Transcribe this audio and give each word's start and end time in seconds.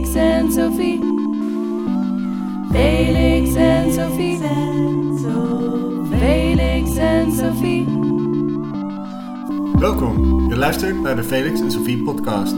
Felix 0.00 0.14
en 0.14 0.52
Sophie. 0.52 1.00
Felix 2.72 3.54
en 3.54 3.92
Sophie. 3.92 4.38
Felix 6.10 6.96
en 6.96 7.32
Sophie. 7.32 7.84
Welkom, 9.78 10.48
je 10.48 10.56
luistert 10.56 11.02
naar 11.02 11.16
de 11.16 11.24
Felix 11.24 11.60
en 11.60 11.70
Sophie 11.70 12.02
podcast. 12.02 12.52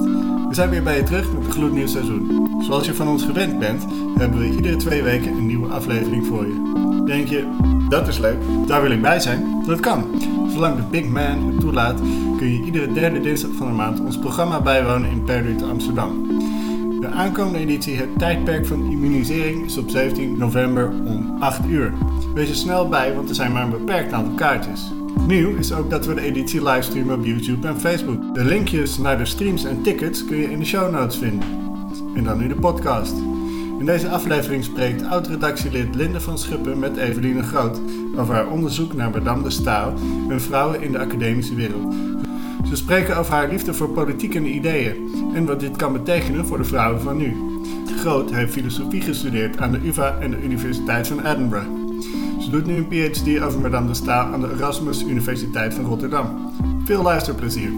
We 0.49 0.49
zijn 0.51 0.71
weer 0.71 0.83
bij 0.83 0.97
je 0.97 1.03
terug 1.03 1.33
met 1.33 1.45
een 1.45 1.53
gloednieuw 1.53 1.87
seizoen. 1.87 2.49
Zoals 2.61 2.87
je 2.87 2.95
van 2.95 3.09
ons 3.09 3.25
gewend 3.25 3.59
bent, 3.59 3.87
hebben 4.19 4.39
we 4.39 4.55
iedere 4.55 4.77
twee 4.77 5.03
weken 5.03 5.33
een 5.33 5.47
nieuwe 5.47 5.69
aflevering 5.69 6.27
voor 6.27 6.47
je. 6.47 7.03
Denk 7.07 7.29
je, 7.29 7.47
dat 7.89 8.09
is 8.09 8.19
leuk, 8.19 8.39
daar 8.67 8.83
wil 8.83 8.91
ik 8.91 9.03
bij 9.03 9.21
zijn? 9.21 9.63
Dat 9.67 9.81
kan. 9.81 10.05
Zolang 10.53 10.77
de 10.77 10.83
Big 10.91 11.09
Man 11.09 11.47
het 11.47 11.61
toelaat, 11.61 12.01
kun 12.37 12.53
je 12.53 12.63
iedere 12.65 12.93
derde 12.93 13.21
dinsdag 13.21 13.51
van 13.57 13.67
de 13.67 13.73
maand 13.73 14.01
ons 14.01 14.19
programma 14.19 14.61
bijwonen 14.61 15.11
in 15.11 15.25
Perdu 15.25 15.65
Amsterdam. 15.65 16.27
De 17.03 17.09
aankomende 17.09 17.59
editie, 17.59 17.97
het 17.97 18.19
tijdperk 18.19 18.67
van 18.67 18.91
immunisering, 18.91 19.65
is 19.65 19.79
op 19.79 19.91
17 19.91 20.39
november 20.39 20.89
om 21.05 21.37
8 21.41 21.67
uur. 21.69 21.93
Wees 22.35 22.49
er 22.49 22.55
snel 22.55 22.89
bij, 22.89 23.15
want 23.15 23.29
er 23.29 23.35
zijn 23.35 23.53
maar 23.53 23.63
een 23.63 23.71
beperkt 23.71 24.13
aantal 24.13 24.35
kaartjes. 24.35 24.93
Nieuw 25.27 25.57
is 25.57 25.73
ook 25.73 25.91
dat 25.91 26.07
we 26.07 26.15
de 26.15 26.21
editie 26.21 26.63
livestreamen 26.63 27.19
op 27.19 27.25
YouTube 27.25 27.69
en 27.69 27.81
Facebook. 27.81 28.35
De 28.35 28.45
linkjes 28.45 28.99
naar 28.99 29.19
de 29.19 29.25
streams 29.25 29.65
en 29.65 29.83
tickets 29.83 30.25
kun 30.25 30.37
je 30.37 30.51
in 30.51 30.59
de 30.59 30.65
show 30.65 30.93
notes 30.93 31.17
vinden. 31.17 31.49
En 32.15 32.25
dan 32.25 32.39
nu 32.39 32.49
de 32.49 32.55
podcast. 32.55 33.15
In 33.79 33.87
deze 33.87 34.09
aflevering 34.09 34.65
spreekt 34.65 35.05
oud-redactielid 35.05 35.95
Linde 35.95 36.21
van 36.21 36.39
Schuppen 36.39 36.79
met 36.79 36.97
Eveline 36.97 37.43
Groot 37.43 37.81
over 38.17 38.35
haar 38.35 38.49
onderzoek 38.49 38.93
naar 38.93 39.11
Madame 39.11 39.43
de 39.43 39.51
Staal 39.51 39.95
en 40.29 40.41
vrouwen 40.41 40.83
in 40.83 40.93
de 40.93 40.99
academische 40.99 41.55
wereld. 41.55 41.95
Ze 42.73 42.79
spreken 42.79 43.17
over 43.17 43.33
haar 43.33 43.49
liefde 43.49 43.75
voor 43.75 43.89
politiek 43.89 44.35
en 44.35 44.47
ideeën 44.47 45.11
en 45.35 45.45
wat 45.45 45.61
dit 45.61 45.77
kan 45.77 45.93
betekenen 45.93 46.47
voor 46.47 46.59
de 46.59 46.65
vrouwen 46.65 47.01
van 47.01 47.17
nu. 47.17 47.37
Groot 47.99 48.31
heeft 48.31 48.53
filosofie 48.53 49.01
gestudeerd 49.01 49.59
aan 49.59 49.73
de 49.73 49.81
UvA 49.85 50.19
en 50.21 50.31
de 50.31 50.43
Universiteit 50.43 51.09
van 51.09 51.27
Edinburgh. 51.27 51.67
Ze 52.41 52.51
doet 52.51 52.67
nu 52.67 52.77
een 52.77 52.89
PhD 52.89 53.43
over 53.43 53.61
Madame 53.61 53.87
de 53.87 53.95
Staal 53.95 54.33
aan 54.33 54.41
de 54.41 54.53
Erasmus 54.57 55.03
Universiteit 55.03 55.75
van 55.75 55.85
Rotterdam. 55.85 56.53
Veel 56.85 57.03
luisterplezier. 57.03 57.71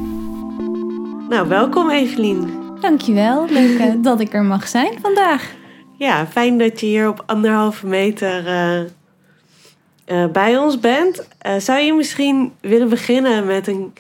Nou, 1.29 1.49
welkom 1.49 1.91
Evelien. 1.91 2.49
Dankjewel, 2.81 3.47
leuk 3.49 3.79
eh, 3.79 3.93
dat 4.03 4.21
ik 4.21 4.35
er 4.35 4.45
mag 4.45 4.69
zijn 4.69 4.93
vandaag. 5.03 5.55
Ja, 5.97 6.27
fijn 6.27 6.59
dat 6.59 6.81
je 6.81 6.87
hier 6.87 7.09
op 7.09 7.23
anderhalve 7.27 7.87
meter 7.87 8.47
eh, 8.47 8.81
eh, 8.81 10.31
bij 10.33 10.59
ons 10.59 10.81
bent. 10.81 11.29
Eh, 11.39 11.57
zou 11.59 11.81
je 11.81 11.95
misschien 11.95 12.53
willen 12.61 12.89
beginnen 12.89 13.47
met 13.47 13.67
een, 13.67 13.93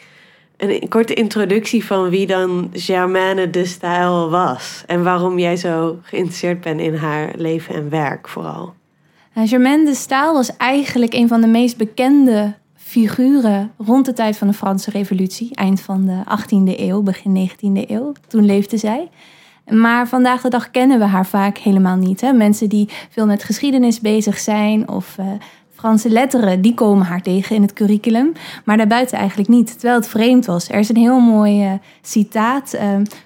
een 0.57 0.89
korte 0.89 1.15
introductie 1.15 1.85
van 1.85 2.09
wie 2.09 2.27
dan 2.27 2.71
Germaine 2.73 3.51
de 3.51 3.65
Stijl 3.65 4.31
was? 4.31 4.83
En 4.87 5.03
waarom 5.03 5.39
jij 5.39 5.57
zo 5.57 5.99
geïnteresseerd 6.03 6.61
bent 6.61 6.81
in 6.81 6.95
haar 6.95 7.33
leven 7.37 7.75
en 7.75 7.91
werk 7.91 8.29
vooral? 8.29 8.75
Uh, 9.35 9.49
Germaine 9.49 9.85
de 9.85 9.95
Staal 9.95 10.35
was 10.35 10.57
eigenlijk 10.57 11.15
een 11.15 11.29
van 11.29 11.41
de 11.41 11.47
meest 11.47 11.77
bekende 11.77 12.55
figuren 12.75 13.73
rond 13.79 14.07
de 14.07 14.13
tijd 14.13 14.37
van 14.37 14.49
de 14.49 14.55
Franse 14.55 14.91
Revolutie, 14.91 15.55
eind 15.55 15.81
van 15.81 16.05
de 16.05 16.23
18e 16.39 16.81
eeuw, 16.81 17.03
begin 17.03 17.51
19e 17.51 17.89
eeuw. 17.91 18.13
Toen 18.29 18.45
leefde 18.45 18.77
zij. 18.77 19.09
Maar 19.69 20.09
vandaag 20.09 20.41
de 20.41 20.49
dag 20.49 20.71
kennen 20.71 20.99
we 20.99 21.05
haar 21.05 21.27
vaak 21.27 21.59
helemaal 21.59 21.97
niet. 21.97 22.21
Hè? 22.21 22.33
Mensen 22.33 22.69
die 22.69 22.89
veel 23.11 23.27
met 23.27 23.45
geschiedenis 23.45 24.01
bezig 24.01 24.39
zijn 24.39 24.89
of 24.89 25.17
uh, 25.21 25.27
Franse 25.85 26.11
letteren, 26.11 26.61
die 26.61 26.75
komen 26.75 27.07
haar 27.07 27.23
tegen 27.23 27.57
in 27.57 27.63
het 27.63 27.73
curriculum. 27.73 28.33
Maar 28.65 28.77
daarbuiten 28.77 29.19
eigenlijk 29.19 29.49
niet, 29.49 29.73
terwijl 29.73 29.95
het 29.95 30.09
vreemd 30.09 30.47
was. 30.47 30.69
Er 30.69 30.79
is 30.79 30.89
een 30.89 30.97
heel 30.97 31.21
mooi 31.21 31.65
uh, 31.65 31.73
citaat 32.03 32.75
uh, 32.75 32.81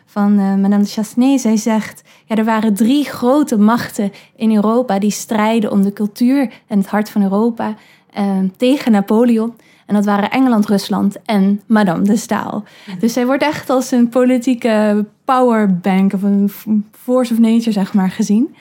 van 0.06 0.34
Madame 0.34 0.83
de 0.83 0.89
Chassenay. 0.89 1.39
Zij 1.39 1.56
zegt, 1.56 2.03
ja, 2.25 2.37
er 2.37 2.45
waren 2.45 2.75
drie 2.75 3.05
grote 3.05 3.59
machten 3.59 4.12
in 4.37 4.55
Europa 4.55 4.98
die 4.98 5.11
strijden 5.11 5.70
om 5.70 5.83
de 5.83 5.93
cultuur 5.93 6.53
en 6.66 6.78
het 6.78 6.87
hart 6.87 7.10
van 7.10 7.22
Europa 7.22 7.75
tegen 8.56 8.93
Napoleon. 8.93 9.53
En 9.87 9.94
dat 9.94 10.05
waren 10.05 10.31
Engeland, 10.31 10.66
Rusland 10.66 11.22
en 11.25 11.61
Madame 11.66 12.03
de 12.03 12.16
Staal. 12.16 12.65
Dus 12.99 13.12
zij 13.12 13.27
wordt 13.27 13.43
echt 13.43 13.71
als 13.71 13.91
een 13.91 14.09
politieke 14.09 15.06
powerbank 15.25 16.12
of 16.12 16.22
een 16.22 16.50
force 16.93 17.32
of 17.32 17.38
nature, 17.38 17.72
zeg 17.72 17.94
maar, 17.94 18.11
gezien. 18.11 18.55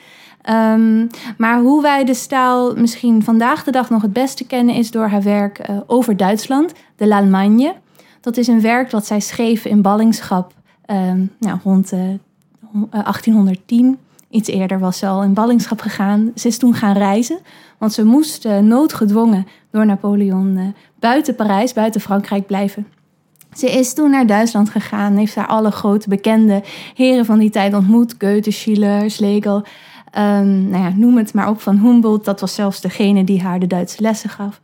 Um, 0.50 1.06
maar 1.36 1.60
hoe 1.60 1.82
wij 1.82 2.04
de 2.04 2.14
staal 2.14 2.74
misschien 2.74 3.22
vandaag 3.22 3.64
de 3.64 3.70
dag 3.70 3.90
nog 3.90 4.02
het 4.02 4.12
beste 4.12 4.46
kennen, 4.46 4.74
is 4.74 4.90
door 4.90 5.06
haar 5.06 5.22
werk 5.22 5.68
uh, 5.70 5.76
over 5.86 6.16
Duitsland, 6.16 6.72
de 6.96 7.06
L'Allemagne. 7.06 7.74
Dat 8.20 8.36
is 8.36 8.46
een 8.46 8.60
werk 8.60 8.90
dat 8.90 9.06
zij 9.06 9.20
schreef 9.20 9.64
in 9.64 9.82
ballingschap 9.82 10.52
um, 10.86 11.30
nou, 11.38 11.58
rond 11.64 11.92
uh, 11.92 12.00
1810. 12.90 13.98
Iets 14.30 14.48
eerder 14.48 14.78
was 14.78 14.98
ze 14.98 15.06
al 15.06 15.22
in 15.22 15.34
ballingschap 15.34 15.80
gegaan. 15.80 16.32
Ze 16.34 16.48
is 16.48 16.58
toen 16.58 16.74
gaan 16.74 16.96
reizen, 16.96 17.38
want 17.78 17.92
ze 17.92 18.04
moest 18.04 18.44
noodgedwongen 18.44 19.46
door 19.70 19.86
Napoleon 19.86 20.74
buiten 20.98 21.34
Parijs, 21.34 21.72
buiten 21.72 22.00
Frankrijk 22.00 22.46
blijven. 22.46 22.86
Ze 23.56 23.70
is 23.70 23.94
toen 23.94 24.10
naar 24.10 24.26
Duitsland 24.26 24.70
gegaan, 24.70 25.16
heeft 25.16 25.34
daar 25.34 25.46
alle 25.46 25.70
grote 25.70 26.08
bekende 26.08 26.62
heren 26.94 27.24
van 27.24 27.38
die 27.38 27.50
tijd 27.50 27.74
ontmoet. 27.74 28.14
Goethe, 28.18 28.50
Schiller, 28.50 29.10
Schlegel, 29.10 29.64
um, 30.18 30.68
nou 30.68 30.82
ja, 30.82 30.92
noem 30.94 31.16
het 31.16 31.34
maar 31.34 31.48
op, 31.48 31.60
van 31.60 31.78
Humboldt. 31.78 32.24
Dat 32.24 32.40
was 32.40 32.54
zelfs 32.54 32.80
degene 32.80 33.24
die 33.24 33.42
haar 33.42 33.58
de 33.58 33.66
Duitse 33.66 34.02
lessen 34.02 34.30
gaf. 34.30 34.60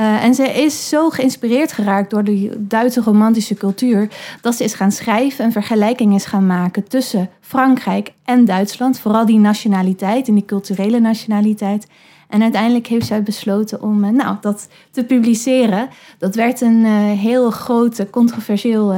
Uh, 0.00 0.24
en 0.24 0.34
ze 0.34 0.48
is 0.48 0.88
zo 0.88 1.10
geïnspireerd 1.10 1.72
geraakt 1.72 2.10
door 2.10 2.24
de 2.24 2.56
Duitse 2.58 3.00
romantische 3.00 3.54
cultuur 3.54 4.08
dat 4.40 4.54
ze 4.54 4.64
is 4.64 4.74
gaan 4.74 4.92
schrijven 4.92 5.44
en 5.44 5.52
vergelijkingen 5.52 6.14
is 6.14 6.24
gaan 6.24 6.46
maken 6.46 6.88
tussen 6.88 7.30
Frankrijk 7.40 8.12
en 8.24 8.44
Duitsland. 8.44 9.00
Vooral 9.00 9.26
die 9.26 9.38
nationaliteit 9.38 10.28
en 10.28 10.34
die 10.34 10.44
culturele 10.44 11.00
nationaliteit. 11.00 11.86
En 12.28 12.42
uiteindelijk 12.42 12.86
heeft 12.86 13.06
zij 13.06 13.22
besloten 13.22 13.82
om 13.82 14.04
uh, 14.04 14.10
nou, 14.10 14.36
dat 14.40 14.68
te 14.90 15.04
publiceren. 15.04 15.88
Dat 16.18 16.34
werd 16.34 16.60
een 16.60 16.84
uh, 16.84 17.10
heel 17.18 17.50
groot, 17.50 18.10
controversieel 18.10 18.94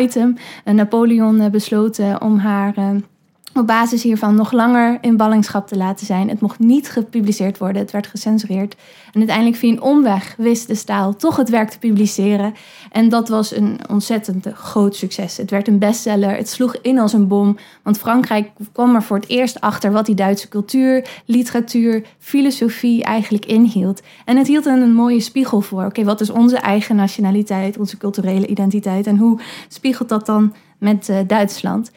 item. 0.00 0.36
Napoleon 0.64 1.50
besloten 1.50 2.20
om 2.20 2.38
haar 2.38 2.74
op 3.54 3.66
basis 3.66 4.02
hiervan 4.02 4.34
nog 4.34 4.52
langer 4.52 4.98
in 5.00 5.16
ballingschap 5.16 5.66
te 5.66 5.76
laten 5.76 6.06
zijn. 6.06 6.28
Het 6.28 6.40
mocht 6.40 6.58
niet 6.58 6.88
gepubliceerd 6.88 7.58
worden, 7.58 7.82
het 7.82 7.90
werd 7.90 8.06
gecensureerd. 8.06 8.76
En 9.12 9.18
uiteindelijk 9.18 9.56
via 9.56 9.70
een 9.70 9.82
omweg 9.82 10.34
wist 10.38 10.66
de 10.66 10.74
staal 10.74 11.16
toch 11.16 11.36
het 11.36 11.48
werk 11.48 11.70
te 11.70 11.78
publiceren. 11.78 12.54
En 12.90 13.08
dat 13.08 13.28
was 13.28 13.56
een 13.56 13.78
ontzettend 13.88 14.46
groot 14.54 14.96
succes. 14.96 15.36
Het 15.36 15.50
werd 15.50 15.68
een 15.68 15.78
bestseller, 15.78 16.36
het 16.36 16.48
sloeg 16.48 16.76
in 16.76 16.98
als 16.98 17.12
een 17.12 17.28
bom. 17.28 17.56
Want 17.82 17.98
Frankrijk 17.98 18.50
kwam 18.72 18.94
er 18.94 19.02
voor 19.02 19.16
het 19.16 19.28
eerst 19.28 19.60
achter 19.60 19.92
wat 19.92 20.06
die 20.06 20.14
Duitse 20.14 20.48
cultuur, 20.48 21.22
literatuur, 21.24 22.04
filosofie 22.18 23.04
eigenlijk 23.04 23.46
inhield. 23.46 24.02
En 24.24 24.36
het 24.36 24.46
hield 24.46 24.66
een, 24.66 24.92
mooie 24.92 25.20
spiegel 25.20 25.60
voor. 25.60 25.84
Oké, 25.84 26.04
wat 26.04 26.20
is 26.20 26.30
onze 26.30 26.56
eigen 26.56 26.96
nationaliteit, 26.96 27.78
onze 27.78 27.96
culturele 27.96 28.46
identiteit? 28.46 29.06
En 29.06 29.16
hoe 29.16 29.40
spiegelt 29.68 30.08
dat 30.08 30.26
dan 30.26 30.54
met 30.78 31.08
uh, 31.08 31.16
Duitsland? 31.26 31.90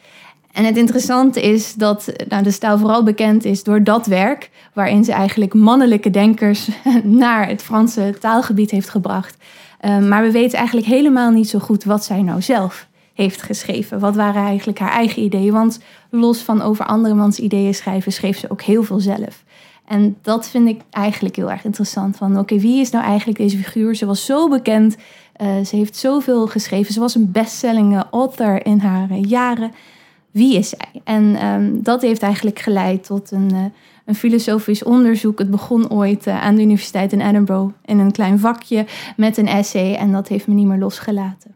En 0.56 0.64
het 0.64 0.76
interessante 0.76 1.42
is 1.42 1.74
dat 1.74 2.12
nou, 2.28 2.42
de 2.42 2.50
stijl 2.50 2.78
vooral 2.78 3.02
bekend 3.02 3.44
is 3.44 3.62
door 3.62 3.82
dat 3.82 4.06
werk, 4.06 4.50
waarin 4.72 5.04
ze 5.04 5.12
eigenlijk 5.12 5.54
mannelijke 5.54 6.10
denkers 6.10 6.68
naar 7.04 7.48
het 7.48 7.62
Franse 7.62 8.14
taalgebied 8.20 8.70
heeft 8.70 8.88
gebracht. 8.88 9.36
Um, 9.84 10.08
maar 10.08 10.22
we 10.22 10.30
weten 10.30 10.58
eigenlijk 10.58 10.86
helemaal 10.86 11.30
niet 11.30 11.48
zo 11.48 11.58
goed 11.58 11.84
wat 11.84 12.04
zij 12.04 12.22
nou 12.22 12.42
zelf 12.42 12.88
heeft 13.14 13.42
geschreven. 13.42 13.98
Wat 13.98 14.16
waren 14.16 14.42
eigenlijk 14.42 14.78
haar 14.78 14.90
eigen 14.90 15.22
ideeën? 15.22 15.52
Want 15.52 15.80
los 16.10 16.38
van 16.38 16.62
over 16.62 16.86
andermans 16.86 17.38
ideeën 17.38 17.74
schrijven, 17.74 18.12
schreef 18.12 18.38
ze 18.38 18.50
ook 18.50 18.62
heel 18.62 18.82
veel 18.82 19.00
zelf. 19.00 19.44
En 19.86 20.16
dat 20.22 20.48
vind 20.48 20.68
ik 20.68 20.80
eigenlijk 20.90 21.36
heel 21.36 21.50
erg 21.50 21.64
interessant. 21.64 22.16
Van 22.16 22.38
oké, 22.38 22.58
wie 22.58 22.80
is 22.80 22.90
nou 22.90 23.04
eigenlijk 23.04 23.38
deze 23.38 23.56
figuur? 23.56 23.94
Ze 23.94 24.06
was 24.06 24.24
zo 24.24 24.48
bekend, 24.48 24.96
uh, 25.42 25.64
ze 25.64 25.76
heeft 25.76 25.96
zoveel 25.96 26.46
geschreven. 26.46 26.92
Ze 26.92 27.00
was 27.00 27.14
een 27.14 27.32
bestselling 27.32 28.04
author 28.10 28.66
in 28.66 28.78
haar 28.78 29.10
uh, 29.10 29.22
jaren 29.22 29.72
wie 30.36 30.56
is 30.56 30.68
zij? 30.68 31.00
En 31.04 31.46
um, 31.46 31.82
dat 31.82 32.02
heeft 32.02 32.22
eigenlijk 32.22 32.58
geleid 32.58 33.04
tot 33.04 33.30
een, 33.30 33.50
uh, 33.52 33.64
een 34.04 34.14
filosofisch 34.14 34.82
onderzoek. 34.82 35.38
Het 35.38 35.50
begon 35.50 35.90
ooit 35.90 36.26
uh, 36.26 36.42
aan 36.42 36.54
de 36.54 36.62
Universiteit 36.62 37.12
in 37.12 37.20
Edinburgh 37.20 37.74
in 37.84 37.98
een 37.98 38.12
klein 38.12 38.38
vakje 38.38 38.86
met 39.16 39.36
een 39.36 39.46
essay. 39.46 39.94
En 39.94 40.12
dat 40.12 40.28
heeft 40.28 40.46
me 40.46 40.54
niet 40.54 40.66
meer 40.66 40.78
losgelaten. 40.78 41.54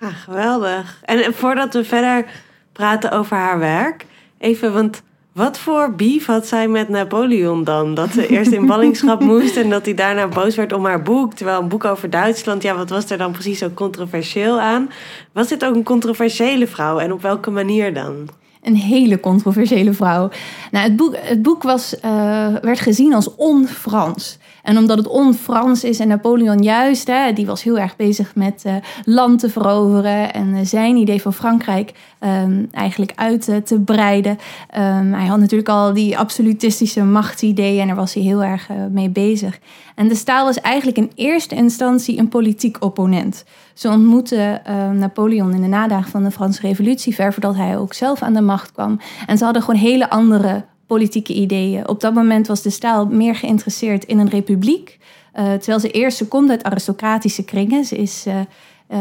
Ah, 0.00 0.14
geweldig. 0.14 1.00
En 1.04 1.34
voordat 1.34 1.74
we 1.74 1.84
verder 1.84 2.26
praten 2.72 3.10
over 3.10 3.36
haar 3.36 3.58
werk, 3.58 4.06
even, 4.38 4.72
want 4.72 5.02
wat 5.38 5.58
voor 5.58 5.94
beef 5.94 6.26
had 6.26 6.46
zij 6.46 6.68
met 6.68 6.88
Napoleon 6.88 7.64
dan? 7.64 7.94
Dat 7.94 8.10
ze 8.10 8.26
eerst 8.26 8.52
in 8.52 8.66
ballingschap 8.66 9.20
moest 9.30 9.56
en 9.56 9.70
dat 9.70 9.84
hij 9.84 9.94
daarna 9.94 10.28
boos 10.28 10.56
werd 10.56 10.72
om 10.72 10.84
haar 10.84 11.02
boek. 11.02 11.34
Terwijl 11.34 11.60
een 11.60 11.68
boek 11.68 11.84
over 11.84 12.10
Duitsland, 12.10 12.62
ja, 12.62 12.76
wat 12.76 12.90
was 12.90 13.10
er 13.10 13.18
dan 13.18 13.32
precies 13.32 13.58
zo 13.58 13.70
controversieel 13.74 14.60
aan? 14.60 14.90
Was 15.32 15.48
dit 15.48 15.64
ook 15.64 15.74
een 15.74 15.82
controversiële 15.82 16.66
vrouw 16.66 16.98
en 16.98 17.12
op 17.12 17.22
welke 17.22 17.50
manier 17.50 17.94
dan? 17.94 18.28
Een 18.62 18.76
hele 18.76 19.20
controversiële 19.20 19.92
vrouw. 19.92 20.30
Nou, 20.70 20.84
het 20.84 20.96
boek, 20.96 21.14
het 21.16 21.42
boek 21.42 21.62
was, 21.62 22.00
eh, 22.00 22.54
werd 22.62 22.80
gezien 22.80 23.14
als 23.14 23.34
on-Frans. 23.34 24.37
En 24.62 24.78
omdat 24.78 24.98
het 24.98 25.08
on-Frans 25.08 25.84
is 25.84 25.98
en 25.98 26.08
Napoleon 26.08 26.62
juist, 26.62 27.06
hè, 27.06 27.32
die 27.32 27.46
was 27.46 27.62
heel 27.62 27.78
erg 27.78 27.96
bezig 27.96 28.34
met 28.34 28.62
uh, 28.66 28.74
land 29.04 29.38
te 29.38 29.50
veroveren 29.50 30.32
en 30.32 30.48
uh, 30.48 30.58
zijn 30.62 30.96
idee 30.96 31.22
van 31.22 31.32
Frankrijk 31.32 31.92
um, 32.20 32.68
eigenlijk 32.70 33.12
uit 33.14 33.48
uh, 33.48 33.56
te 33.56 33.80
breiden. 33.80 34.38
Um, 34.76 35.12
hij 35.12 35.26
had 35.26 35.38
natuurlijk 35.38 35.68
al 35.68 35.92
die 35.92 36.18
absolutistische 36.18 37.04
machtsideeën 37.04 37.80
en 37.80 37.86
daar 37.86 37.96
was 37.96 38.14
hij 38.14 38.22
heel 38.22 38.44
erg 38.44 38.68
mee 38.90 39.10
bezig. 39.10 39.58
En 39.94 40.08
de 40.08 40.14
Staal 40.14 40.44
was 40.44 40.60
eigenlijk 40.60 40.96
in 40.96 41.10
eerste 41.14 41.54
instantie 41.54 42.18
een 42.18 42.28
politiek 42.28 42.76
opponent. 42.84 43.44
Ze 43.74 43.88
ontmoetten 43.88 44.62
Napoleon 44.92 45.54
in 45.54 45.60
de 45.60 45.66
nadagen 45.66 46.10
van 46.10 46.22
de 46.22 46.30
Franse 46.30 46.60
Revolutie, 46.60 47.14
ver 47.14 47.32
voordat 47.32 47.56
hij 47.56 47.78
ook 47.78 47.94
zelf 47.94 48.22
aan 48.22 48.34
de 48.34 48.40
macht 48.40 48.72
kwam. 48.72 49.00
En 49.26 49.38
ze 49.38 49.44
hadden 49.44 49.62
gewoon 49.62 49.80
hele 49.80 50.10
andere 50.10 50.64
politieke 50.88 51.34
ideeën. 51.34 51.88
Op 51.88 52.00
dat 52.00 52.14
moment 52.14 52.46
was 52.46 52.62
de 52.62 52.70
staal 52.70 53.06
meer 53.06 53.34
geïnteresseerd 53.34 54.04
in 54.04 54.18
een 54.18 54.28
republiek. 54.28 54.98
Uh, 55.34 55.52
terwijl 55.52 55.80
ze 55.80 55.90
eerst, 55.90 56.16
ze 56.16 56.28
komt 56.28 56.50
uit 56.50 56.62
aristocratische 56.62 57.44
kringen. 57.44 57.84
Ze 57.84 57.96
is 57.96 58.24
uh, 58.26 58.34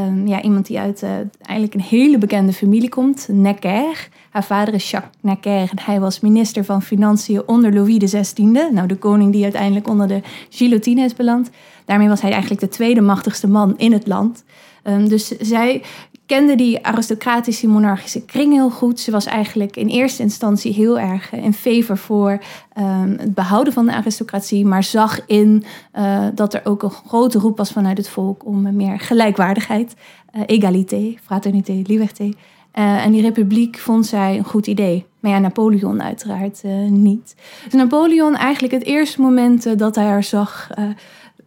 um, 0.07 0.27
ja, 0.27 0.41
iemand 0.41 0.65
die 0.65 0.79
uit 0.79 1.03
uh, 1.03 1.09
eigenlijk 1.41 1.73
een 1.73 1.97
hele 1.97 2.17
bekende 2.17 2.53
familie 2.53 2.89
komt, 2.89 3.27
Necker. 3.31 4.09
Haar 4.29 4.43
vader 4.43 4.73
is 4.73 4.91
Jacques 4.91 5.13
Necker 5.21 5.51
en 5.51 5.79
hij 5.81 5.99
was 5.99 6.19
minister 6.19 6.65
van 6.65 6.81
Financiën 6.81 7.41
onder 7.45 7.73
Louis 7.73 7.97
XVI. 7.97 8.43
Nou, 8.43 8.87
de 8.87 8.95
koning 8.95 9.31
die 9.31 9.43
uiteindelijk 9.43 9.87
onder 9.87 10.07
de 10.07 10.21
guillotine 10.49 11.03
is 11.03 11.13
beland. 11.13 11.49
Daarmee 11.85 12.07
was 12.07 12.21
hij 12.21 12.31
eigenlijk 12.31 12.61
de 12.61 12.69
tweede 12.69 13.01
machtigste 13.01 13.47
man 13.47 13.77
in 13.77 13.91
het 13.91 14.07
land. 14.07 14.43
Um, 14.89 15.09
dus 15.09 15.27
zij 15.27 15.81
kende 16.25 16.55
die 16.55 16.85
aristocratische 16.85 17.67
monarchische 17.67 18.25
kring 18.25 18.53
heel 18.53 18.69
goed. 18.69 18.99
Ze 18.99 19.11
was 19.11 19.25
eigenlijk 19.25 19.75
in 19.75 19.87
eerste 19.87 20.21
instantie 20.21 20.73
heel 20.73 20.99
erg 20.99 21.31
in 21.31 21.53
favor 21.53 21.97
voor 21.97 22.31
um, 22.77 23.15
het 23.19 23.33
behouden 23.33 23.73
van 23.73 23.85
de 23.85 23.93
aristocratie, 23.93 24.65
maar 24.65 24.83
zag 24.83 25.25
in 25.25 25.63
uh, 25.95 26.25
dat 26.35 26.53
er 26.53 26.61
ook 26.63 26.83
een 26.83 26.89
grote 26.89 27.39
roep 27.39 27.57
was 27.57 27.71
vanuit 27.71 27.97
het 27.97 28.09
volk 28.09 28.45
om 28.45 28.75
meer 28.75 28.99
gelijkwaardigheid, 28.99 29.95
uh, 30.35 30.41
egalité, 30.45 31.15
fraternité, 31.23 31.81
liberté. 31.83 32.31
En 32.71 33.11
die 33.11 33.21
republiek 33.21 33.77
vond 33.77 34.05
zij 34.05 34.37
een 34.37 34.43
goed 34.43 34.67
idee. 34.67 35.05
Maar 35.19 35.31
ja, 35.31 35.39
Napoleon 35.39 36.03
uiteraard 36.03 36.63
niet. 36.89 37.35
Dus 37.63 37.73
Napoleon 37.73 38.35
eigenlijk 38.35 38.73
het 38.73 38.83
eerste 38.83 39.21
moment 39.21 39.79
dat 39.79 39.95
hij 39.95 40.05
haar 40.05 40.23
zag 40.23 40.69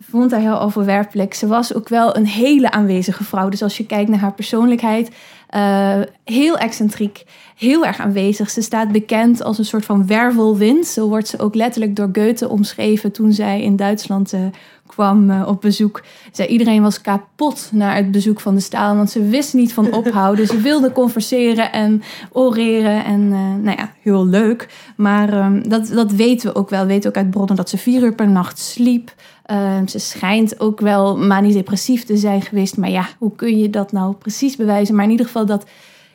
vond 0.01 0.31
hij 0.31 0.41
heel 0.41 0.61
overwerpelijk. 0.61 1.35
Ze 1.35 1.47
was 1.47 1.75
ook 1.75 1.89
wel 1.89 2.17
een 2.17 2.27
hele 2.27 2.71
aanwezige 2.71 3.25
vrouw. 3.25 3.49
Dus 3.49 3.63
als 3.63 3.77
je 3.77 3.87
kijkt 3.87 4.11
naar 4.11 4.19
haar 4.19 4.35
persoonlijkheid, 4.35 5.11
uh, 5.55 6.01
heel 6.25 6.59
excentriek, 6.59 7.25
heel 7.57 7.87
erg 7.87 7.99
aanwezig. 7.99 8.51
Ze 8.51 8.63
staat 8.63 8.93
bekend 8.93 9.43
als 9.43 9.59
een 9.59 9.65
soort 9.65 9.85
van 9.85 10.07
wervelwind. 10.07 10.87
Zo 10.87 11.09
wordt 11.09 11.29
ze 11.29 11.39
ook 11.39 11.55
letterlijk 11.55 11.97
door 11.97 12.09
Goethe 12.13 12.49
omschreven 12.49 13.13
toen 13.13 13.33
zij 13.33 13.63
in 13.63 13.77
Duitsland 13.77 14.33
uh, 14.33 14.41
kwam 14.87 15.31
uh, 15.31 15.47
op 15.47 15.61
bezoek. 15.61 16.03
Zij, 16.33 16.47
iedereen 16.47 16.83
was 16.83 17.01
kapot 17.01 17.69
na 17.73 17.95
het 17.95 18.11
bezoek 18.11 18.41
van 18.41 18.55
de 18.55 18.61
staal, 18.61 18.97
want 18.97 19.11
ze 19.11 19.23
wist 19.29 19.55
niet 19.55 19.73
van 19.73 19.93
ophouden. 19.93 20.47
ze 20.47 20.61
wilde 20.61 20.93
converseren 20.93 21.73
en 21.73 22.03
oreren 22.33 23.05
en 23.05 23.29
nou 23.63 23.77
ja, 23.77 23.93
heel 24.03 24.27
leuk. 24.27 24.69
Maar 24.97 25.45
um, 25.45 25.69
dat, 25.69 25.87
dat 25.87 26.13
weten 26.13 26.53
we 26.53 26.59
ook 26.59 26.71
wel. 26.71 26.81
We 26.81 26.87
weten 26.87 27.11
ook 27.11 27.17
uit 27.17 27.31
bronnen 27.31 27.57
dat 27.57 27.69
ze 27.69 27.79
vier 27.79 28.03
uur 28.03 28.15
per 28.15 28.29
nacht 28.29 28.59
sliep. 28.59 29.15
Uh, 29.51 29.79
ze 29.87 29.99
schijnt 29.99 30.61
ook 30.61 30.81
wel 30.81 31.19
manisch-depressief 31.19 32.05
te 32.05 32.17
zijn 32.17 32.43
geweest. 32.43 32.77
Maar 32.77 32.91
ja, 32.91 33.09
hoe 33.19 33.35
kun 33.37 33.59
je 33.59 33.71
dat 33.71 33.93
nou 33.93 34.15
precies 34.15 34.57
bewijzen? 34.57 34.95
Maar 34.95 35.05
in 35.05 35.11
ieder 35.11 35.27
geval 35.27 35.47
dat 35.47 35.65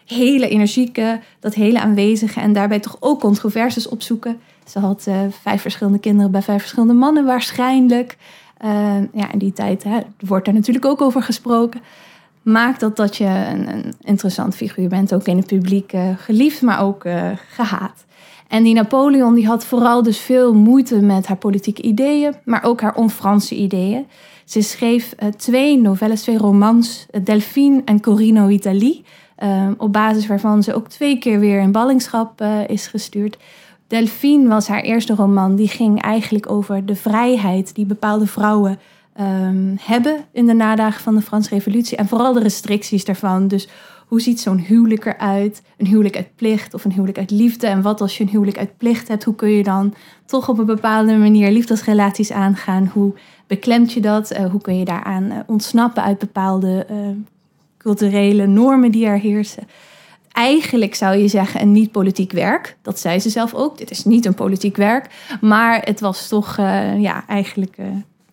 hele 0.05 0.47
energieke, 0.47 1.19
dat 1.39 1.53
hele 1.53 1.79
aanwezige 1.79 2.39
en 2.39 2.53
daarbij 2.53 2.79
toch 2.79 2.97
ook 2.99 3.19
controversies 3.19 3.87
opzoeken. 3.87 4.39
Ze 4.65 4.79
had 4.79 5.05
uh, 5.07 5.19
vijf 5.41 5.61
verschillende 5.61 5.99
kinderen 5.99 6.31
bij 6.31 6.41
vijf 6.41 6.59
verschillende 6.59 6.93
mannen 6.93 7.25
waarschijnlijk. 7.25 8.17
Uh, 8.65 8.97
ja, 9.13 9.31
in 9.31 9.39
die 9.39 9.53
tijd 9.53 9.83
hè, 9.83 9.99
wordt 10.19 10.47
er 10.47 10.53
natuurlijk 10.53 10.85
ook 10.85 11.01
over 11.01 11.21
gesproken. 11.21 11.81
Maakt 12.41 12.79
dat 12.79 12.95
dat 12.95 13.17
je 13.17 13.25
een, 13.25 13.73
een 13.73 13.93
interessant 14.01 14.55
figuur 14.55 14.89
bent, 14.89 15.13
ook 15.13 15.25
in 15.25 15.37
het 15.37 15.47
publiek 15.47 15.93
uh, 15.93 16.09
geliefd, 16.17 16.61
maar 16.61 16.81
ook 16.81 17.05
gehaat. 17.49 18.05
En 18.47 18.63
die 18.63 18.73
Napoleon 18.73 19.33
die 19.33 19.47
had 19.47 19.65
vooral 19.65 20.03
dus 20.03 20.19
veel 20.19 20.53
moeite 20.53 21.01
met 21.01 21.27
haar 21.27 21.37
politieke 21.37 21.81
ideeën, 21.81 22.33
maar 22.45 22.63
ook 22.63 22.81
haar 22.81 22.95
on-Franse 22.95 23.55
ideeën. 23.55 24.05
Ze 24.45 24.61
schreef 24.61 25.13
uh, 25.19 25.29
twee 25.29 25.77
novelles, 25.77 26.21
twee 26.21 26.37
romans, 26.37 27.05
uh, 27.11 27.25
Delphine 27.25 27.81
en 27.85 28.01
Corino 28.01 28.47
Italie, 28.47 29.03
uh, 29.43 29.67
op 29.77 29.93
basis 29.93 30.27
waarvan 30.27 30.63
ze 30.63 30.73
ook 30.73 30.87
twee 30.87 31.17
keer 31.17 31.39
weer 31.39 31.61
in 31.61 31.71
ballingschap 31.71 32.41
is 32.67 32.87
gestuurd. 32.87 33.37
Delphine 33.87 34.47
was 34.47 34.67
haar 34.67 34.81
eerste 34.81 35.15
roman, 35.15 35.55
die 35.55 35.67
ging 35.67 36.01
eigenlijk 36.01 36.51
over 36.51 36.85
de 36.85 36.95
vrijheid 36.95 37.75
die 37.75 37.85
bepaalde 37.85 38.27
vrouwen 38.27 38.79
um, 39.21 39.77
hebben 39.81 40.25
in 40.31 40.45
de 40.45 40.53
nadagen 40.53 41.01
van 41.01 41.15
de 41.15 41.21
Franse 41.21 41.49
Revolutie 41.49 41.97
en 41.97 42.07
vooral 42.07 42.33
de 42.33 42.39
restricties 42.39 43.05
daarvan. 43.05 43.47
Dus 43.47 43.67
hoe 44.05 44.21
ziet 44.21 44.39
zo'n 44.39 44.57
huwelijk 44.57 45.05
eruit? 45.05 45.61
Een 45.77 45.85
huwelijk 45.85 46.15
uit 46.15 46.35
plicht 46.35 46.73
of 46.73 46.85
een 46.85 46.91
huwelijk 46.91 47.17
uit 47.17 47.31
liefde? 47.31 47.67
En 47.67 47.81
wat 47.81 48.01
als 48.01 48.17
je 48.17 48.23
een 48.23 48.29
huwelijk 48.29 48.57
uit 48.57 48.77
plicht 48.77 49.07
hebt? 49.07 49.23
Hoe 49.23 49.35
kun 49.35 49.49
je 49.49 49.63
dan 49.63 49.93
toch 50.25 50.49
op 50.49 50.57
een 50.57 50.65
bepaalde 50.65 51.17
manier 51.17 51.51
liefdesrelaties 51.51 52.31
aangaan? 52.31 52.91
Hoe 52.93 53.13
beklemt 53.47 53.93
je 53.93 54.01
dat? 54.01 54.31
Uh, 54.31 54.45
hoe 54.51 54.61
kun 54.61 54.77
je 54.77 54.85
daaraan 54.85 55.23
uh, 55.23 55.37
ontsnappen 55.45 56.03
uit 56.03 56.19
bepaalde 56.19 56.87
uh, 56.91 56.97
culturele 57.77 58.45
normen 58.45 58.91
die 58.91 59.05
er 59.05 59.19
heersen? 59.19 59.67
Eigenlijk 60.31 60.95
zou 60.95 61.15
je 61.15 61.27
zeggen 61.27 61.61
een 61.61 61.71
niet-politiek 61.71 62.31
werk. 62.31 62.77
Dat 62.81 62.99
zei 62.99 63.19
ze 63.19 63.29
zelf 63.29 63.53
ook. 63.53 63.77
Dit 63.77 63.91
is 63.91 64.03
niet 64.03 64.25
een 64.25 64.33
politiek 64.33 64.75
werk. 64.75 65.09
Maar 65.41 65.81
het 65.83 65.99
was 65.99 66.27
toch 66.27 66.57
ja, 66.97 67.27
eigenlijk 67.27 67.77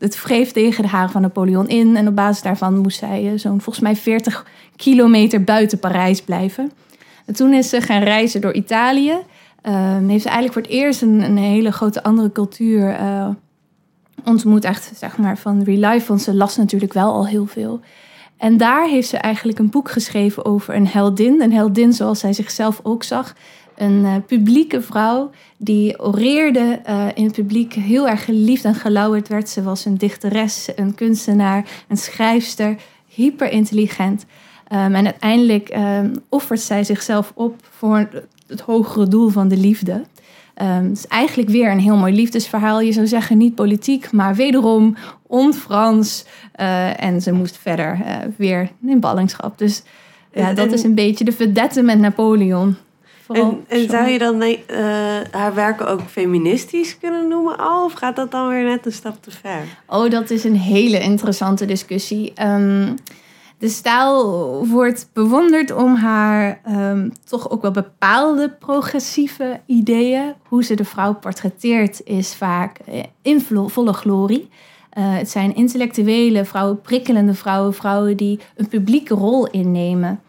het 0.03 0.23
wreef 0.23 0.53
tegen 0.53 0.83
de 0.83 0.89
haren 0.89 1.11
van 1.11 1.23
Napoleon 1.23 1.69
in. 1.69 1.97
En 1.97 2.09
op 2.09 2.17
basis 2.17 2.43
daarvan 2.43 2.79
moest 2.79 2.99
zij 2.99 3.27
eh, 3.27 3.39
zo'n 3.39 3.61
volgens 3.61 3.85
mij 3.85 3.97
40 3.97 4.47
kilometer 4.77 5.45
buiten 5.45 5.79
Parijs 5.79 6.23
blijven. 6.23 6.73
En 7.27 7.35
toen 7.35 7.53
is 7.53 7.69
ze 7.69 7.81
gaan 7.81 8.03
reizen 8.03 8.41
door 8.41 8.53
Italië. 8.53 9.17
Uh, 9.69 9.97
heeft 10.07 10.23
ze 10.23 10.29
eigenlijk 10.29 10.53
voor 10.53 10.63
het 10.63 10.71
eerst 10.71 11.03
een, 11.03 11.37
hele 11.37 11.73
grote 11.73 12.03
andere 12.03 12.33
cultuur 12.33 13.01
uh, 13.01 13.29
ontmoet. 14.25 14.65
Echt 14.65 14.93
zeg 14.97 15.17
maar 15.17 15.39
van 15.39 15.63
real 15.63 15.93
life, 15.93 16.07
want 16.07 16.23
ze 16.23 16.35
las 16.35 16.57
natuurlijk 16.57 16.93
wel 16.93 17.13
al 17.13 17.27
heel 17.27 17.47
veel. 17.47 17.81
En 18.37 18.57
daar 18.57 18.89
heeft 18.89 19.09
ze 19.09 19.17
eigenlijk 19.17 19.59
een 19.59 19.71
boek 19.71 19.91
geschreven 19.91 20.45
over 20.45 20.75
een 20.75 20.87
heldin. 20.87 21.43
Een 21.43 21.53
heldin 21.53 21.93
zoals 21.93 22.19
zij 22.19 22.33
zichzelf 22.33 22.81
ook 22.83 23.03
zag. 23.03 23.35
Een 23.77 24.05
uh, 24.05 24.15
publieke 24.27 24.83
vrouw 24.83 25.31
die 25.57 26.01
oreerde 26.01 26.81
uh, 26.89 27.07
in 27.15 27.25
het 27.25 27.33
publiek, 27.33 27.73
heel 27.73 28.09
erg 28.09 28.25
geliefd 28.25 28.65
en 28.65 28.75
gelauwerd 28.75 29.29
werd. 29.29 29.49
Ze 29.49 29.63
was 29.63 29.85
een 29.85 29.99
dichteres, 29.99 30.69
een 30.77 30.95
kunstenaar, 30.95 31.65
een 31.89 31.97
schrijfster, 31.97 32.77
hyper 33.07 33.51
intelligent. 33.51 34.25
Um, 34.73 34.95
en 34.95 35.05
uiteindelijk 35.05 35.77
um, 35.77 36.13
offert 36.29 36.61
zij 36.61 36.85
zichzelf 36.85 37.33
op 37.35 37.55
voor 37.71 38.09
het 38.47 38.61
hogere 38.61 39.09
doel 39.09 39.29
van 39.29 39.49
de 39.49 39.57
liefde. 39.57 39.93
Um, 39.93 40.67
het 40.89 40.99
is 40.99 41.07
eigenlijk 41.07 41.49
weer 41.49 41.71
een 41.71 41.81
heel 41.81 41.97
mooi 41.97 42.15
liefdesverhaal. 42.15 42.81
Je 42.81 42.93
zou 42.93 43.07
zeggen 43.07 43.39
niet 43.39 43.55
politiek, 43.55 44.13
maar 44.13 44.35
wederom 44.35 44.97
on-Frans. 45.27 46.25
Uh, 46.61 47.03
en 47.03 47.21
ze 47.21 47.33
moest 47.33 47.57
verder 47.57 47.99
weer 48.37 48.71
in 48.87 49.01
ballingschap. 49.01 49.59
Dus 49.59 49.83
ja, 50.33 50.49
en, 50.49 50.55
dat 50.55 50.73
is 50.73 50.83
een 50.83 50.95
beetje 50.95 51.25
de 51.25 51.33
vedette 51.33 51.83
met 51.83 51.99
Napoleon. 51.99 52.77
En, 53.29 53.65
en, 53.69 53.91
zou 53.91 54.09
je 54.09 54.19
dan 54.19 54.43
uh, 54.43 54.57
haar 55.31 55.55
werken 55.55 55.89
ook 55.89 56.01
feministisch 56.01 56.99
kunnen 56.99 57.29
noemen 57.29 57.59
al? 57.59 57.85
Of 57.85 57.93
gaat 57.93 58.17
dat 58.17 58.31
dan 58.31 58.49
weer 58.49 58.65
net 58.65 58.87
een 58.87 58.93
stap 58.93 59.23
te 59.23 59.31
ver? 59.31 59.63
Oh, 59.87 60.11
dat 60.11 60.31
is 60.31 60.45
een 60.45 60.57
hele 60.57 61.01
interessante 61.01 61.65
discussie. 61.65 62.33
Um, 62.43 62.95
de 63.63 63.69
stijl 63.69 64.67
wordt 64.67 65.09
bewonderd 65.13 65.73
om 65.73 65.95
haar 65.95 66.61
um, 66.69 67.13
toch 67.25 67.51
ook 67.51 67.63
wel 67.63 67.71
bepaalde 67.71 68.51
progressieve 68.51 69.61
ideeën. 69.67 70.35
Hoe 70.49 70.65
ze 70.65 70.75
de 70.75 70.85
vrouw 70.85 71.15
portretteert 71.15 72.01
is 72.05 72.35
vaak 72.35 72.79
eh, 72.79 73.03
in 73.23 73.41
volle 73.67 73.93
glorie. 73.93 74.49
Uh, 74.99 75.17
het 75.17 75.31
zijn 75.31 75.55
intellectuele 75.55 76.45
vrouwen, 76.45 76.81
prikkelende 76.81 77.35
vrouwen, 77.35 77.75
vrouwen 77.75 78.17
die 78.17 78.41
een 78.57 78.69
publieke 78.69 79.15
rol 79.15 79.47
innemen. 79.47 80.21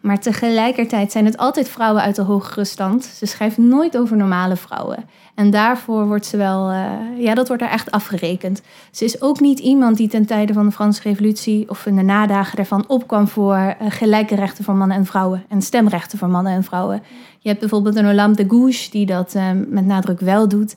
Maar 0.00 0.20
tegelijkertijd 0.20 1.12
zijn 1.12 1.24
het 1.24 1.36
altijd 1.36 1.68
vrouwen 1.68 2.02
uit 2.02 2.16
de 2.16 2.22
hogere 2.22 2.64
stand. 2.64 3.04
Ze 3.04 3.26
schrijft 3.26 3.58
nooit 3.58 3.96
over 3.96 4.16
normale 4.16 4.56
vrouwen. 4.56 5.04
En 5.34 5.50
daarvoor 5.50 6.06
wordt 6.06 6.26
ze 6.26 6.36
wel, 6.36 6.70
uh, 6.70 6.90
ja, 7.16 7.34
dat 7.34 7.48
wordt 7.48 7.62
er 7.62 7.68
echt 7.68 7.90
afgerekend. 7.90 8.62
Ze 8.90 9.04
is 9.04 9.20
ook 9.20 9.40
niet 9.40 9.58
iemand 9.58 9.96
die 9.96 10.08
ten 10.08 10.26
tijde 10.26 10.52
van 10.52 10.66
de 10.66 10.72
Franse 10.72 11.02
Revolutie 11.02 11.70
of 11.70 11.86
in 11.86 11.96
de 11.96 12.02
nadagen 12.02 12.56
daarvan 12.56 12.84
opkwam 12.88 13.28
voor 13.28 13.56
uh, 13.56 13.72
gelijke 13.88 14.34
rechten 14.34 14.64
voor 14.64 14.74
mannen 14.74 14.96
en 14.96 15.06
vrouwen 15.06 15.44
en 15.48 15.62
stemrechten 15.62 16.18
voor 16.18 16.28
mannen 16.28 16.52
en 16.52 16.64
vrouwen. 16.64 17.02
Je 17.38 17.48
hebt 17.48 17.60
bijvoorbeeld 17.60 17.96
een 17.96 18.08
Olympe 18.08 18.42
de 18.42 18.54
Gouges 18.54 18.90
die 18.90 19.06
dat 19.06 19.34
uh, 19.34 19.50
met 19.68 19.86
nadruk 19.86 20.20
wel 20.20 20.48
doet, 20.48 20.76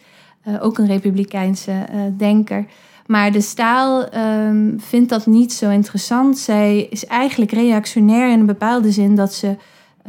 ook 0.60 0.78
een 0.78 0.88
republikeinse 0.88 1.74
denker. 2.18 2.66
Maar 3.06 3.32
de 3.32 3.42
staal 3.42 4.16
um, 4.16 4.80
vindt 4.80 5.10
dat 5.10 5.26
niet 5.26 5.54
zo 5.54 5.70
interessant. 5.70 6.38
Zij 6.38 6.88
is 6.90 7.06
eigenlijk 7.06 7.52
reactionair 7.52 8.32
in 8.32 8.40
een 8.40 8.46
bepaalde 8.46 8.92
zin 8.92 9.16
dat 9.16 9.34
ze 9.34 9.56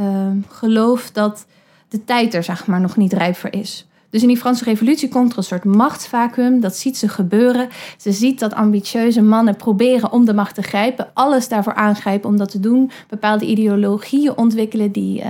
um, 0.01 0.45
gelooft 0.49 1.15
dat 1.15 1.47
de 1.89 2.05
tijd 2.05 2.35
er 2.35 2.43
zeg 2.43 2.67
maar 2.67 2.81
nog 2.81 2.97
niet 2.97 3.13
rijp 3.13 3.37
voor 3.37 3.53
is. 3.53 3.87
Dus 4.11 4.23
in 4.23 4.29
die 4.29 4.39
Franse 4.39 4.65
revolutie 4.65 5.09
komt 5.09 5.33
er 5.33 5.39
een 5.39 5.45
soort 5.45 5.65
machtsvacuum. 5.65 6.61
Dat 6.61 6.77
ziet 6.77 6.97
ze 6.97 7.09
gebeuren. 7.09 7.69
Ze 7.99 8.13
ziet 8.13 8.39
dat 8.39 8.55
ambitieuze 8.55 9.23
mannen 9.23 9.57
proberen 9.57 10.13
om 10.13 10.25
de 10.25 10.35
macht 10.35 10.55
te 10.55 10.63
grijpen. 10.63 11.11
Alles 11.15 11.49
daarvoor 11.49 11.75
aangrijpen 11.75 12.29
om 12.29 12.37
dat 12.37 12.51
te 12.51 12.61
doen. 12.61 12.91
Bepaalde 13.09 13.47
ideologieën 13.47 14.37
ontwikkelen 14.37 14.93
die 14.93 15.21
uh, 15.21 15.29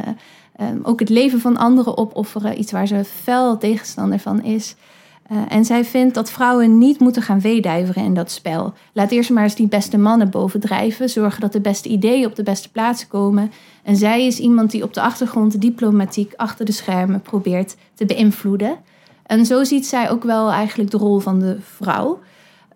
um, 0.61 0.80
ook 0.83 1.00
het 1.00 1.09
leven 1.09 1.40
van 1.40 1.56
anderen 1.56 1.97
opofferen. 1.97 2.59
Iets 2.59 2.73
waar 2.73 2.87
ze 2.87 3.04
fel 3.04 3.59
tegenstander 3.59 4.18
van 4.18 4.42
is. 4.42 4.75
Uh, 5.33 5.38
en 5.49 5.64
zij 5.64 5.85
vindt 5.85 6.14
dat 6.14 6.31
vrouwen 6.31 6.78
niet 6.78 6.99
moeten 6.99 7.23
gaan 7.23 7.40
weedijveren 7.40 8.04
in 8.04 8.14
dat 8.14 8.31
spel. 8.31 8.73
Laat 8.93 9.11
eerst 9.11 9.31
maar 9.31 9.43
eens 9.43 9.54
die 9.54 9.69
beste 9.69 9.99
mannen 9.99 10.31
bovendrijven. 10.31 11.11
Zorgen 11.11 11.40
dat 11.40 11.52
de 11.52 11.61
beste 11.61 11.88
ideeën 11.88 12.26
op 12.26 12.37
de 12.37 12.43
beste 12.43 12.71
plaatsen 12.71 13.09
komen. 13.09 13.52
En 13.83 13.97
zij 13.97 14.26
is 14.26 14.38
iemand 14.38 14.71
die 14.71 14.83
op 14.83 14.95
de 14.95 15.00
achtergrond 15.00 15.61
diplomatiek 15.61 16.33
achter 16.37 16.64
de 16.64 16.73
schermen 16.73 17.21
probeert 17.21 17.76
te 17.95 18.07
beïnvloeden. 18.07 18.76
En 19.26 19.47
zo 19.47 19.64
ziet 19.64 19.87
zij 19.87 20.11
ook 20.11 20.23
wel 20.23 20.50
eigenlijk 20.50 20.90
de 20.90 20.97
rol 20.97 21.19
van 21.19 21.38
de 21.38 21.57
vrouw. 21.61 22.21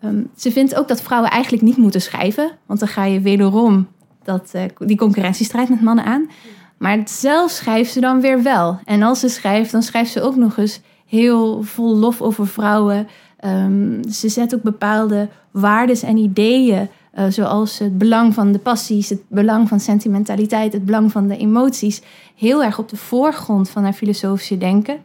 Um, 0.04 0.30
ze 0.36 0.52
vindt 0.52 0.74
ook 0.74 0.88
dat 0.88 1.02
vrouwen 1.02 1.30
eigenlijk 1.30 1.62
niet 1.62 1.76
moeten 1.76 2.00
schrijven. 2.00 2.50
Want 2.66 2.80
dan 2.80 2.88
ga 2.88 3.04
je 3.04 3.20
wederom 3.20 3.88
dat, 4.22 4.52
uh, 4.54 4.62
die 4.78 4.96
concurrentiestrijd 4.96 5.68
met 5.68 5.82
mannen 5.82 6.04
aan. 6.04 6.30
Maar 6.78 6.98
zelf 7.04 7.50
schrijft 7.50 7.92
ze 7.92 8.00
dan 8.00 8.20
weer 8.20 8.42
wel. 8.42 8.78
En 8.84 9.02
als 9.02 9.20
ze 9.20 9.28
schrijft, 9.28 9.72
dan 9.72 9.82
schrijft 9.82 10.10
ze 10.10 10.22
ook 10.22 10.36
nog 10.36 10.56
eens 10.56 10.80
heel 11.08 11.62
vol 11.62 11.96
lof 11.96 12.22
over 12.22 12.46
vrouwen. 12.46 13.08
Um, 13.44 14.00
ze 14.10 14.28
zet 14.28 14.54
ook 14.54 14.62
bepaalde 14.62 15.28
waarden 15.50 16.02
en 16.02 16.16
ideeën, 16.16 16.88
uh, 17.18 17.24
zoals 17.28 17.78
het 17.78 17.98
belang 17.98 18.34
van 18.34 18.52
de 18.52 18.58
passies, 18.58 19.08
het 19.08 19.20
belang 19.28 19.68
van 19.68 19.80
sentimentaliteit, 19.80 20.72
het 20.72 20.84
belang 20.84 21.12
van 21.12 21.28
de 21.28 21.36
emoties, 21.36 22.02
heel 22.36 22.64
erg 22.64 22.78
op 22.78 22.88
de 22.88 22.96
voorgrond 22.96 23.68
van 23.68 23.82
haar 23.82 23.92
filosofische 23.92 24.58
denken. 24.58 24.96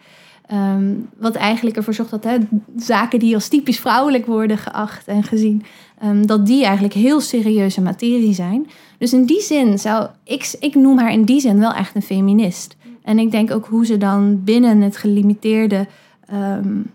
Um, 0.53 1.09
wat 1.17 1.35
eigenlijk 1.35 1.77
ervoor 1.77 1.93
zorgt 1.93 2.11
dat 2.11 2.23
hè, 2.23 2.37
zaken 2.77 3.19
die 3.19 3.35
als 3.35 3.47
typisch 3.47 3.79
vrouwelijk 3.79 4.25
worden 4.25 4.57
geacht 4.57 5.07
en 5.07 5.23
gezien, 5.23 5.63
um, 6.03 6.27
dat 6.27 6.45
die 6.45 6.63
eigenlijk 6.63 6.93
heel 6.93 7.21
serieuze 7.21 7.81
materie 7.81 8.33
zijn. 8.33 8.67
Dus 8.97 9.13
in 9.13 9.25
die 9.25 9.41
zin 9.41 9.79
zou 9.79 10.07
ik, 10.23 10.55
ik 10.59 10.75
noem 10.75 10.97
haar 10.97 11.11
in 11.11 11.23
die 11.23 11.39
zin 11.39 11.59
wel 11.59 11.73
echt 11.73 11.95
een 11.95 12.01
feminist. 12.01 12.75
En 13.03 13.19
ik 13.19 13.31
denk 13.31 13.51
ook 13.51 13.65
hoe 13.65 13.85
ze 13.85 13.97
dan 13.97 14.43
binnen 14.43 14.81
het 14.81 14.97
gelimiteerde, 14.97 15.87
um, 16.33 16.91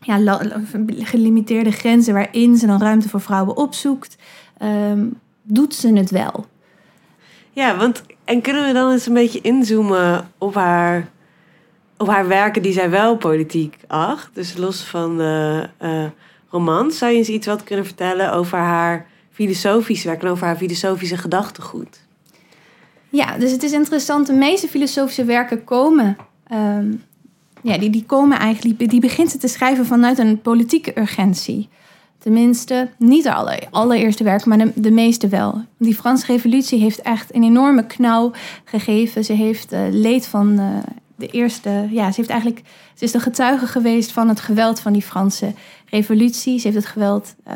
ja, 0.00 0.40
gelimiteerde 0.98 1.70
grenzen 1.70 2.14
waarin 2.14 2.56
ze 2.56 2.66
dan 2.66 2.80
ruimte 2.80 3.08
voor 3.08 3.20
vrouwen 3.20 3.56
opzoekt, 3.56 4.16
um, 4.62 5.18
doet 5.42 5.74
ze 5.74 5.96
het 5.96 6.10
wel. 6.10 6.46
Ja, 7.52 7.76
want 7.76 8.02
en 8.24 8.40
kunnen 8.40 8.66
we 8.66 8.72
dan 8.72 8.92
eens 8.92 9.06
een 9.06 9.14
beetje 9.14 9.40
inzoomen 9.40 10.28
op 10.38 10.54
haar, 10.54 11.08
op 11.96 12.08
haar 12.08 12.28
werken 12.28 12.62
die 12.62 12.72
zij 12.72 12.90
wel 12.90 13.16
politiek 13.16 13.76
acht? 13.86 14.30
Dus 14.34 14.56
los 14.56 14.82
van 14.82 15.16
de 15.16 15.68
uh, 15.82 16.04
romans, 16.50 16.98
zou 16.98 17.12
je 17.12 17.18
eens 17.18 17.28
iets 17.28 17.46
wat 17.46 17.64
kunnen 17.64 17.84
vertellen 17.84 18.32
over 18.32 18.58
haar 18.58 19.06
filosofisch 19.30 20.04
werk 20.04 20.22
en 20.22 20.28
over 20.28 20.46
haar 20.46 20.56
filosofische 20.56 21.16
gedachtegoed? 21.16 22.06
Ja, 23.08 23.38
dus 23.38 23.50
het 23.50 23.62
is 23.62 23.72
interessant. 23.72 24.26
De 24.26 24.32
meeste 24.32 24.68
filosofische 24.68 25.24
werken 25.24 25.64
komen. 25.64 26.16
Um, 26.52 27.02
ja, 27.62 27.78
die, 27.78 27.90
die 27.90 28.04
komen 28.04 28.38
eigenlijk. 28.38 28.90
Die 28.90 29.00
begint 29.00 29.30
ze 29.30 29.38
te 29.38 29.48
schrijven 29.48 29.86
vanuit 29.86 30.18
een 30.18 30.40
politieke 30.40 30.98
urgentie. 30.98 31.68
Tenminste, 32.18 32.88
niet 32.96 33.22
de 33.22 33.32
aller, 33.32 33.68
allereerste 33.70 34.24
werken, 34.24 34.48
maar 34.48 34.72
de, 34.74 34.90
meeste 34.90 35.28
wel. 35.28 35.64
Die 35.78 35.94
Franse 35.94 36.26
Revolutie 36.26 36.80
heeft 36.80 37.02
echt 37.02 37.34
een 37.34 37.42
enorme 37.42 37.86
knauw 37.86 38.32
gegeven. 38.64 39.24
Ze 39.24 39.32
heeft 39.32 39.72
uh, 39.72 39.80
leed 39.90 40.26
van 40.26 40.60
uh, 40.60 40.76
de 41.16 41.26
eerste. 41.26 41.88
Ja, 41.90 42.10
ze 42.10 42.16
heeft 42.16 42.30
eigenlijk. 42.30 42.62
Ze 42.94 43.04
is 43.04 43.12
de 43.12 43.20
getuige 43.20 43.66
geweest 43.66 44.12
van 44.12 44.28
het 44.28 44.40
geweld 44.40 44.80
van 44.80 44.92
die 44.92 45.02
Franse 45.02 45.52
Revolutie. 45.86 46.58
Ze 46.58 46.66
heeft 46.66 46.78
het 46.78 46.92
geweld. 46.92 47.34
Uh, 47.48 47.54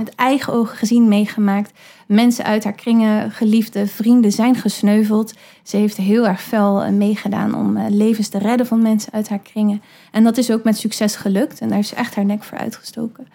met 0.00 0.14
eigen 0.14 0.52
ogen 0.52 0.76
gezien, 0.76 1.08
meegemaakt. 1.08 1.72
Mensen 2.06 2.44
uit 2.44 2.64
haar 2.64 2.72
kringen, 2.72 3.30
geliefde 3.30 3.86
vrienden 3.86 4.32
zijn 4.32 4.54
gesneuveld. 4.54 5.34
Ze 5.62 5.76
heeft 5.76 5.96
heel 5.96 6.26
erg 6.26 6.42
fel 6.42 6.92
meegedaan 6.92 7.54
om 7.54 7.76
eh, 7.76 7.84
levens 7.88 8.28
te 8.28 8.38
redden 8.38 8.66
van 8.66 8.82
mensen 8.82 9.12
uit 9.12 9.28
haar 9.28 9.38
kringen. 9.38 9.82
En 10.10 10.24
dat 10.24 10.36
is 10.36 10.50
ook 10.50 10.64
met 10.64 10.78
succes 10.78 11.16
gelukt. 11.16 11.60
En 11.60 11.68
daar 11.68 11.78
is 11.78 11.94
echt 11.94 12.14
haar 12.14 12.24
nek 12.24 12.42
voor 12.42 12.58
uitgestoken. 12.58 13.26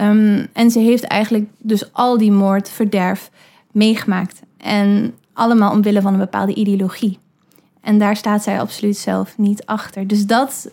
Um, 0.00 0.46
en 0.52 0.70
ze 0.70 0.78
heeft 0.78 1.04
eigenlijk 1.04 1.48
dus 1.58 1.92
al 1.92 2.18
die 2.18 2.32
moord, 2.32 2.68
verderf 2.68 3.30
meegemaakt. 3.72 4.40
En 4.56 5.14
allemaal 5.32 5.72
omwille 5.72 6.00
van 6.00 6.12
een 6.12 6.18
bepaalde 6.18 6.54
ideologie. 6.54 7.18
En 7.80 7.98
daar 7.98 8.16
staat 8.16 8.42
zij 8.42 8.60
absoluut 8.60 8.96
zelf 8.96 9.38
niet 9.38 9.66
achter. 9.66 10.06
Dus 10.06 10.26
dat, 10.26 10.70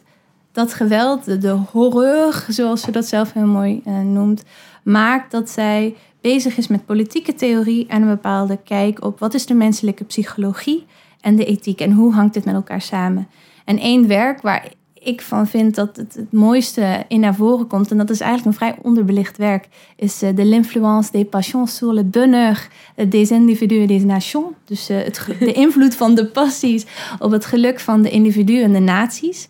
dat 0.53 0.73
geweld, 0.73 1.41
de, 1.41 1.49
horreur, 1.71 2.45
zoals 2.47 2.81
ze 2.81 2.91
dat 2.91 3.05
zelf 3.05 3.33
heel 3.33 3.45
mooi 3.45 3.81
uh, 3.87 3.99
noemt, 3.99 4.43
maakt 4.83 5.31
dat 5.31 5.49
zij 5.49 5.95
bezig 6.21 6.57
is 6.57 6.67
met 6.67 6.85
politieke 6.85 7.33
theorie 7.33 7.87
en 7.87 8.01
een 8.01 8.07
bepaalde 8.07 8.59
kijk 8.63 9.03
op 9.05 9.19
wat 9.19 9.33
is 9.33 9.45
de 9.45 9.53
menselijke 9.53 10.03
psychologie 10.03 10.85
en 11.21 11.35
de 11.35 11.45
ethiek 11.45 11.81
en 11.81 11.91
hoe 11.91 12.13
hangt 12.13 12.33
dit 12.33 12.45
met 12.45 12.55
elkaar 12.55 12.81
samen. 12.81 13.27
En 13.65 13.79
één 13.79 14.07
werk 14.07 14.41
waar 14.41 14.71
ik 14.93 15.21
van 15.21 15.47
vind 15.47 15.75
dat 15.75 15.95
het 15.95 16.15
het 16.15 16.31
mooiste 16.31 17.05
in 17.07 17.19
naar 17.19 17.35
voren 17.35 17.67
komt, 17.67 17.91
en 17.91 17.97
dat 17.97 18.09
is 18.09 18.19
eigenlijk 18.19 18.49
een 18.51 18.65
vrij 18.65 18.77
onderbelicht 18.81 19.37
werk, 19.37 19.67
is 19.95 20.23
uh, 20.23 20.29
de 20.35 20.45
l'influence 20.45 21.11
des 21.11 21.25
passions 21.29 21.75
sur 21.75 21.93
le 21.93 22.03
bonheur 22.03 22.67
des 23.09 23.31
individus 23.31 23.87
des 23.87 24.03
nations. 24.03 24.53
Dus 24.65 24.89
uh, 24.89 24.97
het, 24.97 25.25
de 25.39 25.51
invloed 25.51 25.95
van 25.95 26.15
de 26.15 26.25
passies 26.25 26.85
op 27.19 27.31
het 27.31 27.45
geluk 27.45 27.79
van 27.79 28.01
de 28.01 28.09
individuen 28.09 28.63
en 28.63 28.73
de 28.73 28.79
naties. 28.79 29.49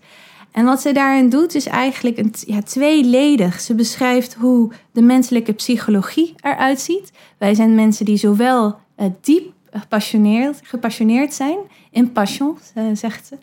En 0.53 0.65
wat 0.65 0.81
ze 0.81 0.91
daarin 0.91 1.29
doet 1.29 1.55
is 1.55 1.65
eigenlijk 1.65 2.17
een, 2.17 2.33
ja, 2.45 2.61
tweeledig. 2.61 3.59
Ze 3.59 3.75
beschrijft 3.75 4.33
hoe 4.33 4.71
de 4.91 5.01
menselijke 5.01 5.53
psychologie 5.53 6.35
eruit 6.41 6.79
ziet. 6.79 7.11
Wij 7.37 7.53
zijn 7.53 7.75
mensen 7.75 8.05
die 8.05 8.17
zowel 8.17 8.75
uh, 8.97 9.05
diep 9.21 9.53
gepassioneerd, 9.71 10.59
gepassioneerd 10.63 11.33
zijn, 11.33 11.57
in 11.91 12.11
passion, 12.11 12.57
uh, 12.77 12.83
zegt 12.93 13.27
ze. 13.27 13.37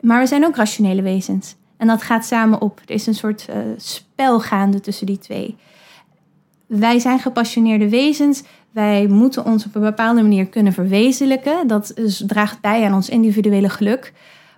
Maar 0.00 0.20
we 0.20 0.26
zijn 0.26 0.44
ook 0.44 0.56
rationele 0.56 1.02
wezens. 1.02 1.56
En 1.76 1.86
dat 1.86 2.02
gaat 2.02 2.26
samen 2.26 2.60
op. 2.60 2.80
Er 2.86 2.94
is 2.94 3.06
een 3.06 3.14
soort 3.14 3.46
uh, 3.50 3.56
spel 3.76 4.40
gaande 4.40 4.80
tussen 4.80 5.06
die 5.06 5.18
twee. 5.18 5.56
Wij 6.66 6.98
zijn 6.98 7.18
gepassioneerde 7.18 7.88
wezens. 7.88 8.42
Wij 8.70 9.06
moeten 9.06 9.44
ons 9.44 9.66
op 9.66 9.74
een 9.74 9.82
bepaalde 9.82 10.22
manier 10.22 10.46
kunnen 10.46 10.72
verwezenlijken. 10.72 11.66
Dat 11.66 11.92
is, 11.94 12.22
draagt 12.26 12.60
bij 12.60 12.84
aan 12.84 12.94
ons 12.94 13.08
individuele 13.08 13.68
geluk. 13.68 14.12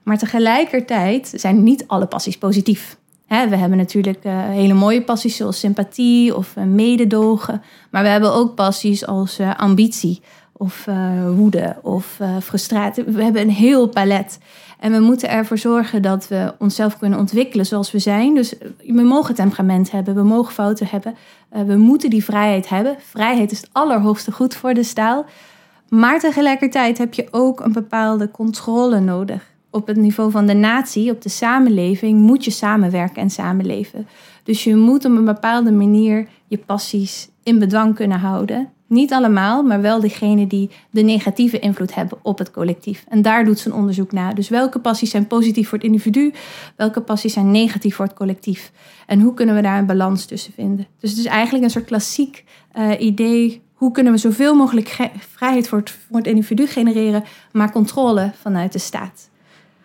Maar 0.06 0.18
tegelijkertijd 0.18 1.32
zijn 1.34 1.62
niet 1.62 1.84
alle 1.86 2.06
passies 2.06 2.38
positief. 2.38 2.96
we 3.28 3.56
hebben 3.56 3.78
natuurlijk 3.78 4.24
uh, 4.24 4.44
hele 4.48 4.74
mooie 4.74 5.02
passies 5.02 5.36
zoals 5.36 5.58
sympathie 5.58 6.36
of 6.36 6.56
uh, 6.56 6.64
mededogen. 6.64 7.62
Maar 7.90 8.02
we 8.02 8.08
hebben 8.08 8.32
ook 8.32 8.54
passies 8.54 9.06
als 9.06 9.40
uh, 9.40 9.56
ambitie 9.56 10.20
of 10.52 10.84
woede 11.34 11.76
of 11.82 12.20
frustratie. 12.42 13.04
We 13.04 13.22
hebben 13.22 13.42
een 13.42 13.50
heel 13.50 13.88
palet. 13.88 14.38
En 14.78 14.92
we 14.92 14.98
moeten 14.98 15.30
ervoor 15.30 15.58
zorgen 15.58 16.02
dat 16.02 16.28
we 16.28 16.54
onszelf 16.58 16.98
kunnen 16.98 17.18
ontwikkelen 17.18 17.66
zoals 17.66 17.92
we 17.92 17.98
zijn. 17.98 18.34
Dus 18.34 18.54
we 18.86 19.02
mogen 19.02 19.34
temperament 19.34 19.90
hebben, 19.90 20.14
we 20.14 20.22
mogen 20.22 20.52
fouten 20.52 20.86
hebben. 20.90 21.14
we 21.66 21.76
moeten 21.76 22.10
die 22.10 22.24
vrijheid 22.24 22.68
hebben. 22.68 22.96
Vrijheid 22.98 23.52
is 23.52 23.60
het 23.60 23.70
allerhoogste 23.72 24.32
goed 24.32 24.54
voor 24.54 24.74
de 24.74 24.82
staal. 24.82 25.24
Maar 25.88 26.20
tegelijkertijd 26.20 26.98
heb 26.98 27.14
je 27.14 27.28
ook 27.30 27.60
een 27.60 27.72
bepaalde 27.72 28.30
controle 28.30 29.00
nodig 29.00 29.54
op 29.76 29.86
het 29.86 29.96
niveau 29.96 30.30
van 30.30 30.46
de 30.46 30.54
natie, 30.54 31.10
op 31.10 31.22
de 31.22 31.28
samenleving, 31.28 32.20
moet 32.20 32.44
je 32.44 32.50
samenwerken 32.50 33.22
en 33.22 33.30
samenleven. 33.30 34.06
Dus 34.42 34.64
je 34.64 34.76
moet 34.76 35.04
op 35.04 35.12
een 35.12 35.24
bepaalde 35.24 35.72
manier 35.72 36.28
je 36.46 36.58
passies 36.58 37.28
in 37.42 37.58
bedwang 37.58 37.94
kunnen 37.94 38.18
houden. 38.18 38.68
Niet 38.88 39.12
allemaal, 39.12 39.62
maar 39.62 39.80
wel 39.80 40.00
degene 40.00 40.46
die 40.46 40.70
de 40.90 41.02
negatieve 41.02 41.58
invloed 41.58 41.94
hebben 41.94 42.18
op 42.22 42.38
het 42.38 42.50
collectief. 42.50 43.04
En 43.08 43.22
daar 43.22 43.44
doet 43.44 43.64
een 43.64 43.72
onderzoek 43.72 44.12
naar. 44.12 44.34
Dus 44.34 44.48
welke 44.48 44.78
passies 44.78 45.10
zijn 45.10 45.26
positief 45.26 45.68
voor 45.68 45.78
het 45.78 45.86
individu, 45.86 46.32
welke 46.76 47.00
passies 47.00 47.32
zijn 47.32 47.50
negatief 47.50 47.94
voor 47.94 48.04
het 48.04 48.14
collectief. 48.14 48.72
En 49.06 49.20
hoe 49.20 49.34
kunnen 49.34 49.54
we 49.54 49.62
daar 49.62 49.78
een 49.78 49.86
balans 49.86 50.24
tussen 50.24 50.52
vinden? 50.52 50.86
Dus 51.00 51.10
het 51.10 51.18
is 51.18 51.24
eigenlijk 51.26 51.64
een 51.64 51.70
soort 51.70 51.84
klassiek 51.84 52.44
uh, 52.78 53.00
idee. 53.00 53.62
Hoe 53.74 53.92
kunnen 53.92 54.12
we 54.12 54.18
zoveel 54.18 54.54
mogelijk 54.54 55.10
vrijheid 55.18 55.68
voor 55.68 55.78
het, 55.78 55.90
voor 55.90 56.16
het 56.18 56.26
individu 56.26 56.66
genereren, 56.66 57.24
maar 57.52 57.72
controle 57.72 58.32
vanuit 58.40 58.72
de 58.72 58.78
staat? 58.78 59.28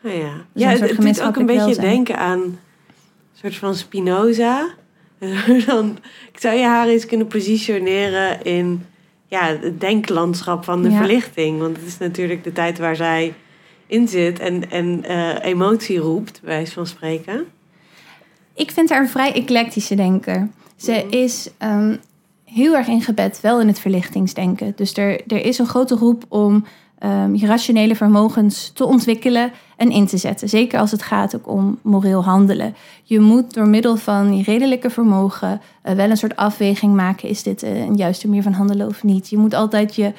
Oh 0.03 0.13
ja, 0.13 0.33
dus 0.53 0.63
ja 0.63 0.69
het, 0.69 1.01
doet 1.01 1.21
ook 1.21 1.35
een 1.35 1.45
beetje 1.45 1.65
welzijn. 1.65 1.87
denken 1.87 2.17
aan 2.17 2.39
een 2.41 2.57
soort 3.33 3.55
van 3.55 3.75
Spinoza. 3.75 4.69
Dan, 5.65 5.97
ik 6.31 6.39
zou 6.39 6.55
je 6.55 6.65
haar 6.65 6.87
eens 6.87 7.05
kunnen 7.05 7.27
positioneren 7.27 8.43
in 8.43 8.85
ja, 9.27 9.45
het 9.45 9.79
denklandschap 9.79 10.63
van 10.63 10.81
de 10.81 10.89
ja. 10.89 10.97
verlichting. 10.97 11.59
Want 11.59 11.77
het 11.77 11.85
is 11.85 11.97
natuurlijk 11.97 12.43
de 12.43 12.51
tijd 12.51 12.77
waar 12.77 12.95
zij 12.95 13.33
in 13.87 14.07
zit 14.07 14.39
en, 14.39 14.71
en 14.71 15.03
uh, 15.07 15.35
emotie 15.41 15.97
roept, 15.97 16.41
bij 16.41 16.49
wijze 16.55 16.73
van 16.73 16.87
spreken. 16.87 17.45
Ik 18.53 18.71
vind 18.71 18.89
haar 18.89 19.01
een 19.01 19.09
vrij 19.09 19.33
eclectische 19.33 19.95
denker. 19.95 20.49
Ze 20.75 21.03
mm. 21.05 21.11
is 21.11 21.49
um, 21.59 21.99
heel 22.45 22.75
erg 22.75 22.87
ingebed 22.87 23.41
wel 23.41 23.61
in 23.61 23.67
het 23.67 23.79
verlichtingsdenken. 23.79 24.73
Dus 24.75 24.97
er, 24.97 25.21
er 25.27 25.45
is 25.45 25.57
een 25.59 25.67
grote 25.67 25.95
roep 25.95 26.23
om 26.27 26.65
ehm, 27.01 27.33
je 27.35 27.45
rationele 27.45 27.95
vermogens 27.95 28.71
te 28.73 28.85
ontwikkelen 28.85 29.51
en 29.81 29.91
in 29.91 30.07
te 30.07 30.17
zetten. 30.17 30.49
Zeker 30.49 30.79
als 30.79 30.91
het 30.91 31.01
gaat 31.01 31.35
ook 31.35 31.47
om 31.47 31.79
moreel 31.81 32.23
handelen. 32.23 32.75
Je 33.03 33.19
moet 33.19 33.53
door 33.53 33.67
middel 33.67 33.97
van 33.97 34.37
je 34.37 34.43
redelijke 34.43 34.89
vermogen 34.89 35.61
eh, 35.81 35.95
wel 35.95 36.09
een 36.09 36.17
soort 36.17 36.35
afweging 36.35 36.95
maken. 36.95 37.29
Is 37.29 37.43
dit 37.43 37.63
eh, 37.63 37.79
een 37.79 37.95
juiste 37.95 38.27
manier 38.27 38.43
van 38.43 38.53
handelen 38.53 38.87
of 38.87 39.03
niet? 39.03 39.29
Je 39.29 39.37
moet 39.37 39.53
altijd 39.53 39.95
je 39.95 40.13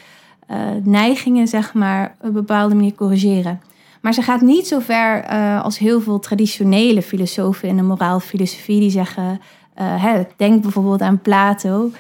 eh, 0.47 0.59
neigingen, 0.83 1.49
zeg 1.49 1.75
maar, 1.75 2.15
op 2.21 2.27
een 2.27 2.33
bepaalde 2.33 2.75
manier 2.75 2.95
corrigeren. 2.95 3.61
Maar 4.01 4.15
ze 4.15 4.23
gaat 4.23 4.41
niet 4.41 4.67
zo 4.67 4.79
ver 4.79 5.27
als 5.63 5.79
heel 5.79 6.01
veel 6.01 6.19
traditionele 6.19 7.03
filosofen 7.03 7.69
in 7.69 7.77
de 7.77 7.83
moraalfilosofie 7.83 8.81
die 8.81 8.91
zeggen: 8.91 9.41
hè, 9.75 10.23
denk 10.37 10.63
bijvoorbeeld 10.63 11.01
aan 11.01 11.21
Plato. 11.21 11.91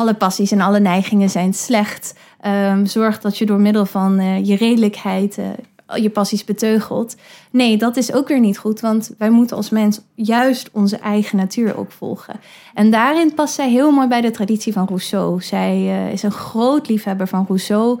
Alle 0.00 0.14
passies 0.14 0.50
en 0.50 0.60
alle 0.60 0.80
neigingen 0.80 1.30
zijn 1.30 1.54
slecht. 1.54 2.14
Ehm, 2.40 2.84
zorg 2.84 3.20
dat 3.20 3.38
je 3.38 3.46
door 3.46 3.60
middel 3.60 3.86
van 3.86 4.18
eh, 4.18 4.44
je 4.44 4.56
redelijkheid 4.56 5.38
eh, 5.38 6.02
je 6.02 6.10
passies 6.10 6.44
beteugelt. 6.44 7.16
Nee, 7.50 7.76
dat 7.76 7.96
is 7.96 8.12
ook 8.12 8.28
weer 8.28 8.40
niet 8.40 8.58
goed, 8.58 8.80
want 8.80 9.10
wij 9.18 9.30
moeten 9.30 9.56
als 9.56 9.70
mens 9.70 10.00
juist 10.14 10.70
onze 10.72 10.96
eigen 10.96 11.36
natuur 11.36 11.76
ook 11.76 11.92
volgen. 11.92 12.40
En 12.74 12.90
daarin 12.90 13.34
past 13.34 13.54
zij 13.54 13.70
heel 13.70 13.90
mooi 13.90 14.08
bij 14.08 14.20
de 14.20 14.30
traditie 14.30 14.72
van 14.72 14.86
Rousseau. 14.86 15.42
Zij 15.42 15.70
eh, 15.70 16.12
is 16.12 16.22
een 16.22 16.30
groot 16.30 16.88
liefhebber 16.88 17.28
van 17.28 17.44
Rousseau. 17.48 18.00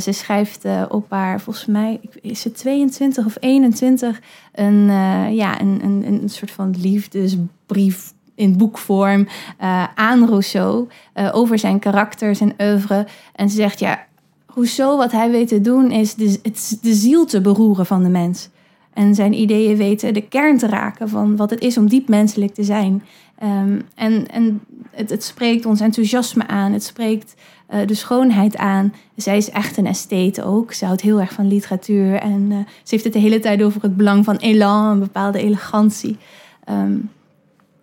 Ze 0.00 0.12
schrijft 0.12 0.64
eh, 0.64 0.82
op 0.88 1.06
haar, 1.08 1.40
volgens 1.40 1.66
mij 1.66 2.00
is 2.22 2.44
het 2.44 2.56
22 2.56 3.26
of 3.26 3.36
21, 3.40 4.20
een, 4.52 4.86
ja, 5.34 5.60
een, 5.60 5.80
een, 5.82 6.04
een 6.06 6.28
soort 6.28 6.50
van 6.50 6.74
liefdesbrief 6.78 8.12
in 8.38 8.56
boekvorm 8.56 9.28
eh, 9.58 9.84
aan 9.94 10.28
Rousseau 10.28 10.88
eh, 11.12 11.30
over 11.32 11.58
zijn 11.58 11.78
karakter, 11.78 12.34
zijn 12.34 12.54
oeuvre. 12.60 13.06
En 13.34 13.50
ze 13.50 13.56
zegt, 13.56 13.78
ja, 13.78 14.06
Rousseau, 14.46 14.96
wat 14.96 15.12
hij 15.12 15.30
weet 15.30 15.48
te 15.48 15.60
doen, 15.60 15.90
is 15.90 16.14
de, 16.14 16.38
het, 16.42 16.78
de 16.82 16.94
ziel 16.94 17.26
te 17.26 17.40
beroeren 17.40 17.86
van 17.86 18.02
de 18.02 18.08
mens. 18.08 18.48
En 18.92 19.14
zijn 19.14 19.32
ideeën 19.32 19.76
weten 19.76 20.14
de 20.14 20.28
kern 20.28 20.58
te 20.58 20.66
raken 20.66 21.08
van 21.08 21.36
wat 21.36 21.50
het 21.50 21.60
is 21.60 21.78
om 21.78 21.88
diep 21.88 22.08
menselijk 22.08 22.54
te 22.54 22.62
zijn. 22.62 23.02
Ehm, 23.38 23.80
en 23.94 24.26
en 24.28 24.60
het, 24.90 25.10
het 25.10 25.24
spreekt 25.24 25.66
ons 25.66 25.80
enthousiasme 25.80 26.46
aan, 26.46 26.72
het 26.72 26.84
spreekt 26.84 27.34
eh, 27.66 27.86
de 27.86 27.94
schoonheid 27.94 28.56
aan. 28.56 28.94
Zij 29.16 29.36
is 29.36 29.50
echt 29.50 29.76
een 29.76 29.86
esthete 29.86 30.44
ook. 30.44 30.72
Ze 30.72 30.84
houdt 30.84 31.00
heel 31.00 31.20
erg 31.20 31.32
van 31.32 31.48
literatuur 31.48 32.14
en 32.14 32.66
ze 32.82 32.94
heeft 32.94 33.04
het 33.04 33.12
de 33.12 33.18
hele 33.18 33.38
tijd 33.38 33.62
over 33.62 33.82
het 33.82 33.96
belang 33.96 34.24
van 34.24 34.36
elan, 34.36 34.84
een 34.84 34.98
bepaalde 34.98 35.38
elegantie. 35.38 36.16
Ehm, 36.64 36.96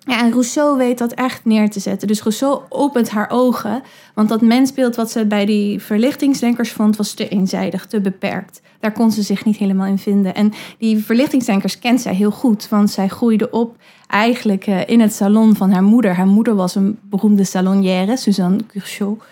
ja, 0.06 0.24
en 0.24 0.32
Rousseau 0.32 0.78
weet 0.78 0.98
dat 0.98 1.12
echt 1.12 1.46
neer 1.46 1.70
te 1.70 1.80
zetten. 1.80 2.08
Dus 2.08 2.22
Rousseau 2.22 2.62
opent 2.70 3.10
haar 3.10 3.30
ogen. 3.30 3.84
Want 4.14 4.30
dat 4.30 4.42
mensbeeld 4.42 4.96
wat 4.96 5.12
ze 5.12 5.26
bij 5.26 5.46
die 5.46 5.82
verlichtingsdenkers 5.82 6.72
vond... 6.72 6.96
was 6.96 7.14
te 7.14 7.28
eenzijdig, 7.28 7.86
te 7.86 8.02
beperkt. 8.02 8.62
Daar 8.80 8.92
kon 8.92 9.12
ze 9.12 9.22
zich 9.22 9.46
niet 9.46 9.58
helemaal 9.58 9.88
in 9.88 9.98
vinden. 9.98 10.36
En 10.36 10.54
die 10.78 11.04
verlichtingsdenkers 11.04 11.80
kent 11.80 12.02
zij 12.02 12.14
heel 12.14 12.32
goed. 12.32 12.70
Want 12.70 12.90
zij 12.92 13.08
groeide 13.08 13.50
op 13.50 13.76
eigenlijk 14.08 14.68
eh, 14.68 14.88
in 14.88 15.00
het 15.00 15.14
salon 15.14 15.56
van 15.56 15.72
haar 15.72 15.84
moeder. 15.84 16.16
Haar 16.16 16.28
moeder 16.28 16.56
was 16.56 16.76
een 16.76 17.00
beroemde 17.02 17.44
salonière, 17.44 18.18
Suzanne 18.18 18.66
Curchot. 18.68 19.24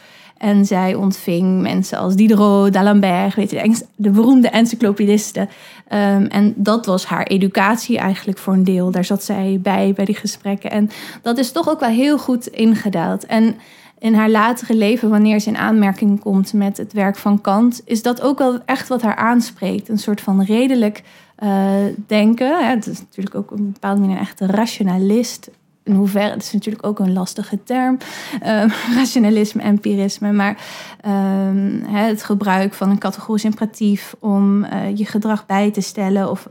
En 0.44 0.66
zij 0.66 0.96
ontving 0.96 1.62
mensen 1.62 1.98
als 1.98 2.16
Diderot, 2.16 2.74
d'Alembert, 2.74 3.36
weet 3.36 3.52
je, 3.52 3.86
de, 3.96 4.10
beroemde 4.10 4.48
encyclopedisten. 4.48 5.50
Ehm, 5.88 6.26
en 6.26 6.54
dat 6.56 6.86
was 6.86 7.06
haar 7.06 7.24
educatie 7.24 7.98
eigenlijk 7.98 8.38
voor 8.38 8.54
een 8.54 8.64
deel. 8.64 8.92
Daar 8.92 9.06
zat 9.06 9.24
zij 9.24 9.60
bij, 9.62 9.94
bij 9.96 10.06
die 10.06 10.16
gesprekken. 10.16 10.72
En 10.72 10.90
dat 11.22 11.38
is 11.38 11.52
toch 11.52 11.70
ook 11.70 11.80
wel 11.80 11.90
heel 11.90 12.18
goed 12.18 12.48
ingedaald. 12.48 13.26
En 13.26 13.56
in 14.00 14.14
haar 14.14 14.30
latere 14.30 14.76
leven, 14.76 15.10
wanneer 15.10 15.40
ze 15.40 15.50
in 15.50 15.58
aanmerking 15.58 16.20
komt 16.20 16.54
met 16.54 16.78
het 16.78 16.94
werk 16.94 17.16
van 17.16 17.42
Kant, 17.42 17.82
is 17.86 18.02
dat 18.02 18.22
ook 18.22 18.38
wel 18.38 18.60
echt 18.66 18.88
wat 18.88 19.02
haar 19.02 19.16
aanspreekt. 19.16 19.90
Een 19.90 20.00
soort 20.00 20.22
van 20.22 20.44
redelijk 20.44 21.04
eh, 21.36 21.74
denken. 22.08 22.70
Het 22.70 22.88
is 22.88 23.00
natuurlijk 23.00 23.36
ook 23.36 23.52
een 23.52 23.72
bepaalde 23.72 24.00
manier 24.00 24.16
een 24.16 24.22
echte 24.22 24.46
rationalist. 24.46 25.50
In 25.84 25.94
hoeverre, 25.94 26.32
het 26.32 26.42
is 26.42 26.54
natuurlijk 26.54 26.86
ook 26.86 27.00
een 27.00 27.14
lastige 27.14 27.64
term, 27.64 27.98
eh, 28.42 28.64
rationalisme, 28.98 29.62
empirisme. 29.62 30.32
Maar 30.32 30.58
ehm, 31.02 31.84
het 31.84 32.24
gebruik 32.24 32.74
van 32.74 32.90
een 32.90 32.98
categorisch 32.98 33.44
imperatief 33.44 34.16
om 34.20 34.64
eh, 34.64 34.98
je 34.98 35.06
gedrag 35.06 35.46
bij 35.46 35.72
te 35.72 35.82
stellen 35.82 36.30
of 36.30 36.50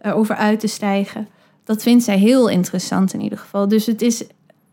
erover 0.00 0.34
uit 0.34 0.60
te 0.60 0.66
stijgen. 0.66 1.28
Dat 1.64 1.82
vindt 1.82 2.04
zij 2.04 2.18
heel 2.18 2.48
interessant 2.48 3.12
in 3.12 3.20
ieder 3.20 3.38
geval. 3.38 3.68
Dus 3.68 3.86
het 3.86 4.02
is 4.02 4.24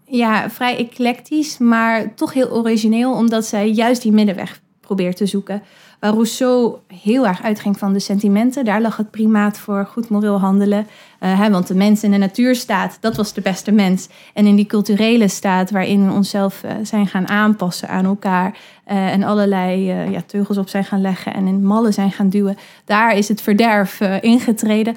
ja, 0.06 0.50
vrij 0.50 0.78
eclectisch, 0.78 1.58
maar 1.58 2.16
toch 2.16 2.34
heel 2.34 2.52
origineel, 2.52 3.14
omdat 3.14 3.46
zij 3.46 3.70
juist 3.70 4.02
die 4.02 4.12
middenweg 4.12 4.62
probeert 4.82 5.18
te 5.18 5.26
zoeken. 5.26 5.64
Waar 6.00 6.14
Rousseau 6.14 6.78
heel 6.88 7.28
erg 7.28 7.44
uitging 7.44 7.78
van 7.78 7.94
de 7.94 8.00
sentimenten, 8.00 8.66
daar 8.66 8.82
lag 8.82 8.98
het 8.98 9.12
primaat 9.12 9.58
voor 9.58 9.86
goed 9.86 10.10
moreel 10.10 10.40
handelen. 10.40 10.88
Eh, 11.20 11.40
hè, 11.40 11.50
want 11.50 11.68
de 11.68 11.76
mens 11.76 12.04
in 12.04 12.12
de 12.12 12.18
natuurstaat, 12.18 12.98
dat 13.02 13.16
was 13.16 13.34
de 13.34 13.42
beste 13.42 13.72
mens. 13.72 14.10
En 14.34 14.46
in 14.46 14.56
die 14.56 14.66
culturele 14.66 15.28
staat, 15.28 15.72
waarin 15.72 16.08
we 16.08 16.14
onszelf 16.14 16.64
eh, 16.64 16.72
zijn 16.84 17.08
gaan 17.08 17.28
aanpassen 17.28 17.90
aan 17.90 18.06
elkaar. 18.06 18.58
Eh, 18.90 19.14
en 19.14 19.24
allerlei 19.24 19.92
eh, 19.92 20.12
ja, 20.12 20.22
teugels 20.26 20.58
op 20.58 20.70
zijn 20.70 20.84
gaan 20.84 21.02
leggen 21.02 21.34
en 21.34 21.48
in 21.48 21.64
mallen 21.64 21.94
zijn 21.94 22.12
gaan 22.12 22.30
duwen. 22.30 22.58
Daar 22.86 23.18
is 23.18 23.28
het 23.28 23.42
verderf 23.42 24.02
eh, 24.02 24.22
ingetreden. 24.22 24.96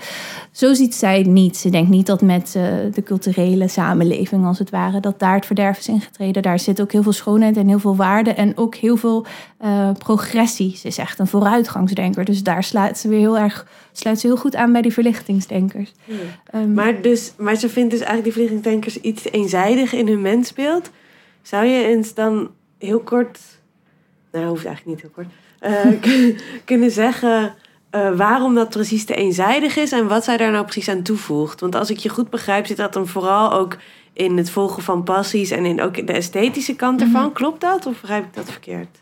Zo 0.51 0.75
ziet 0.75 0.95
zij 0.95 1.23
niet. 1.23 1.57
Ze 1.57 1.71
denkt 1.71 1.91
niet 1.91 2.07
dat 2.07 2.23
met 2.23 2.53
de 2.93 3.03
culturele 3.05 3.69
samenleving, 3.69 4.47
als 4.47 4.59
het 4.59 4.71
ware, 4.71 5.01
dat 5.01 5.19
daar 5.19 5.35
het 5.35 5.47
verderf 5.47 5.79
is 5.79 5.89
ingetreden. 5.89 6.43
Daar 6.43 6.59
zit 6.59 6.81
ook 6.81 6.93
heel 6.93 7.03
veel 7.03 7.13
schoonheid 7.13 7.57
en 7.57 7.69
heel 7.69 7.79
veel 7.79 7.97
waarde 7.97 8.33
en 8.33 8.57
ook 8.57 8.75
heel 8.75 8.97
veel 8.97 9.27
progressie. 9.99 10.77
Ze 10.77 10.87
is 10.87 10.99
echt 10.99 11.19
een 11.19 11.27
vooruitgangsdenker. 11.27 12.25
Dus 12.25 12.43
daar 12.43 12.65
sluit 12.65 12.99
ze 12.99 13.09
weer 13.09 13.19
heel 13.19 13.39
erg 13.39 13.67
sluit 13.93 14.21
ze 14.21 14.27
heel 14.27 14.37
goed 14.37 14.55
aan 14.55 14.73
bij 14.73 14.83
die 14.83 14.93
verlichtingsdenkers. 14.93 15.93
Ehm, 16.45 16.75
Maar, 16.75 17.03
dus, 17.03 17.33
maar 17.37 17.57
ze 17.57 17.69
vindt 17.69 17.91
dus 17.91 18.01
eigenlijk 18.01 18.35
die 18.35 18.47
vliegtuigdenkers 18.47 19.01
iets 19.01 19.31
eenzijdig 19.31 19.93
in 19.93 20.07
hun 20.07 20.21
mensbeeld. 20.21 20.91
Zou 21.43 21.67
je 21.67 21.85
eens 21.85 22.15
dan 22.15 22.51
heel 22.79 23.01
kort, 23.01 23.39
nou 24.33 24.47
hoeft 24.47 24.65
eigenlijk 24.65 24.87
niet 24.87 25.01
heel 25.01 25.11
kort, 25.25 25.27
eh, 25.59 26.01
kun- 26.07 26.39
kunnen 26.65 26.91
zeggen 26.91 27.55
eh, 27.91 28.11
waarom 28.17 28.55
dat 28.55 28.69
precies 28.71 29.05
te 29.05 29.15
eenzijdig 29.15 29.77
is 29.77 29.93
en 29.93 30.09
wat 30.09 30.25
zij 30.25 30.37
daar 30.37 30.51
nou 30.51 30.65
precies 30.65 30.89
aan 30.89 31.03
toevoegt? 31.03 31.61
Want 31.61 31.75
als 31.75 31.91
ik 31.91 31.97
je 31.99 32.09
goed 32.09 32.31
begrijp, 32.31 32.67
zit 32.67 32.77
dat 32.77 32.93
dan 32.93 33.07
vooral 33.09 33.53
ook 33.53 33.77
in 34.13 34.37
het 34.37 34.51
volgen 34.51 34.83
van 34.83 35.03
passies 35.03 35.51
en 35.51 35.65
in 35.65 35.81
ook 35.83 36.07
de 36.07 36.13
esthetische 36.13 36.77
kant 36.77 37.01
ervan. 37.01 37.33
Klopt 37.33 37.61
dat 37.61 37.87
of 37.87 38.01
begrijp 38.01 38.25
ik 38.25 38.35
dat 38.35 38.51
verkeerd? 38.51 39.01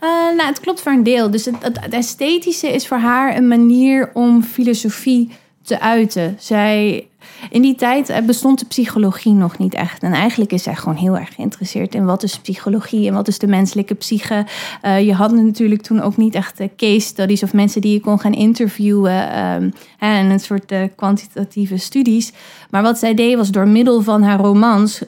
Eh, 0.00 0.08
nou, 0.10 0.42
het 0.46 0.60
klopt 0.60 0.80
voor 0.80 0.92
een 0.92 1.02
deel. 1.02 1.30
Dus 1.30 1.44
het, 1.44 1.54
het, 1.62 1.80
het 1.80 1.92
esthetische 1.92 2.68
is 2.72 2.86
voor 2.86 2.96
haar 2.98 3.36
een 3.36 3.48
manier 3.48 4.10
om 4.14 4.42
filosofie 4.42 5.30
te 5.62 5.80
uiten. 5.80 6.36
Zij, 6.38 7.08
in 7.50 7.62
die 7.62 7.74
tijd 7.74 8.08
eh, 8.08 8.24
bestond 8.24 8.58
de 8.58 8.66
psychologie 8.66 9.32
nog 9.32 9.58
niet 9.58 9.74
echt. 9.74 10.02
En 10.02 10.12
eigenlijk 10.12 10.52
is 10.52 10.62
zij 10.62 10.74
gewoon 10.74 10.96
heel 10.96 11.18
erg 11.18 11.34
geïnteresseerd 11.34 11.94
in 11.94 12.04
wat 12.04 12.22
is 12.22 12.38
psychologie 12.38 13.08
en 13.08 13.14
wat 13.14 13.28
is 13.28 13.38
de 13.38 13.46
menselijke 13.46 13.94
psyche. 13.94 14.46
Eh, 14.80 15.06
je 15.06 15.14
had 15.14 15.32
natuurlijk 15.32 15.82
toen 15.82 16.02
ook 16.02 16.16
niet 16.16 16.34
echt 16.34 16.60
eh, 16.60 16.68
case 16.76 17.00
studies 17.00 17.42
of 17.42 17.52
mensen 17.52 17.80
die 17.80 17.92
je 17.92 18.00
kon 18.00 18.20
gaan 18.20 18.32
interviewen 18.32 19.30
ehm, 19.30 19.70
en 19.98 20.30
een 20.30 20.40
soort 20.40 20.72
kwantitatieve 20.96 21.76
studies. 21.76 22.32
Maar 22.70 22.82
wat 22.82 22.98
zij 22.98 23.14
deed 23.14 23.36
was 23.36 23.50
door 23.50 23.68
middel 23.68 24.02
van 24.02 24.22
haar 24.22 24.38
romans 24.38 25.02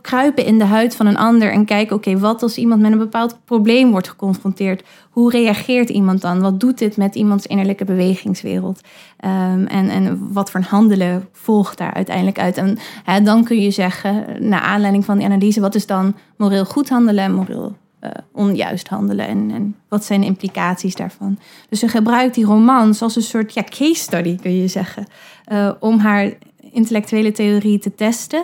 kruipen 0.00 0.44
in 0.44 0.58
de 0.58 0.64
huid 0.64 0.96
van 0.96 1.06
een 1.06 1.16
ander 1.16 1.52
en 1.52 1.64
kijken, 1.64 1.96
oké, 1.96 2.18
wat 2.18 2.42
als 2.42 2.56
iemand 2.56 2.80
met 2.80 2.92
een 2.92 2.98
bepaald 2.98 3.38
probleem 3.44 3.90
wordt 3.90 4.08
geconfronteerd? 4.08 4.82
Hoe 5.10 5.30
reageert 5.30 5.88
iemand 5.88 6.20
dan? 6.20 6.40
Wat 6.40 6.60
doet 6.60 6.78
dit 6.78 6.96
met 6.96 7.14
iemands 7.14 7.46
innerlijke 7.46 7.84
bewegingswereld? 7.84 8.80
Ehm, 9.16 9.64
en, 9.64 9.88
en 9.88 10.32
wat 10.32 10.50
voor 10.50 10.60
handelen 10.60 11.28
volgt 11.50 11.78
daar 11.78 11.94
uiteindelijk 11.94 12.38
uit? 12.38 12.56
En 12.56 12.78
hè, 13.04 13.22
dan 13.22 13.44
kun 13.44 13.60
je 13.60 13.70
zeggen, 13.70 14.26
naar 14.48 14.60
aanleiding 14.60 15.04
van 15.04 15.16
die 15.16 15.26
analyse, 15.26 15.60
wat 15.60 15.74
is 15.74 15.86
dan 15.86 16.14
moreel 16.36 16.64
goed 16.64 16.88
handelen 16.88 17.24
en 17.24 17.34
moreel 17.34 17.76
eh, 18.00 18.10
onjuist 18.32 18.88
handelen? 18.88 19.26
En, 19.26 19.50
en 19.50 19.76
wat 19.88 20.04
zijn 20.04 20.20
de 20.20 20.26
implicaties 20.26 20.94
daarvan? 20.94 21.38
Dus 21.68 21.78
ze 21.78 21.88
gebruikt 21.88 22.34
die 22.34 22.44
romans 22.44 23.02
als 23.02 23.16
een 23.16 23.22
soort 23.22 23.54
ja, 23.54 23.62
case 23.62 23.94
study, 23.94 24.36
kun 24.36 24.56
je 24.56 24.68
zeggen, 24.68 25.06
eh, 25.44 25.70
om 25.80 25.98
haar 25.98 26.32
intellectuele 26.72 27.32
theorie 27.32 27.78
te 27.78 27.94
testen. 27.94 28.42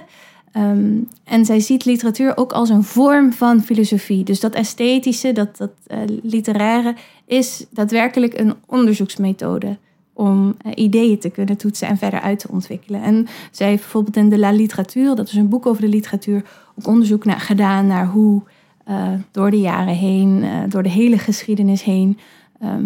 Ehm, 0.52 0.98
en 1.24 1.44
zij 1.44 1.60
ziet 1.60 1.84
literatuur 1.84 2.36
ook 2.36 2.52
als 2.52 2.68
een 2.68 2.84
vorm 2.84 3.32
van 3.32 3.62
filosofie. 3.62 4.24
Dus 4.24 4.40
dat 4.40 4.54
esthetische, 4.54 5.32
dat, 5.32 5.56
dat 5.56 5.70
eh, 5.86 5.98
literaire, 6.22 6.94
is 7.26 7.66
daadwerkelijk 7.70 8.38
een 8.38 8.54
onderzoeksmethode 8.66 9.76
om 10.16 10.56
eh, 10.58 10.72
ideeën 10.74 11.18
te 11.18 11.30
kunnen 11.30 11.56
toetsen 11.56 11.88
en 11.88 11.96
verder 11.96 12.20
uit 12.20 12.38
te 12.38 12.48
ontwikkelen. 12.50 13.02
En 13.02 13.26
zij 13.50 13.68
heeft 13.68 13.82
bijvoorbeeld 13.82 14.16
in 14.16 14.28
de 14.28 14.38
La 14.38 14.50
Literatuur, 14.50 15.14
dat 15.14 15.28
is 15.28 15.34
een 15.34 15.48
boek 15.48 15.66
over 15.66 15.82
de 15.82 15.88
literatuur, 15.88 16.44
ook 16.78 16.86
onderzoek 16.86 17.24
naar, 17.24 17.40
gedaan 17.40 17.86
naar 17.86 18.06
hoe 18.06 18.42
eh, 18.84 19.12
door 19.30 19.50
de 19.50 19.60
jaren 19.60 19.94
heen, 19.94 20.42
eh, 20.42 20.60
door 20.68 20.82
de 20.82 20.88
hele 20.88 21.18
geschiedenis 21.18 21.82
heen, 21.82 22.18
ehm, 22.60 22.84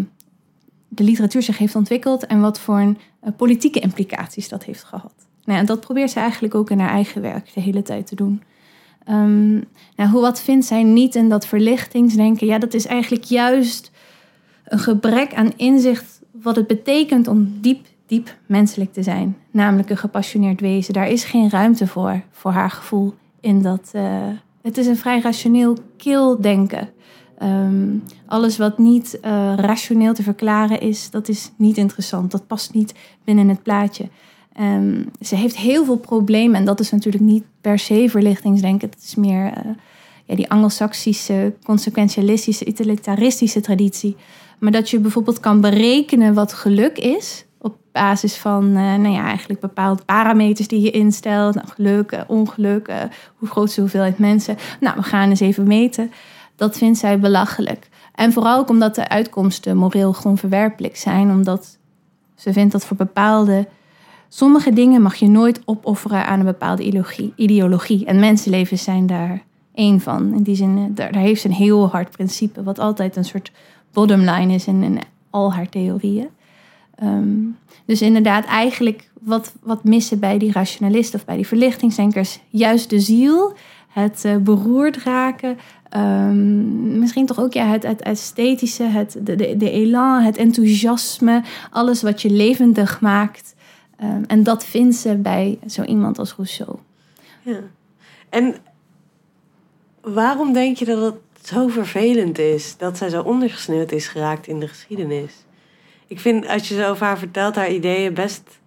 de 0.88 1.04
literatuur 1.04 1.42
zich 1.42 1.58
heeft 1.58 1.74
ontwikkeld 1.74 2.26
en 2.26 2.40
wat 2.40 2.60
voor 2.60 2.78
een, 2.78 2.98
politieke 3.36 3.80
implicaties 3.80 4.48
dat 4.48 4.64
heeft 4.64 4.84
gehad. 4.84 5.12
Nou, 5.44 5.58
en 5.58 5.66
dat 5.66 5.80
probeert 5.80 6.10
ze 6.10 6.20
eigenlijk 6.20 6.54
ook 6.54 6.70
in 6.70 6.78
haar 6.78 6.90
eigen 6.90 7.22
werk 7.22 7.54
de 7.54 7.60
hele 7.60 7.82
tijd 7.82 8.06
te 8.06 8.14
doen. 8.14 8.42
Ehm, 9.04 9.52
nou, 9.96 10.10
hoe, 10.10 10.20
wat 10.20 10.40
vindt 10.40 10.66
zij 10.66 10.82
niet 10.82 11.14
in 11.14 11.28
dat 11.28 11.46
verlichtingsdenken? 11.46 12.46
Ja, 12.46 12.58
dat 12.58 12.74
is 12.74 12.86
eigenlijk 12.86 13.24
juist 13.24 13.90
een 14.64 14.78
gebrek 14.78 15.34
aan 15.34 15.52
inzicht 15.56 16.19
wat 16.42 16.56
het 16.56 16.66
betekent 16.66 17.28
om 17.28 17.58
diep, 17.60 17.86
diep 18.06 18.36
menselijk 18.46 18.92
te 18.92 19.02
zijn. 19.02 19.36
Namelijk 19.50 19.90
een 19.90 19.96
gepassioneerd 19.96 20.60
wezen. 20.60 20.92
Daar 20.92 21.08
is 21.08 21.24
geen 21.24 21.50
ruimte 21.50 21.86
voor, 21.86 22.22
voor 22.30 22.50
haar 22.50 22.70
gevoel 22.70 23.14
in 23.40 23.62
dat. 23.62 23.90
eh, 23.92 24.02
het 24.62 24.78
is 24.78 24.86
een 24.86 24.96
vrij 24.96 25.20
rationeel 25.20 25.76
kil 25.96 26.40
denken. 26.40 26.88
Ehm, 27.38 27.96
alles 28.26 28.58
wat 28.58 28.78
niet 28.78 29.20
eh, 29.20 29.52
rationeel 29.56 30.14
te 30.14 30.22
verklaren 30.22 30.80
is, 30.80 31.10
dat 31.10 31.28
is 31.28 31.50
niet 31.56 31.76
interessant. 31.76 32.30
Dat 32.30 32.46
past 32.46 32.74
niet 32.74 32.94
binnen 33.24 33.48
het 33.48 33.62
plaatje. 33.62 34.08
Ehm, 34.52 35.02
ze 35.20 35.36
heeft 35.36 35.56
heel 35.56 35.84
veel 35.84 35.96
problemen 35.96 36.56
en 36.56 36.64
dat 36.64 36.80
is 36.80 36.90
natuurlijk 36.90 37.24
niet 37.24 37.44
per 37.60 37.78
se 37.78 38.06
verlichtingsdenken. 38.08 38.90
Het 38.90 39.02
is 39.02 39.14
meer 39.14 39.52
eh, 39.52 39.70
die 40.36 40.50
anglo-saxische, 40.50 41.52
consequentialistische, 41.62 42.66
utilitaristische 42.66 43.60
traditie. 43.60 44.16
Maar 44.58 44.72
dat 44.72 44.90
je 44.90 44.98
bijvoorbeeld 44.98 45.40
kan 45.40 45.60
berekenen 45.60 46.34
wat 46.34 46.52
geluk 46.52 46.98
is 46.98 47.44
op 47.58 47.76
basis 47.92 48.36
van 48.36 48.64
eh, 48.64 48.94
nou 48.94 49.08
ja, 49.08 49.24
eigenlijk 49.24 49.60
bepaalde 49.60 50.02
parameters 50.04 50.68
die 50.68 50.80
je 50.80 50.90
instelt. 50.90 51.54
Nou, 51.54 51.68
geluk, 51.68 52.12
eh, 52.12 52.20
ongeluk, 52.26 52.88
eh, 52.88 52.96
hoe 53.36 53.48
groot 53.48 53.68
is 53.68 53.74
de 53.74 53.80
hoeveelheid 53.80 54.18
mensen. 54.18 54.56
Nou, 54.80 54.96
we 54.96 55.02
gaan 55.02 55.28
eens 55.28 55.40
even 55.40 55.66
meten. 55.66 56.12
Dat 56.56 56.78
vindt 56.78 56.98
zij 56.98 57.18
belachelijk. 57.18 57.88
En 58.14 58.32
vooral 58.32 58.58
ook 58.58 58.68
omdat 58.68 58.94
de 58.94 59.08
uitkomsten 59.08 59.76
moreel 59.76 60.12
gewoon 60.12 60.38
verwerpelijk 60.38 60.96
zijn. 60.96 61.30
Omdat 61.30 61.78
ze 62.34 62.52
vindt 62.52 62.72
dat 62.72 62.84
voor 62.84 62.96
bepaalde... 62.96 63.68
Sommige 64.32 64.72
dingen 64.72 65.02
mag 65.02 65.14
je 65.14 65.28
nooit 65.28 65.60
opofferen 65.64 66.26
aan 66.26 66.38
een 66.38 66.44
bepaalde 66.44 67.10
ideologie. 67.36 68.04
En 68.06 68.18
mensenlevens 68.18 68.82
zijn 68.82 69.06
daar 69.06 69.42
één 69.80 70.00
van. 70.00 70.34
In 70.34 70.42
die 70.42 70.54
zin, 70.54 70.76
eh, 70.76 70.84
daar, 70.88 71.12
daar 71.12 71.22
heeft 71.22 71.40
ze 71.40 71.48
een 71.48 71.54
heel 71.54 71.88
hard 71.88 72.10
principe... 72.10 72.62
wat 72.62 72.78
altijd 72.78 73.16
een 73.16 73.24
soort 73.24 73.52
bottomline 73.92 74.54
is 74.54 74.66
in, 74.66 74.82
in 74.82 74.98
al 75.30 75.52
haar 75.52 75.68
theorieën. 75.68 76.28
Ehm, 76.94 77.38
dus 77.84 78.02
inderdaad, 78.02 78.44
eigenlijk 78.44 79.10
wat, 79.20 79.52
wat 79.62 79.84
missen 79.84 80.18
bij 80.18 80.38
die 80.38 80.52
rationalisten 80.52 81.18
of 81.18 81.24
bij 81.24 81.36
die 81.36 81.46
verlichtingsdenkers, 81.46 82.40
juist 82.48 82.90
de 82.90 83.00
ziel, 83.00 83.52
het 83.88 84.24
eh, 84.24 84.36
beroerd 84.36 85.02
raken, 85.02 85.58
ehm, 85.88 86.98
misschien 86.98 87.26
toch 87.26 87.40
ook 87.40 87.52
ja, 87.52 87.66
het, 87.66 87.82
het 87.82 88.02
esthetische, 88.02 88.84
het, 88.84 89.16
de, 89.22 89.36
de, 89.36 89.56
de 89.56 89.70
elan, 89.70 90.22
het 90.22 90.36
enthousiasme, 90.36 91.42
alles 91.70 92.02
wat 92.02 92.22
je 92.22 92.30
levendig 92.30 93.00
maakt. 93.00 93.54
Ehm, 93.96 94.22
en 94.26 94.42
dat 94.42 94.64
vindt 94.64 94.96
ze 94.96 95.16
bij 95.16 95.58
zo 95.66 95.82
iemand 95.82 96.18
als 96.18 96.34
Rousseau. 96.34 96.76
Ja. 97.42 97.60
En 98.28 98.54
waarom 100.00 100.52
denk 100.52 100.76
je 100.76 100.84
dat 100.84 101.00
het 101.00 101.46
zo 101.46 101.68
vervelend 101.68 102.38
is 102.38 102.76
dat 102.76 102.96
zij 102.96 103.08
zo 103.08 103.22
ondergesneeuwd 103.22 103.92
is 103.92 104.08
geraakt 104.08 104.46
in 104.46 104.60
de 104.60 104.68
geschiedenis? 104.68 105.32
Ik 106.06 106.20
vind, 106.20 106.48
als 106.48 106.68
je 106.68 106.74
zo 106.74 106.90
over 106.90 107.06
haar 107.06 107.18
vertelt, 107.18 107.54
haar 107.54 107.70
ideeën 107.70 108.14
best 108.14 108.60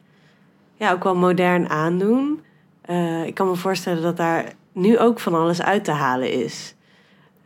ja, 0.76 0.92
ook 0.92 1.04
wel 1.04 1.16
modern 1.16 1.70
aandoen. 1.70 2.42
Eh, 2.82 3.26
ik 3.26 3.34
kan 3.34 3.48
me 3.48 3.56
voorstellen 3.56 4.02
dat 4.02 4.18
daar 4.18 4.54
nu 4.72 5.00
ook 5.00 5.20
van 5.20 5.34
alles 5.34 5.62
uit 5.62 5.84
te 5.84 5.92
halen 5.92 6.32
is. 6.32 6.76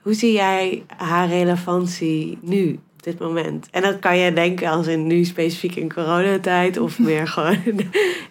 Hoe 0.01 0.13
zie 0.13 0.31
jij 0.31 0.83
haar 0.97 1.27
relevantie 1.27 2.37
nu, 2.41 2.73
op 2.73 3.03
dit 3.03 3.19
moment? 3.19 3.67
En 3.71 3.81
dat 3.81 3.99
kan 3.99 4.17
je 4.17 4.33
denken 4.33 4.69
als 4.69 4.87
in 4.87 5.07
nu 5.07 5.23
specifiek 5.23 5.75
in 5.75 5.93
coronatijd... 5.93 6.77
of 6.77 6.99
meer 6.99 7.27
gewoon 7.37 7.63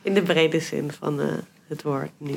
in 0.03 0.15
de, 0.15 0.23
brede 0.23 0.61
zin 0.61 0.91
van 0.91 1.21
eh, 1.21 1.27
het 1.69 1.83
woord 1.83 2.11
nu. 2.19 2.35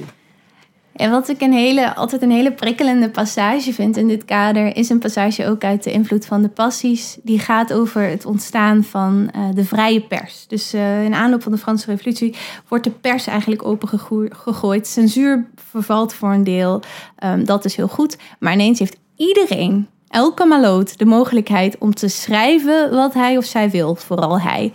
En 0.96 1.12
wat 1.12 1.30
ik 1.30 1.42
een 1.42 1.54
hele, 1.54 1.96
altijd 1.96 2.22
een 2.22 2.32
hele 2.32 2.52
prikkelende 2.52 3.10
passage 3.10 3.74
vind 3.74 3.98
in 3.98 4.08
dit 4.08 4.26
kader, 4.26 4.76
is 4.76 4.90
een 4.90 5.00
passage 5.00 5.48
ook 5.48 5.64
uit 5.64 5.84
de 5.84 5.92
invloed 5.92 6.26
van 6.26 6.42
de 6.42 6.50
passies. 6.50 7.18
Die 7.24 7.40
gaat 7.40 7.74
over 7.74 8.02
het 8.02 8.26
ontstaan 8.26 8.84
van 8.84 9.30
eh, 9.34 9.42
de 9.54 9.66
vrije 9.66 10.02
pers. 10.02 10.48
Dus 10.48 10.74
eh, 10.74 11.04
in 11.04 11.14
aanloop 11.14 11.44
van 11.44 11.52
de 11.52 11.58
Franse 11.58 11.86
Revolutie 11.86 12.36
wordt 12.68 12.84
de 12.84 12.92
pers 12.92 13.28
eigenlijk 13.28 13.66
opengegooid. 13.66 14.88
Censuur 14.88 15.48
vervalt 15.56 16.14
voor 16.14 16.34
een 16.34 16.44
deel. 16.44 16.82
Ehm, 17.16 17.44
dat 17.44 17.66
is 17.66 17.76
heel 17.76 17.88
goed. 17.88 18.18
Maar 18.40 18.54
ineens 18.54 18.80
heeft 18.80 18.98
iedereen, 19.16 19.88
elke 20.08 20.46
maloot, 20.46 20.98
de 20.98 21.06
mogelijkheid 21.06 21.78
om 21.78 21.94
te 21.94 22.08
schrijven 22.08 22.92
wat 22.92 23.14
hij 23.14 23.38
of 23.38 23.46
zij 23.46 23.70
wil. 23.70 23.96
Vooral 23.96 24.42
hij. 24.42 24.74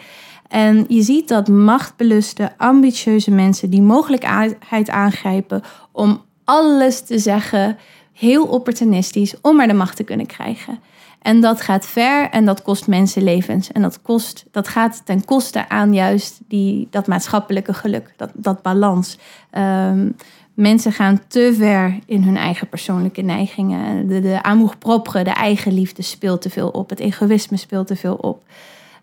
En 0.55 0.85
je 0.89 1.03
ziet 1.03 1.29
dat 1.29 1.49
machtbeluste, 1.49 2.53
ambitieuze 2.57 3.31
mensen 3.31 3.71
die 3.71 3.83
mogelijkheid 3.83 4.89
aangrijpen 4.89 5.63
om 5.93 6.23
alles 6.45 7.01
te 7.01 7.19
zeggen, 7.19 7.79
heel 8.13 8.47
opportunistisch, 8.47 9.35
om 9.41 9.57
maar 9.57 9.67
de 9.67 9.75
macht 9.75 9.97
te 9.97 10.05
kunnen 10.05 10.27
krijgen. 10.27 10.79
En 11.23 11.41
dat 11.41 11.61
gaat 11.61 11.87
ver 11.87 12.31
en 12.31 12.45
dat 12.45 12.63
kost 12.63 12.87
mensenlevens. 12.87 13.73
En 13.73 13.83
dat, 13.83 14.03
kost, 14.03 14.45
dat 14.51 14.69
gaat 14.69 15.03
ten 15.05 15.25
koste 15.25 15.69
aan 15.69 15.95
juist 15.95 16.41
die, 16.49 16.89
dat 16.91 17.07
maatschappelijke 17.07 17.75
geluk, 17.75 18.15
dat, 18.17 18.31
dat 18.35 18.63
balans. 18.63 19.19
Ehm, 19.51 20.11
mensen 20.55 20.93
gaan 20.93 21.21
te 21.29 21.55
ver 21.57 21.99
in 22.07 22.23
hun 22.23 22.37
eigen 22.37 22.69
persoonlijke 22.69 23.23
neigingen. 23.23 24.09
De, 24.09 24.21
de 24.21 24.43
amour 24.43 24.77
propre, 24.79 25.25
de 25.25 25.31
eigenliefde 25.31 26.03
speelt 26.03 26.43
te 26.43 26.51
veel 26.51 26.69
op. 26.69 26.91
Het 26.91 27.01
egoïsme 27.01 27.57
speelt 27.57 27.87
te 27.87 27.97
veel 27.97 28.15
op. 28.15 28.43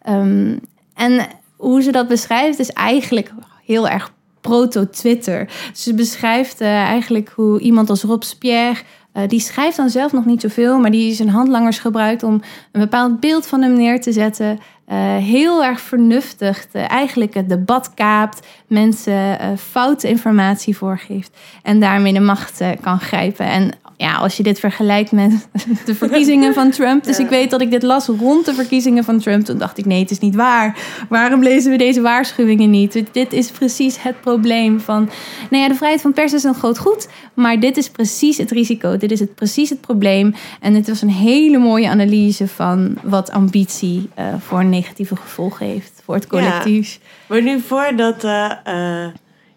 Um, 0.09 0.59
en 0.93 1.27
hoe 1.61 1.81
ze 1.81 1.91
dat 1.91 2.07
beschrijft 2.07 2.59
is 2.59 2.69
eigenlijk 2.69 3.31
heel 3.65 3.87
erg 3.87 4.13
proto-Twitter. 4.41 5.49
Ze 5.73 5.93
beschrijft 5.93 6.61
uh, 6.61 6.67
eigenlijk 6.67 7.31
hoe 7.35 7.59
iemand 7.59 7.89
als 7.89 8.03
Robespierre... 8.03 8.79
Uh, 9.13 9.27
die 9.27 9.39
schrijft 9.39 9.77
dan 9.77 9.89
zelf 9.89 10.11
nog 10.11 10.25
niet 10.25 10.41
zoveel, 10.41 10.79
maar 10.79 10.91
die 10.91 11.13
zijn 11.13 11.29
handlangers 11.29 11.79
gebruikt 11.79 12.23
om 12.23 12.41
een 12.71 12.81
bepaald 12.81 13.19
beeld 13.19 13.47
van 13.47 13.61
hem 13.61 13.73
neer 13.73 14.01
te 14.01 14.11
zetten. 14.11 14.59
Uh, 14.87 15.15
heel 15.17 15.63
erg 15.63 15.79
vernuftig, 15.81 16.67
eigenlijk 16.71 17.33
het 17.33 17.49
debat 17.49 17.93
kaapt, 17.93 18.47
mensen 18.67 19.37
foute 19.57 20.07
informatie 20.07 20.77
voorgeeft 20.77 21.37
en 21.63 21.79
daarmee 21.79 22.13
de 22.13 22.19
macht 22.19 22.61
kan 22.81 22.99
grijpen. 22.99 23.45
En 23.45 23.71
ja, 24.01 24.15
als 24.15 24.37
je 24.37 24.43
dit 24.43 24.59
vergelijkt 24.59 25.11
met 25.11 25.47
de 25.85 25.95
verkiezingen 25.95 26.53
van 26.53 26.71
Trump. 26.71 27.03
Dus 27.03 27.19
ik 27.19 27.29
weet 27.29 27.49
dat 27.49 27.61
ik 27.61 27.71
dit 27.71 27.83
las 27.83 28.07
rond 28.07 28.45
de 28.45 28.53
verkiezingen 28.53 29.03
van 29.03 29.19
Trump. 29.19 29.45
Toen 29.45 29.57
dacht 29.57 29.77
ik, 29.77 29.85
nee, 29.85 29.99
het 29.99 30.11
is 30.11 30.19
niet 30.19 30.35
waar. 30.35 30.77
Waarom 31.09 31.43
lezen 31.43 31.71
we 31.71 31.77
deze 31.77 32.01
waarschuwingen 32.01 32.69
niet? 32.69 33.03
Dit 33.11 33.33
is 33.33 33.51
precies 33.51 34.01
het 34.01 34.21
probleem 34.21 34.79
van... 34.79 35.09
Nou 35.49 35.63
ja, 35.63 35.69
de 35.69 35.75
vrijheid 35.75 36.01
van 36.01 36.13
pers 36.13 36.33
is 36.33 36.43
een 36.43 36.53
groot 36.53 36.77
goed. 36.77 37.07
Maar 37.33 37.59
dit 37.59 37.77
is 37.77 37.89
precies 37.89 38.37
het 38.37 38.51
risico. 38.51 38.97
Dit 38.97 39.11
is 39.11 39.19
het, 39.19 39.35
precies 39.35 39.69
het 39.69 39.81
probleem. 39.81 40.33
En 40.59 40.73
dit 40.73 40.87
was 40.87 41.01
een 41.01 41.09
hele 41.09 41.57
mooie 41.57 41.89
analyse 41.89 42.47
van 42.47 42.97
wat 43.03 43.31
ambitie 43.31 44.09
uh, 44.19 44.25
voor 44.39 44.65
negatieve 44.65 45.15
gevolgen 45.15 45.65
heeft. 45.65 46.01
Voor 46.05 46.15
het 46.15 46.27
collectief. 46.27 46.93
Ja, 46.93 46.99
maar 47.27 47.41
nu 47.41 47.59
voordat... 47.59 48.23
Uh, 48.23 48.51
uh 48.67 49.07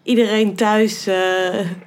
iedereen 0.05 0.55
thuis 0.55 1.07
uh, 1.07 1.15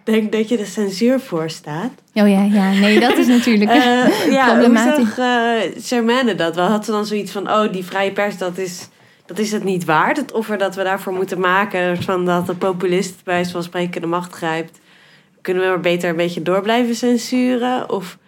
denkt 0.04 0.32
dat 0.32 0.48
je 0.48 0.56
de 0.56 0.64
censuur 0.64 1.20
voor 1.20 1.50
staat. 1.50 1.90
Oh 2.14 2.28
ja, 2.28 2.42
ja. 2.42 2.70
nee, 2.70 3.00
dat 3.00 3.16
is 3.16 3.26
natuurlijk 3.26 3.70
uh, 3.70 4.30
ja, 4.38 4.52
problematisch. 4.52 5.14
Hoe 5.14 5.80
zag 5.80 6.02
uh, 6.02 6.36
dat 6.36 6.54
wel? 6.54 6.66
Had 6.66 6.84
ze 6.84 6.90
dan 6.90 7.06
zoiets 7.06 7.32
van, 7.32 7.50
oh, 7.50 7.72
die 7.72 7.84
vrije 7.84 8.12
pers, 8.12 8.38
dat 8.38 8.58
is, 8.58 8.88
dat 9.26 9.38
is 9.38 9.52
het 9.52 9.64
niet 9.64 9.84
waard. 9.84 10.16
Het 10.16 10.32
offer 10.32 10.58
dat 10.58 10.74
we 10.74 10.82
daarvoor 10.82 11.12
moeten 11.12 11.40
maken, 11.40 12.02
van 12.02 12.24
dat 12.24 12.46
de 12.46 12.54
populist 12.54 13.14
bij 13.24 13.46
van 13.46 13.62
spreken 13.62 14.00
de 14.00 14.06
macht 14.06 14.32
grijpt. 14.32 14.78
Kunnen 15.40 15.62
we 15.62 15.68
maar 15.68 15.80
beter 15.80 16.10
een 16.10 16.16
beetje 16.16 16.42
door 16.42 16.62
blijven 16.62 16.94
censuren? 16.94 17.90
Of 17.90 18.18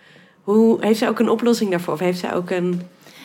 hoe, 0.42 0.76
heeft 0.80 0.98
zij 0.98 1.08
ook 1.08 1.18
een 1.18 1.30
oplossing 1.30 1.70
daarvoor? 1.70 1.94
Of 1.94 2.00
heeft 2.00 2.18
zij 2.18 2.34
ook 2.34 2.50
een... 2.50 2.82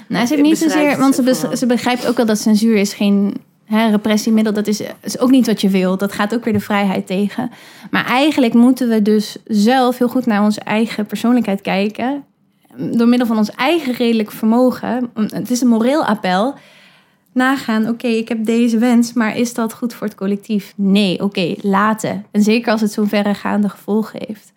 Nou, 0.08 0.25
ze 0.25 0.34
heeft 0.34 0.47
niet 0.47 0.58
zozeer, 0.58 0.97
want 0.97 1.15
ze, 1.15 1.51
ze 1.58 1.65
begrijpt 1.65 2.08
ook 2.08 2.17
wel 2.17 2.25
dat 2.25 2.39
censuur 2.39 2.75
is 2.75 2.93
geen 2.93 3.34
Hè, 3.65 3.89
repressiemiddel, 3.89 4.54
dat 4.54 4.67
is, 4.67 4.82
is 5.01 5.19
ook 5.19 5.30
niet 5.30 5.47
wat 5.47 5.62
je 5.62 5.69
wil. 5.69 5.97
Dat 5.97 6.12
gaat 6.12 6.34
ook 6.34 6.43
weer 6.43 6.54
de 6.54 6.60
vrijheid 6.60 7.08
tegen. 7.08 7.51
Maar 7.91 8.06
eigenlijk 8.06 8.54
moeten 8.54 8.89
we 8.89 9.01
dus 9.01 9.38
zelf 9.45 9.97
heel 9.97 10.08
goed 10.08 10.25
naar 10.25 10.43
onze 10.43 10.60
eigen 10.60 11.06
persoonlijkheid 11.06 11.62
kijken. 11.62 12.23
Door 12.75 13.08
middel 13.08 13.28
van 13.28 13.38
ons 13.38 13.51
eigen 13.51 13.93
redelijk 13.93 14.32
vermogen. 14.32 15.10
Het 15.13 15.51
is 15.51 15.62
een 15.62 15.67
moreel 15.67 16.06
appel. 16.06 16.54
Nagaan, 17.34 17.89
oké, 17.89 18.08
ik 18.08 18.28
heb 18.28 18.45
deze 18.45 18.78
wens, 18.78 19.13
maar 19.13 19.38
is 19.38 19.54
dat 19.54 19.73
goed 19.73 19.93
voor 19.93 20.08
het 20.08 20.15
collectief? 20.15 20.73
Nee, 20.75 21.23
oké, 21.23 21.56
laten. 21.62 22.25
En 22.32 22.41
zeker 22.41 22.71
als 22.71 22.82
het 22.82 22.91
zo'n 22.91 23.08
verregaande 23.08 23.69
gevolgen 23.69 24.19
heeft. 24.28 24.54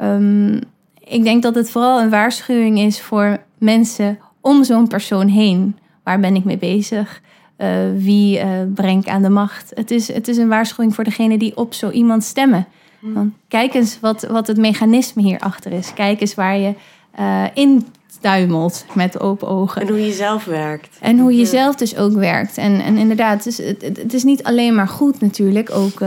Um, 0.00 0.58
ik 0.98 1.22
denk 1.22 1.42
dat 1.42 1.54
het 1.54 1.70
vooral 1.70 2.00
een 2.00 2.10
waarschuwing 2.10 2.78
is 2.78 3.00
voor 3.00 3.38
mensen 3.58 4.18
om 4.40 4.64
zo'n 4.64 4.88
persoon 4.88 5.28
heen. 5.28 5.76
Waar 6.02 6.20
ben 6.20 6.34
ik 6.34 6.44
mee 6.44 6.58
bezig? 6.58 7.20
Uh, 7.62 7.68
wie 7.96 8.38
uh, 8.38 8.46
brengt 8.74 9.08
aan 9.08 9.22
de 9.22 9.28
macht. 9.28 9.72
Het 9.74 9.90
is, 9.90 10.12
het 10.12 10.28
is 10.28 10.36
een 10.36 10.48
waarschuwing 10.48 10.94
voor 10.94 11.04
degene 11.04 11.38
die 11.38 11.56
op 11.56 11.74
zo 11.74 11.90
iemand 11.90 12.24
stemmen. 12.24 12.66
Want 13.00 13.32
kijk 13.48 13.74
eens 13.74 14.00
wat, 14.00 14.22
wat 14.22 14.46
het 14.46 14.56
mechanisme 14.56 15.22
hierachter 15.22 15.72
is. 15.72 15.94
Kijk 15.94 16.20
eens 16.20 16.34
waar 16.34 16.58
je 16.58 16.74
uh, 17.20 17.44
in 17.54 17.86
duimelt 18.20 18.84
met 18.94 19.20
open 19.20 19.48
ogen. 19.48 19.82
En 19.82 19.88
hoe 19.88 20.04
je 20.04 20.12
zelf 20.12 20.44
werkt. 20.44 20.98
En 21.00 21.18
hoe 21.18 21.36
je 21.36 21.46
zelf 21.46 21.74
dus 21.74 21.96
ook 21.96 22.12
werkt. 22.12 22.58
En, 22.58 22.80
en 22.80 22.96
inderdaad, 22.96 23.44
het 23.44 23.46
is, 23.46 23.58
het, 23.58 23.82
het 23.82 24.14
is 24.14 24.24
niet 24.24 24.42
alleen 24.42 24.74
maar 24.74 24.88
goed 24.88 25.20
natuurlijk. 25.20 25.70
Ook, 25.70 26.00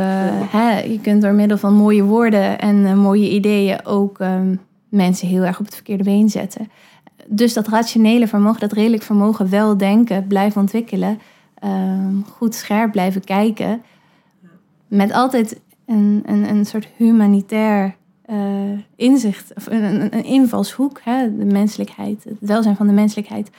hè, 0.49 0.79
je 0.79 0.99
kunt 1.01 1.21
door 1.21 1.33
middel 1.33 1.57
van 1.57 1.73
mooie 1.73 2.03
woorden 2.03 2.59
en 2.59 2.97
mooie 2.97 3.29
ideeën 3.29 3.85
ook 3.85 4.17
mensen 4.89 5.27
heel 5.27 5.43
erg 5.43 5.59
op 5.59 5.65
het 5.65 5.75
verkeerde 5.75 6.03
been 6.03 6.29
zetten 6.29 6.69
dus 7.27 7.53
dat 7.53 7.67
rationele 7.67 8.27
vermogen, 8.27 8.59
dat 8.59 8.71
redelijk 8.71 9.03
vermogen, 9.03 9.49
wel 9.49 9.77
denken, 9.77 10.27
blijven 10.27 10.61
ontwikkelen. 10.61 11.19
Ehm, 11.65 12.21
goed 12.21 12.55
scherp 12.55 12.91
blijven 12.91 13.23
kijken. 13.23 13.83
Met 14.87 15.11
altijd 15.11 15.59
een, 15.85 16.23
een, 16.25 16.49
een 16.49 16.65
soort 16.65 16.87
humanitair 16.95 17.95
eh, 18.25 18.79
inzicht, 18.95 19.53
of 19.55 19.65
een, 19.67 20.13
een, 20.13 20.23
invalshoek, 20.23 21.01
hè, 21.03 21.37
de 21.37 21.45
menselijkheid, 21.45 22.23
het 22.23 22.37
welzijn 22.39 22.75
van 22.75 22.87
de 22.87 22.93
menselijkheid. 22.93 23.49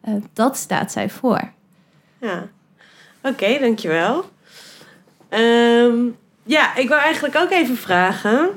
Eh, 0.00 0.14
dat 0.32 0.56
staat 0.56 0.92
zij 0.92 1.10
voor. 1.10 1.50
Ja. 2.18 2.48
Oké, 3.22 3.58
dankjewel. 3.58 4.24
Ehm 5.28 5.96
ja, 6.42 6.76
ik 6.76 6.88
wil 6.88 6.98
eigenlijk 6.98 7.36
ook 7.36 7.50
even 7.50 7.76
vragen. 7.76 8.50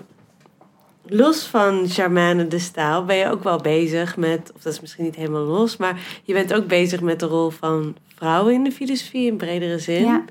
Los 1.10 1.44
van 1.44 1.90
Germaine 1.90 2.48
de 2.48 2.60
Staal 2.60 3.06
ben 3.06 3.16
je 3.16 3.32
ook 3.32 3.44
wel 3.44 3.58
bezig 3.58 4.18
met, 4.18 4.52
of 4.56 4.62
dat 4.62 4.74
is 4.74 4.80
misschien 4.80 5.04
niet 5.04 5.16
helemaal 5.16 5.44
los, 5.44 5.78
maar 5.78 6.00
je 6.24 6.34
bent 6.34 6.54
ook 6.54 6.68
bezig 6.68 7.02
met 7.02 7.20
de 7.20 7.26
rol 7.26 7.50
van 7.50 7.96
vrouwen 8.16 8.54
in 8.54 8.64
de 8.64 8.72
filosofie 8.72 9.28
in 9.28 9.38
bredere 9.38 9.80
zin. 9.80 10.04
Ja. 10.04 10.24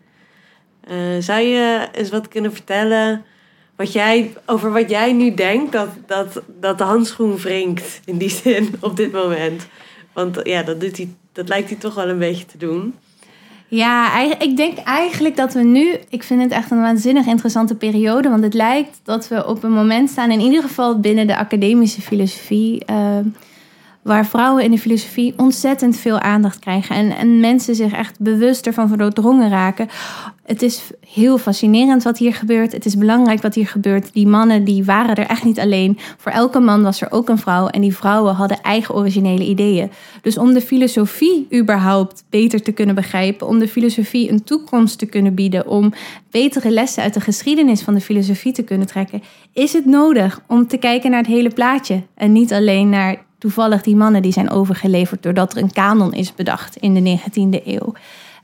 Eh, 0.80 0.96
zou 1.20 1.40
je 1.40 1.88
eens 1.92 2.10
wat 2.10 2.28
kunnen 2.28 2.52
vertellen 2.52 3.24
wat 3.76 3.92
jij, 3.92 4.32
over 4.46 4.72
wat 4.72 4.90
jij 4.90 5.12
nu 5.12 5.34
denkt 5.34 5.72
dat, 5.72 5.88
dat, 6.06 6.42
dat 6.60 6.78
de 6.78 6.84
handschoen 6.84 7.36
wringt 7.36 8.00
in 8.04 8.18
die 8.18 8.30
zin 8.30 8.74
op 8.80 8.96
dit 8.96 9.12
moment? 9.12 9.66
Want 10.12 10.40
ja, 10.42 10.62
dat, 10.62 10.80
doet 10.80 10.96
hij, 10.96 11.08
dat 11.32 11.48
lijkt 11.48 11.68
hij 11.68 11.78
toch 11.78 11.94
wel 11.94 12.08
een 12.08 12.18
beetje 12.18 12.46
te 12.46 12.58
doen. 12.58 12.94
Ja, 13.68 14.20
ik 14.38 14.56
denk 14.56 14.78
eigenlijk 14.78 15.36
dat 15.36 15.52
we 15.54 15.62
nu. 15.62 15.94
Ik 16.08 16.22
vind 16.22 16.42
het 16.42 16.50
echt 16.50 16.70
een 16.70 16.80
waanzinnig 16.80 17.26
interessante 17.26 17.74
periode. 17.74 18.28
Want 18.28 18.42
het 18.42 18.54
lijkt 18.54 19.00
dat 19.02 19.28
we 19.28 19.46
op 19.46 19.62
een 19.62 19.72
moment 19.72 20.10
staan, 20.10 20.30
in 20.30 20.40
ieder 20.40 20.62
geval 20.62 21.00
binnen 21.00 21.26
de 21.26 21.36
academische 21.36 22.00
filosofie. 22.00 22.84
eh, 22.84 23.18
waar 24.06 24.26
vrouwen 24.26 24.64
in 24.64 24.70
de 24.70 24.78
filosofie 24.78 25.34
ontzettend 25.36 25.96
veel 25.96 26.20
aandacht 26.20 26.58
krijgen. 26.58 26.96
En, 26.96 27.16
en 27.16 27.40
mensen 27.40 27.74
zich 27.74 27.92
echt 27.92 28.20
bewust 28.20 28.66
ervan 28.66 28.96
doordrongen 28.96 29.50
raken. 29.50 29.88
Het 30.44 30.62
is 30.62 30.90
heel 31.08 31.38
fascinerend 31.38 32.02
wat 32.02 32.18
hier 32.18 32.34
gebeurt. 32.34 32.72
Het 32.72 32.84
is 32.84 32.96
belangrijk 32.96 33.42
wat 33.42 33.54
hier 33.54 33.66
gebeurt. 33.66 34.12
Die 34.12 34.26
mannen 34.26 34.64
die 34.64 34.84
waren 34.84 35.14
er 35.14 35.26
echt 35.26 35.44
niet 35.44 35.60
alleen. 35.60 35.98
Voor 36.16 36.32
elke 36.32 36.60
man 36.60 36.82
was 36.82 37.00
er 37.00 37.12
ook 37.12 37.28
een 37.28 37.38
vrouw. 37.38 37.66
En 37.66 37.80
die 37.80 37.96
vrouwen 37.96 38.34
hadden 38.34 38.62
eigen 38.62 38.94
originele 38.94 39.44
ideeën. 39.44 39.90
Dus 40.22 40.38
om 40.38 40.52
de 40.52 40.60
filosofie 40.60 41.46
überhaupt 41.54 42.24
beter 42.30 42.62
te 42.62 42.72
kunnen 42.72 42.94
begrijpen. 42.94 43.46
Om 43.46 43.58
de 43.58 43.68
filosofie 43.68 44.30
een 44.30 44.44
toekomst 44.44 44.98
te 44.98 45.06
kunnen 45.06 45.34
bieden. 45.34 45.66
Om 45.66 45.92
betere 46.30 46.70
lessen 46.70 47.02
uit 47.02 47.14
de 47.14 47.20
geschiedenis 47.20 47.82
van 47.82 47.94
de 47.94 48.00
filosofie 48.00 48.52
te 48.52 48.62
kunnen 48.62 48.86
trekken. 48.86 49.22
Is 49.52 49.72
het 49.72 49.86
nodig 49.86 50.40
om 50.46 50.66
te 50.66 50.76
kijken 50.76 51.10
naar 51.10 51.20
het 51.20 51.28
hele 51.28 51.50
plaatje. 51.50 52.02
En 52.14 52.32
niet 52.32 52.52
alleen 52.52 52.88
naar 52.88 53.25
toevallig 53.46 53.82
die 53.82 53.96
mannen 53.96 54.22
die 54.22 54.32
zijn 54.32 54.50
overgeleverd. 54.50 55.22
doordat 55.22 55.52
er 55.52 55.62
een 55.62 55.72
kanon 55.72 56.12
is 56.12 56.34
bedacht 56.34 56.76
in 56.76 56.94
de 56.94 57.18
19e 57.18 57.64
eeuw. 57.64 57.92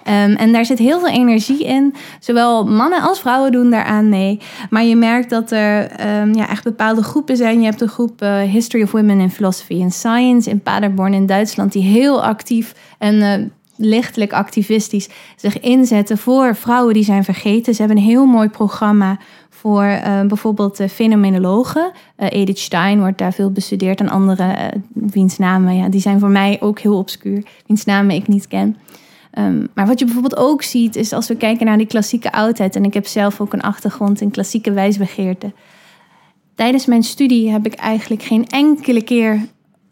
Um, 0.08 0.34
en 0.36 0.52
daar 0.52 0.64
zit 0.64 0.78
heel 0.78 0.98
veel 0.98 1.08
energie 1.08 1.64
in. 1.64 1.94
Zowel 2.20 2.64
mannen 2.64 3.02
als 3.02 3.20
vrouwen 3.20 3.52
doen 3.52 3.70
daaraan 3.70 4.08
mee. 4.08 4.40
Maar 4.70 4.84
je 4.84 4.96
merkt 4.96 5.30
dat 5.30 5.50
er 5.50 5.90
um, 6.20 6.34
ja, 6.34 6.48
echt 6.48 6.64
bepaalde 6.64 7.02
groepen 7.02 7.36
zijn. 7.36 7.58
Je 7.58 7.64
hebt 7.64 7.78
de 7.78 7.88
groep 7.88 8.22
uh, 8.22 8.40
History 8.40 8.82
of 8.82 8.90
Women 8.90 9.20
in 9.20 9.30
Philosophy 9.30 9.82
and 9.82 9.94
Science 9.94 10.50
in 10.50 10.60
Paderborn 10.60 11.14
in 11.14 11.26
Duitsland, 11.26 11.72
die 11.72 11.82
heel 11.82 12.24
actief 12.24 12.74
en 12.98 13.14
uh, 13.14 13.34
lichtelijk 13.76 14.32
activistisch 14.32 15.08
zich 15.36 15.60
inzetten 15.60 16.18
voor 16.18 16.56
vrouwen 16.56 16.94
die 16.94 17.04
zijn 17.04 17.24
vergeten. 17.24 17.74
Ze 17.74 17.82
hebben 17.82 17.98
een 17.98 18.08
heel 18.08 18.26
mooi 18.26 18.48
programma 18.48 19.18
voor 19.62 19.84
uh, 19.84 20.20
bijvoorbeeld 20.20 20.80
uh, 20.80 20.88
fenomenologen. 20.88 21.92
Uh, 22.18 22.26
Edith 22.30 22.58
Stein 22.58 22.98
wordt 22.98 23.18
daar 23.18 23.32
veel 23.32 23.50
bestudeerd 23.50 24.00
en 24.00 24.08
andere 24.08 24.72
wiens 24.92 25.38
namen, 25.38 25.76
ja, 25.76 25.88
die 25.88 26.00
zijn 26.00 26.20
voor 26.20 26.28
mij 26.28 26.56
ook 26.60 26.78
heel 26.78 26.98
obscuur, 26.98 27.42
wiens 27.66 27.84
namen 27.84 28.14
ik 28.14 28.28
niet 28.28 28.48
ken. 28.48 28.76
Um, 29.38 29.68
maar 29.74 29.86
wat 29.86 29.98
je 29.98 30.04
bijvoorbeeld 30.04 30.36
ook 30.36 30.62
ziet, 30.62 30.96
is 30.96 31.12
als 31.12 31.28
we 31.28 31.36
kijken 31.36 31.66
naar 31.66 31.78
die 31.78 31.86
klassieke 31.86 32.32
oudheid, 32.32 32.76
en 32.76 32.84
ik 32.84 32.94
heb 32.94 33.06
zelf 33.06 33.40
ook 33.40 33.52
een 33.52 33.62
achtergrond 33.62 34.20
in 34.20 34.30
klassieke 34.30 34.72
wijsbegeerte. 34.72 35.52
Tijdens 36.54 36.86
mijn 36.86 37.02
studie 37.02 37.50
heb 37.50 37.66
ik 37.66 37.74
eigenlijk 37.74 38.22
geen 38.22 38.46
enkele 38.46 39.02
keer 39.02 39.46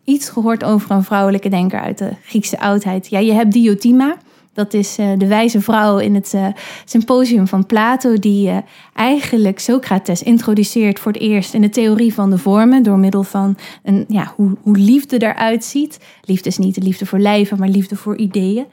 iets 0.04 0.28
gehoord 0.28 0.64
over 0.64 0.90
een 0.90 1.04
vrouwelijke 1.04 1.48
denker 1.48 1.80
uit 1.80 1.98
de 1.98 2.10
Griekse 2.24 2.60
oudheid. 2.60 3.08
Ja, 3.08 3.18
je 3.18 3.32
hebt 3.32 3.52
Diotima, 3.52 4.16
dat 4.52 4.74
is 4.74 4.98
uh, 4.98 5.06
de 5.16 5.26
wijze 5.26 5.60
vrouw 5.60 5.98
in 5.98 6.14
het 6.14 6.32
uh, 6.34 6.46
symposium 6.84 7.46
van 7.46 7.66
Plato, 7.66 8.18
die 8.18 8.48
uh, 8.48 8.56
eigenlijk 8.94 9.58
Socrates 9.58 10.22
introduceert 10.22 10.98
voor 10.98 11.12
het 11.12 11.20
eerst 11.20 11.54
in 11.54 11.60
de 11.60 11.68
theorie 11.68 12.14
van 12.14 12.30
de 12.30 12.38
vormen, 12.38 12.82
door 12.82 12.98
middel 12.98 13.22
van 13.22 13.56
een, 13.82 14.04
ja, 14.08 14.32
hoe, 14.36 14.56
hoe 14.62 14.76
liefde 14.76 15.18
eruit 15.18 15.64
ziet. 15.64 15.98
Liefde 16.24 16.48
is 16.48 16.58
niet 16.58 16.74
de 16.74 16.82
liefde 16.82 17.06
voor 17.06 17.18
lijven, 17.18 17.58
maar 17.58 17.68
liefde 17.68 17.96
voor 17.96 18.16
ideeën. 18.16 18.66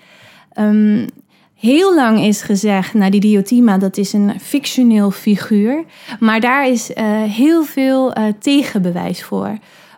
Um, 0.59 1.05
heel 1.55 1.95
lang 1.95 2.19
is 2.19 2.41
gezegd, 2.41 2.93
nou 2.93 3.11
die 3.11 3.19
Diotima, 3.19 3.77
dat 3.77 3.97
is 3.97 4.13
een 4.13 4.39
fictioneel 4.39 5.11
figuur. 5.11 5.83
Maar 6.19 6.39
daar 6.39 6.67
is 6.67 6.91
heel 7.29 7.63
veel 7.63 8.13
tegenbewijs 8.39 9.23
voor. 9.23 9.57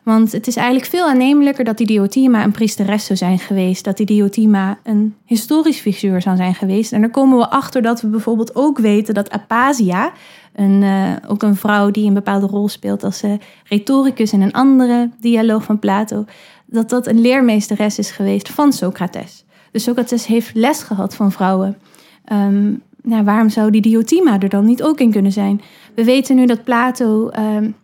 Want 0.10 0.32
het 0.32 0.48
is 0.48 0.56
eigenlijk 0.56 0.88
veel 0.88 1.06
aannemelijker 1.06 1.64
dat 1.64 1.78
die 1.78 1.86
Diotima 1.86 2.44
een 2.44 2.52
priesteres 2.52 3.06
zou 3.06 3.18
zijn 3.18 3.40
geweest. 3.40 3.84
Dat 3.84 3.98
die 3.98 4.06
Diotima 4.06 4.80
een 4.84 5.16
historisch 5.26 5.80
figuur 5.80 6.22
zou 6.22 6.36
zijn 6.36 6.56
geweest. 6.56 6.92
En 6.92 7.02
daar 7.02 7.10
komen 7.10 7.38
we 7.38 7.50
achter 7.50 7.82
dat 7.82 8.02
we 8.02 8.08
bijvoorbeeld 8.08 8.56
ook 8.56 8.80
weten 8.80 9.14
dat 9.14 9.30
Apasia, 9.30 10.12
een, 10.56 10.82
uh, 10.82 11.12
ook 11.28 11.44
een 11.44 11.56
vrouw 11.56 11.92
die 11.92 12.08
een 12.08 12.14
bepaalde 12.14 12.48
rol 12.48 12.68
speelt 12.68 13.04
als 13.04 13.24
retoricus 13.64 14.34
in 14.34 14.42
een 14.42 14.54
andere 14.54 15.10
dialoog 15.20 15.64
van 15.64 15.80
Plato, 15.80 16.26
dat 16.66 16.90
dat 16.90 17.08
een 17.08 17.22
leermeesteres 17.22 18.00
is 18.00 18.12
geweest 18.12 18.50
van 18.50 18.74
Socrates. 18.74 19.46
Dus 19.72 19.84
Socrates 19.84 20.26
heeft 20.26 20.52
les 20.54 20.82
gehad 20.82 21.16
van 21.16 21.32
vrouwen. 21.32 21.78
Um, 22.32 22.82
nou, 23.04 23.24
waarom 23.24 23.50
zou 23.50 23.72
die 23.72 23.82
Diotima 23.82 24.40
er 24.40 24.50
dan 24.50 24.66
niet 24.66 24.84
ook 24.84 25.00
in 25.00 25.12
kunnen 25.12 25.32
zijn? 25.32 25.62
We 25.96 26.04
weten 26.04 26.36
nu 26.36 26.46
dat 26.46 26.64
Plato 26.64 27.32
um, 27.40 27.76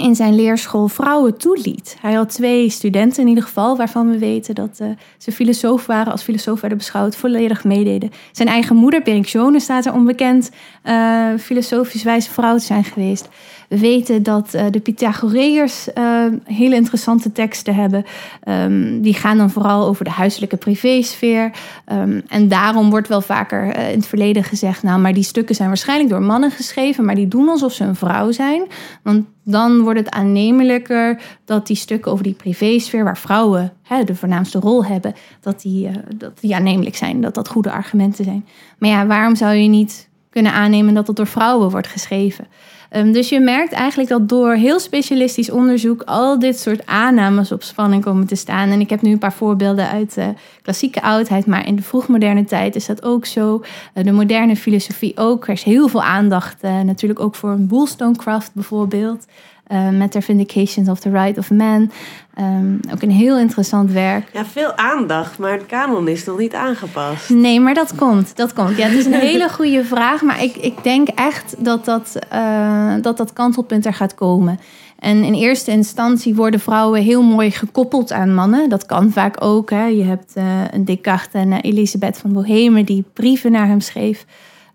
in 0.00 0.14
zijn 0.14 0.34
leerschool 0.34 0.88
vrouwen 0.88 1.36
toeliet. 1.36 1.96
Hij 2.00 2.12
had 2.12 2.28
twee 2.28 2.70
studenten 2.70 3.22
in 3.22 3.28
ieder 3.28 3.44
geval, 3.44 3.76
waarvan 3.76 4.10
we 4.10 4.18
weten 4.18 4.54
dat 4.54 4.78
uh, 4.82 4.88
ze 5.18 5.32
filosoof 5.32 5.86
waren, 5.86 6.12
als 6.12 6.22
filosoof 6.22 6.60
werden 6.60 6.78
beschouwd, 6.78 7.16
volledig 7.16 7.64
meededen. 7.64 8.10
Zijn 8.32 8.48
eigen 8.48 8.76
moeder, 8.76 9.02
Perictione, 9.02 9.60
staat 9.60 9.86
er 9.86 9.92
onbekend 9.92 10.50
uh, 10.84 11.26
filosofisch 11.38 12.02
wijze 12.02 12.30
vrouw 12.30 12.56
te 12.56 12.64
zijn 12.64 12.84
geweest. 12.84 13.28
We 13.70 13.78
weten 13.78 14.22
dat 14.22 14.54
uh, 14.54 14.64
de 14.70 14.80
Pythagoreërs 14.80 15.88
uh, 15.94 16.24
hele 16.44 16.74
interessante 16.74 17.32
teksten 17.32 17.74
hebben. 17.74 18.04
Um, 18.48 19.00
die 19.02 19.14
gaan 19.14 19.36
dan 19.36 19.50
vooral 19.50 19.86
over 19.86 20.04
de 20.04 20.10
huiselijke 20.10 20.56
privésfeer. 20.56 21.50
Um, 21.92 22.22
en 22.28 22.48
daarom 22.48 22.90
wordt 22.90 23.08
wel 23.08 23.20
vaker 23.20 23.76
uh, 23.76 23.90
in 23.90 23.96
het 23.96 24.06
verleden 24.06 24.44
gezegd... 24.44 24.82
nou, 24.82 25.00
maar 25.00 25.12
die 25.12 25.22
stukken 25.22 25.54
zijn 25.54 25.68
waarschijnlijk 25.68 26.10
door 26.10 26.22
mannen 26.22 26.50
geschreven... 26.50 27.04
maar 27.04 27.14
die 27.14 27.28
doen 27.28 27.48
alsof 27.48 27.72
ze 27.72 27.84
een 27.84 27.94
vrouw 27.94 28.30
zijn. 28.30 28.62
Want 29.02 29.26
dan 29.44 29.80
wordt 29.80 29.98
het 29.98 30.10
aannemelijker 30.10 31.20
dat 31.44 31.66
die 31.66 31.76
stukken 31.76 32.12
over 32.12 32.24
die 32.24 32.34
privésfeer... 32.34 33.04
waar 33.04 33.18
vrouwen 33.18 33.72
hè, 33.82 34.04
de 34.04 34.14
voornaamste 34.14 34.58
rol 34.58 34.84
hebben... 34.84 35.14
Dat 35.40 35.60
die, 35.60 35.88
uh, 35.88 35.94
dat 36.16 36.40
die 36.40 36.54
aannemelijk 36.54 36.96
zijn, 36.96 37.20
dat 37.20 37.34
dat 37.34 37.48
goede 37.48 37.70
argumenten 37.70 38.24
zijn. 38.24 38.46
Maar 38.78 38.90
ja, 38.90 39.06
waarom 39.06 39.36
zou 39.36 39.54
je 39.54 39.68
niet 39.68 40.08
kunnen 40.30 40.52
aannemen 40.52 40.94
dat 40.94 41.06
het 41.06 41.16
door 41.16 41.26
vrouwen 41.26 41.70
wordt 41.70 41.86
geschreven... 41.86 42.46
Um, 42.96 43.12
dus 43.12 43.28
je 43.28 43.40
merkt 43.40 43.72
eigenlijk 43.72 44.08
dat 44.08 44.28
door 44.28 44.52
heel 44.52 44.78
specialistisch 44.80 45.50
onderzoek 45.50 46.02
al 46.02 46.38
dit 46.38 46.58
soort 46.58 46.86
aannames 46.86 47.52
op 47.52 47.62
spanning 47.62 48.04
komen 48.04 48.26
te 48.26 48.34
staan. 48.34 48.70
En 48.70 48.80
ik 48.80 48.90
heb 48.90 49.02
nu 49.02 49.12
een 49.12 49.18
paar 49.18 49.32
voorbeelden 49.32 49.88
uit 49.88 50.14
de 50.14 50.34
klassieke 50.62 51.02
oudheid, 51.02 51.46
maar 51.46 51.66
in 51.66 51.76
de 51.76 51.82
vroegmoderne 51.82 52.44
tijd 52.44 52.76
is 52.76 52.86
dat 52.86 53.02
ook 53.02 53.26
zo. 53.26 53.62
Uh, 53.94 54.04
de 54.04 54.12
moderne 54.12 54.56
filosofie 54.56 55.16
ook. 55.16 55.48
Is 55.48 55.62
heel 55.62 55.88
veel 55.88 56.02
aandacht 56.02 56.64
uh, 56.64 56.80
natuurlijk 56.80 57.20
ook 57.20 57.34
voor 57.34 57.58
Wollstonecraft 57.68 58.50
bijvoorbeeld. 58.54 59.26
Uh, 59.72 59.88
met 59.88 60.10
their 60.10 60.24
Vindications 60.24 60.88
of 60.88 61.00
the 61.00 61.10
Right 61.10 61.38
of 61.38 61.50
Man. 61.50 61.90
Um, 62.38 62.80
ook 62.92 63.02
een 63.02 63.10
heel 63.10 63.38
interessant 63.38 63.92
werk. 63.92 64.28
Ja, 64.32 64.44
veel 64.44 64.76
aandacht, 64.76 65.38
maar 65.38 65.52
het 65.52 65.66
kanon 65.66 66.08
is 66.08 66.24
nog 66.24 66.38
niet 66.38 66.54
aangepast. 66.54 67.28
Nee, 67.28 67.60
maar 67.60 67.74
dat 67.74 67.94
komt. 67.94 68.36
Dat 68.36 68.52
komt. 68.52 68.76
Ja, 68.76 68.86
het 68.86 68.98
is 68.98 69.06
een 69.06 69.12
hele 69.12 69.48
goede 69.58 69.84
vraag. 69.84 70.22
Maar 70.22 70.42
ik, 70.42 70.56
ik 70.56 70.82
denk 70.82 71.08
echt 71.08 71.64
dat 71.64 71.84
dat, 71.84 72.18
uh, 72.32 72.94
dat 73.00 73.16
dat 73.16 73.32
kantelpunt 73.32 73.86
er 73.86 73.94
gaat 73.94 74.14
komen. 74.14 74.58
En 74.98 75.24
in 75.24 75.34
eerste 75.34 75.70
instantie 75.70 76.34
worden 76.34 76.60
vrouwen 76.60 77.02
heel 77.02 77.22
mooi 77.22 77.50
gekoppeld 77.50 78.12
aan 78.12 78.34
mannen. 78.34 78.68
Dat 78.68 78.86
kan 78.86 79.10
vaak 79.10 79.44
ook. 79.44 79.70
Hè. 79.70 79.84
Je 79.84 80.04
hebt 80.04 80.32
uh, 80.36 80.44
een 80.70 80.84
Descartes 80.84 81.40
en 81.40 81.52
Elisabeth 81.52 82.18
van 82.18 82.32
Bohemen 82.32 82.84
die 82.84 83.04
brieven 83.12 83.52
naar 83.52 83.66
hem 83.66 83.80
schreef. 83.80 84.26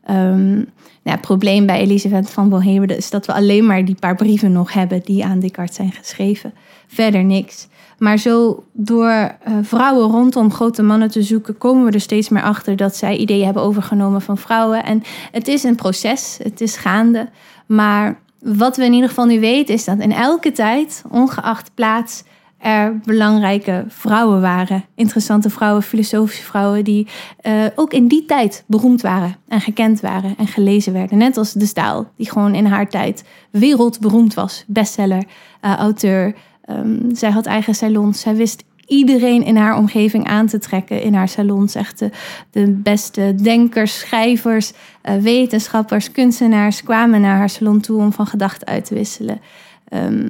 Um, 0.09 0.69
nou, 1.05 1.17
het 1.17 1.25
probleem 1.25 1.65
bij 1.65 1.79
Elisabeth 1.79 2.29
van 2.29 2.49
Bohemen 2.49 2.97
is 2.97 3.09
dat 3.09 3.25
we 3.25 3.33
alleen 3.33 3.65
maar 3.65 3.85
die 3.85 3.95
paar 3.95 4.15
brieven 4.15 4.51
nog 4.51 4.73
hebben 4.73 5.01
die 5.03 5.25
aan 5.25 5.39
Descartes 5.39 5.75
zijn 5.75 5.91
geschreven. 5.91 6.53
Verder 6.87 7.23
niks. 7.23 7.67
Maar 7.97 8.17
zo 8.17 8.63
door 8.71 9.09
uh, 9.09 9.53
vrouwen 9.61 10.11
rondom 10.11 10.51
grote 10.51 10.83
mannen 10.83 11.11
te 11.11 11.23
zoeken, 11.23 11.57
komen 11.57 11.85
we 11.85 11.91
er 11.91 12.01
steeds 12.01 12.29
meer 12.29 12.41
achter 12.41 12.75
dat 12.75 12.95
zij 12.95 13.17
ideeën 13.17 13.45
hebben 13.45 13.63
overgenomen 13.63 14.21
van 14.21 14.37
vrouwen. 14.37 14.83
En 14.83 15.03
het 15.31 15.47
is 15.47 15.63
een 15.63 15.75
proces, 15.75 16.39
het 16.43 16.61
is 16.61 16.75
gaande. 16.75 17.29
Maar 17.65 18.19
wat 18.39 18.77
we 18.77 18.85
in 18.85 18.93
ieder 18.93 19.09
geval 19.09 19.25
nu 19.25 19.39
weten 19.39 19.73
is 19.73 19.85
dat 19.85 19.99
in 19.99 20.11
elke 20.11 20.51
tijd, 20.51 21.03
ongeacht 21.09 21.71
plaats, 21.73 22.23
er 22.65 22.99
belangrijke 23.03 23.85
vrouwen 23.87 24.41
waren. 24.41 24.85
Interessante 24.95 25.49
vrouwen, 25.49 25.83
filosofische 25.83 26.43
vrouwen, 26.43 26.83
die 26.83 27.07
eh, 27.37 27.65
ook 27.75 27.93
in 27.93 28.07
die 28.07 28.25
tijd 28.25 28.63
beroemd 28.67 29.01
waren 29.01 29.35
en 29.47 29.61
gekend 29.61 29.99
waren 29.99 30.35
en 30.37 30.47
gelezen 30.47 30.93
werden. 30.93 31.17
Net 31.17 31.37
als 31.37 31.53
de 31.53 31.65
Staal, 31.65 32.11
die 32.17 32.29
gewoon 32.29 32.55
in 32.55 32.65
haar 32.65 32.89
tijd 32.89 33.23
wereldberoemd 33.51 34.33
was. 34.33 34.63
Bestseller, 34.67 35.23
eh, 35.61 35.75
auteur. 35.75 36.35
Ehm, 36.61 37.15
zij 37.15 37.29
had 37.29 37.45
eigen 37.45 37.75
salons. 37.75 38.19
Zij 38.19 38.35
wist 38.35 38.63
iedereen 38.85 39.43
in 39.43 39.55
haar 39.55 39.77
omgeving 39.77 40.27
aan 40.27 40.47
te 40.47 40.59
trekken 40.59 41.01
in 41.01 41.13
haar 41.13 41.29
salons. 41.29 41.75
Echt 41.75 42.03
de, 42.51 42.71
beste 42.71 43.35
denkers, 43.41 43.99
schrijvers, 43.99 44.73
eh, 45.01 45.15
wetenschappers, 45.15 46.11
kunstenaars 46.11 46.83
kwamen 46.83 47.21
naar 47.21 47.37
haar 47.37 47.49
salon 47.49 47.79
toe 47.79 48.01
om 48.01 48.13
van 48.13 48.27
gedachten 48.27 48.67
uit 48.67 48.85
te 48.85 48.93
wisselen. 48.93 49.39
Ehm, 49.87 50.29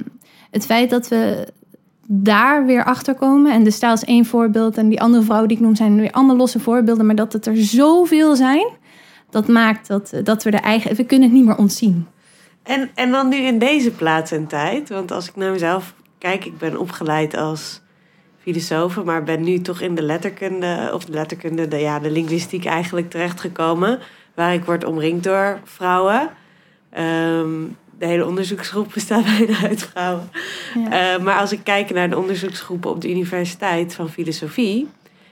het 0.50 0.66
feit 0.66 0.90
dat 0.90 1.08
we 1.08 1.54
daar 2.08 2.66
weer 2.66 2.84
achter 2.84 3.14
komen, 3.14 3.52
en 3.52 3.64
de 3.64 3.70
staal 3.70 3.92
is 3.92 4.04
één 4.04 4.24
voorbeeld, 4.24 4.76
en 4.76 4.88
die 4.88 5.00
andere 5.00 5.22
vrouwen 5.22 5.48
die 5.48 5.56
ik 5.56 5.62
noem 5.62 5.74
zijn 5.74 5.96
weer 5.96 6.10
allemaal 6.10 6.36
losse 6.36 6.60
voorbeelden, 6.60 7.06
maar 7.06 7.14
dat 7.14 7.32
het 7.32 7.46
er 7.46 7.56
zoveel 7.56 8.36
zijn, 8.36 8.66
dat 9.30 9.48
maakt 9.48 9.88
dat, 9.88 10.12
dat 10.22 10.42
we 10.42 10.50
er 10.50 10.60
eigen, 10.60 10.96
we 10.96 11.04
kunnen 11.04 11.28
het 11.28 11.36
niet 11.36 11.46
meer 11.46 11.56
ontzien. 11.56 12.06
En, 12.62 12.90
en 12.94 13.10
dan 13.10 13.28
nu 13.28 13.36
in 13.36 13.58
deze 13.58 13.90
plaats 13.90 14.30
en 14.30 14.46
tijd, 14.46 14.88
want 14.88 15.12
als 15.12 15.28
ik 15.28 15.36
naar 15.36 15.52
mezelf 15.52 15.94
kijk, 16.18 16.44
ik 16.44 16.58
ben 16.58 16.78
opgeleid 16.78 17.36
als 17.36 17.80
filosoof, 18.38 19.04
maar 19.04 19.22
ben 19.22 19.42
nu 19.42 19.60
toch 19.60 19.80
in 19.80 19.94
de 19.94 20.02
letterkunde, 20.02 20.90
of 20.92 21.04
de 21.04 21.12
letterkunde, 21.12 21.68
de, 21.68 21.76
ja, 21.76 21.98
de 21.98 22.10
linguïstiek 22.10 22.64
eigenlijk 22.64 23.10
terechtgekomen, 23.10 23.98
waar 24.34 24.54
ik 24.54 24.64
word 24.64 24.84
omringd 24.84 25.24
door 25.24 25.60
vrouwen. 25.64 26.30
Ehm, 26.90 27.62
de 27.98 28.06
hele 28.06 28.26
onderzoeksgroep 28.26 28.90
bestaat 28.94 29.24
bijna 29.38 29.60
uit 29.68 29.82
vrouwen. 29.82 30.30
Ja. 30.74 31.14
Eh, 31.14 31.22
maar 31.22 31.38
als 31.38 31.52
ik 31.52 31.60
kijk 31.62 31.90
naar 31.90 32.10
de 32.10 32.18
onderzoeksgroepen 32.18 32.90
op 32.90 33.00
de 33.00 33.10
Universiteit 33.10 33.94
van 33.94 34.10
Filosofie, 34.10 34.88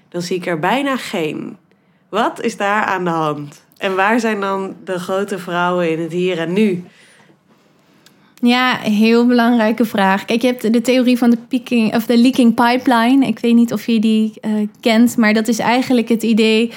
dan 0.09 0.23
zie 0.23 0.37
ik 0.37 0.47
er 0.47 0.59
bijna 0.59 0.97
geen. 0.97 1.57
Wat 2.09 2.41
is 2.43 2.57
daar 2.57 2.85
aan 2.85 3.05
de 3.05 3.11
hand? 3.11 3.65
En 3.77 3.97
waar 3.97 4.21
zijn 4.21 4.41
dan 4.41 4.75
de 4.85 4.99
grote 4.99 5.39
vrouwen 5.39 5.91
in 5.91 6.01
het 6.01 6.13
hier 6.13 6.39
en 6.39 6.53
nu? 6.53 6.85
Ja, 8.47 8.77
heel 8.77 9.27
belangrijke 9.27 9.85
vraag. 9.85 10.25
Kijk, 10.25 10.41
je 10.41 10.47
hebt 10.47 10.73
de 10.73 10.81
theorie 10.81 11.19
van 11.19 11.31
de, 11.31 11.37
peaking, 11.49 11.95
of 11.95 12.07
de 12.07 12.19
leaking 12.19 12.55
pipeline. 12.55 13.27
Ik 13.27 13.39
weet 13.39 13.55
niet 13.55 13.73
of 13.73 13.87
je 13.87 14.01
die 14.01 14.33
eh, 14.41 14.53
kent, 14.81 15.17
maar 15.17 15.33
dat 15.33 15.49
is 15.49 15.59
eigenlijk 15.59 16.09
het 16.09 16.23
idee. 16.23 16.73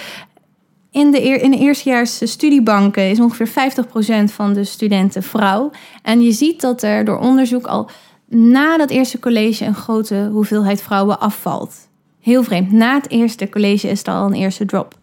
In 0.98 1.12
de, 1.12 1.22
in 1.22 1.54
eerstejaars 1.54 2.32
studiebanken 2.32 3.10
is 3.10 3.20
ongeveer 3.20 3.50
50% 3.50 4.34
van 4.34 4.54
de 4.54 4.64
studenten 4.64 5.24
vrouw. 5.24 5.72
En 6.02 6.22
je 6.22 6.32
ziet 6.32 6.62
dat 6.62 6.82
er 6.82 7.06
door 7.06 7.20
onderzoek 7.20 7.66
al 7.66 7.90
na 8.30 8.78
dat 8.78 8.90
eerste 8.90 9.20
college 9.20 9.66
een 9.66 9.76
grote 9.76 10.30
hoeveelheid 10.32 10.82
vrouwen 10.82 11.20
afvalt. 11.20 11.88
Heel 12.22 12.44
vreemd. 12.44 12.72
Na 12.72 12.96
het 12.96 13.10
eerste 13.10 13.50
college 13.50 13.90
is 13.90 14.04
er 14.04 14.14
al 14.14 14.26
een 14.26 14.34
eerste 14.34 14.66
drop. 14.66 14.96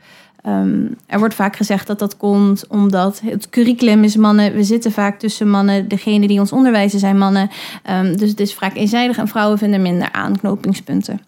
Um, 0.47 0.97
er 1.07 1.19
wordt 1.19 1.35
vaak 1.35 1.57
gezegd 1.57 1.87
dat 1.87 1.99
dat 1.99 2.17
komt 2.17 2.67
omdat 2.69 3.21
het 3.25 3.51
curriculum 3.51 4.05
is 4.05 4.17
mannen. 4.17 4.55
We 4.55 4.65
zitten 4.65 4.93
vaak 4.93 5.19
tussen 5.19 5.51
mannen. 5.51 5.89
Degene 5.89 6.27
die 6.27 6.41
ons 6.41 6.53
onderwijzen 6.53 6.99
zijn 6.99 7.19
mannen. 7.19 7.51
Um, 7.91 8.17
dus 8.17 8.31
het 8.31 8.41
is 8.41 8.55
vaak 8.55 8.77
eenzijdig 8.77 9.19
en 9.19 9.29
vrouwen 9.29 9.59
vinden 9.59 9.83
minder 9.83 10.13
aanknopingspunten. 10.13 11.21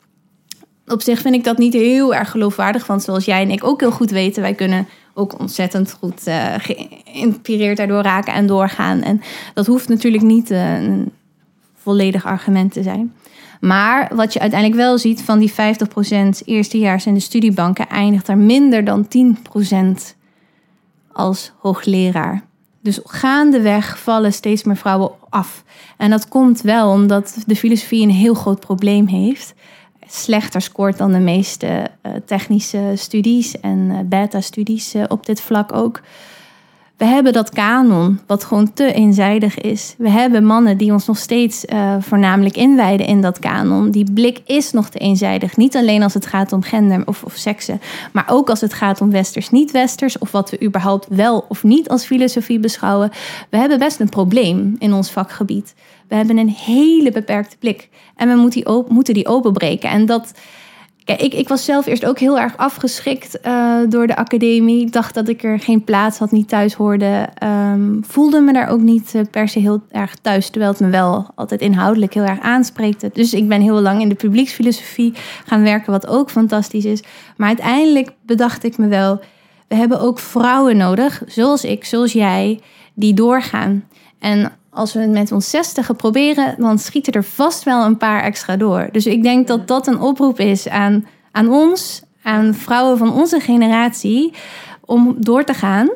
Op 0.86 1.02
zich 1.02 1.20
vind 1.20 1.34
ik 1.34 1.44
dat 1.44 1.58
niet 1.58 1.72
heel 1.72 2.14
erg 2.14 2.30
geloofwaardig. 2.30 2.86
Want 2.86 3.02
zoals 3.02 3.24
jij 3.24 3.42
en 3.42 3.50
ik 3.50 3.64
ook 3.64 3.80
heel 3.80 3.90
goed 3.90 4.10
weten, 4.10 4.42
wij 4.42 4.54
kunnen 4.54 4.88
ook 5.14 5.38
ontzettend 5.40 5.92
goed 5.92 6.28
uh, 6.28 6.54
geïnspireerd 6.58 7.76
daardoor 7.76 8.02
raken 8.02 8.32
en 8.32 8.46
doorgaan. 8.46 9.02
En 9.02 9.20
dat 9.54 9.66
hoeft 9.66 9.88
natuurlijk 9.88 10.22
niet 10.22 10.50
uh, 10.50 10.82
een 10.82 11.12
volledig 11.74 12.24
argument 12.24 12.72
te 12.72 12.82
zijn. 12.82 13.14
Maar 13.60 14.10
wat 14.14 14.32
je 14.32 14.40
uiteindelijk 14.40 14.80
wel 14.80 14.98
ziet 14.98 15.22
van 15.22 15.38
die 15.38 15.52
50% 15.52 15.54
eerstejaars 16.44 17.06
in 17.06 17.14
de 17.14 17.20
studiebanken 17.20 17.88
eindigt 17.88 18.28
er 18.28 18.38
minder 18.38 18.84
dan 18.84 19.08
10% 20.08 20.14
als 21.12 21.52
hoogleraar. 21.58 22.44
Dus 22.80 23.00
gaandeweg 23.04 23.98
vallen 23.98 24.32
steeds 24.32 24.64
meer 24.64 24.76
vrouwen 24.76 25.10
af. 25.28 25.64
En 25.96 26.10
dat 26.10 26.28
komt 26.28 26.60
wel 26.60 26.90
omdat 26.90 27.36
de 27.46 27.56
filosofie 27.56 28.02
een 28.02 28.10
heel 28.10 28.34
groot 28.34 28.60
probleem 28.60 29.06
heeft. 29.06 29.54
Slechter 30.08 30.60
scoort 30.60 30.98
dan 30.98 31.12
de 31.12 31.18
meeste 31.18 31.66
uh, 31.66 32.12
technische 32.24 32.92
studies 32.94 33.60
en 33.60 33.78
uh, 33.78 33.98
beta-studies 34.04 34.94
uh, 34.94 35.04
op 35.08 35.26
dit 35.26 35.40
vlak 35.40 35.72
ook. 35.72 36.00
We 36.96 37.04
hebben 37.04 37.32
dat 37.32 37.50
kanon, 37.50 38.20
wat 38.26 38.44
gewoon 38.44 38.72
te 38.72 38.92
eenzijdig 38.92 39.58
is. 39.58 39.94
We 39.98 40.10
hebben 40.10 40.44
mannen 40.44 40.76
die 40.76 40.92
ons 40.92 41.06
nog 41.06 41.18
steeds 41.18 41.64
uh, 41.64 41.96
voornamelijk 42.00 42.56
inwijden 42.56 43.06
in 43.06 43.20
dat 43.20 43.38
kanon. 43.38 43.90
Die 43.90 44.12
blik 44.12 44.40
is 44.46 44.72
nog 44.72 44.88
te 44.88 44.98
eenzijdig. 44.98 45.56
Niet 45.56 45.76
alleen 45.76 46.02
als 46.02 46.14
het 46.14 46.26
gaat 46.26 46.52
om 46.52 46.62
gender 46.62 47.02
of, 47.06 47.22
of 47.22 47.34
seksen, 47.34 47.80
maar 48.12 48.24
ook 48.28 48.50
als 48.50 48.60
het 48.60 48.74
gaat 48.74 49.00
om 49.00 49.10
westers, 49.10 49.50
niet-westers, 49.50 50.18
of 50.18 50.30
wat 50.30 50.50
we 50.50 50.62
überhaupt 50.62 51.06
wel 51.08 51.44
of 51.48 51.62
niet 51.62 51.88
als 51.88 52.04
filosofie 52.04 52.58
beschouwen. 52.58 53.10
We 53.50 53.56
hebben 53.56 53.78
best 53.78 54.00
een 54.00 54.08
probleem 54.08 54.76
in 54.78 54.92
ons 54.92 55.10
vakgebied. 55.10 55.74
We 56.08 56.14
hebben 56.14 56.38
een 56.38 56.48
hele 56.50 57.12
beperkte 57.12 57.56
blik 57.58 57.88
en 58.16 58.28
we 58.28 58.48
die, 58.48 58.68
moeten 58.88 59.14
die 59.14 59.26
openbreken. 59.26 59.90
En 59.90 60.06
dat. 60.06 60.32
Ik, 61.06 61.34
ik 61.34 61.48
was 61.48 61.64
zelf 61.64 61.86
eerst 61.86 62.06
ook 62.06 62.18
heel 62.18 62.38
erg 62.38 62.56
afgeschrikt 62.56 63.38
uh, 63.46 63.76
door 63.88 64.06
de 64.06 64.16
academie. 64.16 64.80
Ik 64.80 64.92
dacht 64.92 65.14
dat 65.14 65.28
ik 65.28 65.42
er 65.44 65.60
geen 65.60 65.84
plaats 65.84 66.18
had, 66.18 66.30
niet 66.30 66.48
thuis 66.48 66.74
hoorde. 66.74 67.28
Um, 67.72 68.04
voelde 68.06 68.40
me 68.40 68.52
daar 68.52 68.68
ook 68.68 68.80
niet 68.80 69.14
uh, 69.14 69.22
per 69.30 69.48
se 69.48 69.58
heel 69.58 69.82
erg 69.90 70.16
thuis. 70.22 70.50
Terwijl 70.50 70.70
het 70.72 70.80
me 70.80 70.88
wel 70.88 71.30
altijd 71.34 71.60
inhoudelijk 71.60 72.14
heel 72.14 72.24
erg 72.24 72.40
aanspreekte. 72.40 73.10
Dus 73.12 73.34
ik 73.34 73.48
ben 73.48 73.60
heel 73.60 73.80
lang 73.80 74.00
in 74.00 74.08
de 74.08 74.14
publieksfilosofie 74.14 75.14
gaan 75.44 75.62
werken, 75.62 75.92
wat 75.92 76.06
ook 76.06 76.30
fantastisch 76.30 76.84
is. 76.84 77.02
Maar 77.36 77.48
uiteindelijk 77.48 78.10
bedacht 78.22 78.64
ik 78.64 78.78
me 78.78 78.88
wel... 78.88 79.20
we 79.68 79.74
hebben 79.74 80.00
ook 80.00 80.18
vrouwen 80.18 80.76
nodig, 80.76 81.22
zoals 81.26 81.64
ik, 81.64 81.84
zoals 81.84 82.12
jij, 82.12 82.60
die 82.94 83.14
doorgaan. 83.14 83.84
En 84.18 84.52
als 84.76 84.92
we 84.92 85.00
het 85.00 85.10
met 85.10 85.32
ons 85.32 85.50
zestigen 85.50 85.96
proberen, 85.96 86.54
dan 86.58 86.78
schieten 86.78 87.12
er 87.12 87.24
vast 87.24 87.62
wel 87.62 87.84
een 87.84 87.96
paar 87.96 88.22
extra 88.22 88.56
door. 88.56 88.88
Dus 88.92 89.06
ik 89.06 89.22
denk 89.22 89.46
dat 89.46 89.68
dat 89.68 89.86
een 89.86 90.00
oproep 90.00 90.40
is 90.40 90.68
aan, 90.68 91.06
aan 91.32 91.48
ons, 91.48 92.02
aan 92.22 92.54
vrouwen 92.54 92.98
van 92.98 93.12
onze 93.12 93.40
generatie, 93.40 94.32
om 94.84 95.14
door 95.18 95.44
te 95.44 95.54
gaan. 95.54 95.88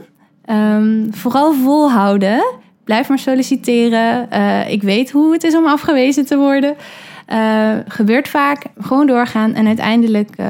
Um, 0.47 1.09
vooral 1.11 1.53
volhouden. 1.53 2.45
Blijf 2.85 3.09
maar 3.09 3.19
solliciteren. 3.19 4.29
Uh, 4.33 4.71
ik 4.71 4.83
weet 4.83 5.11
hoe 5.11 5.33
het 5.33 5.45
is 5.45 5.57
om 5.57 5.67
afgewezen 5.67 6.27
te 6.27 6.37
worden. 6.37 6.77
Uh, 7.33 7.73
gebeurt 7.89 8.29
vaak. 8.29 8.65
Gewoon 8.79 9.07
doorgaan 9.07 9.55
en 9.55 9.67
uiteindelijk 9.67 10.31
uh, 10.41 10.47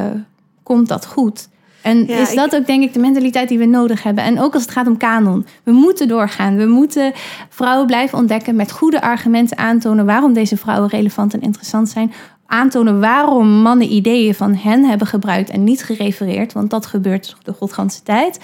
komt 0.62 0.88
dat 0.88 1.06
goed. 1.06 1.48
En 1.82 2.06
ja, 2.06 2.18
is 2.18 2.34
dat 2.34 2.52
ik... 2.52 2.60
ook, 2.60 2.66
denk 2.66 2.82
ik, 2.82 2.92
de 2.92 3.00
mentaliteit 3.00 3.48
die 3.48 3.58
we 3.58 3.64
nodig 3.64 4.02
hebben? 4.02 4.24
En 4.24 4.40
ook 4.40 4.54
als 4.54 4.62
het 4.62 4.72
gaat 4.72 4.86
om 4.86 4.96
kanon. 4.96 5.46
We 5.62 5.72
moeten 5.72 6.08
doorgaan. 6.08 6.56
We 6.56 6.66
moeten 6.66 7.12
vrouwen 7.48 7.86
blijven 7.86 8.18
ontdekken 8.18 8.56
met 8.56 8.72
goede 8.72 9.00
argumenten 9.00 9.58
aantonen 9.58 10.06
waarom 10.06 10.32
deze 10.32 10.56
vrouwen 10.56 10.88
relevant 10.90 11.34
en 11.34 11.40
interessant 11.40 11.88
zijn. 11.88 12.12
Aantonen 12.46 13.00
waarom 13.00 13.48
mannen 13.48 13.92
ideeën 13.92 14.34
van 14.34 14.54
hen 14.54 14.84
hebben 14.84 15.06
gebruikt 15.06 15.50
en 15.50 15.64
niet 15.64 15.84
gerefereerd. 15.84 16.52
Want 16.52 16.70
dat 16.70 16.86
gebeurt 16.86 17.36
de 17.42 17.52
godganse 17.52 18.02
tijd. 18.02 18.40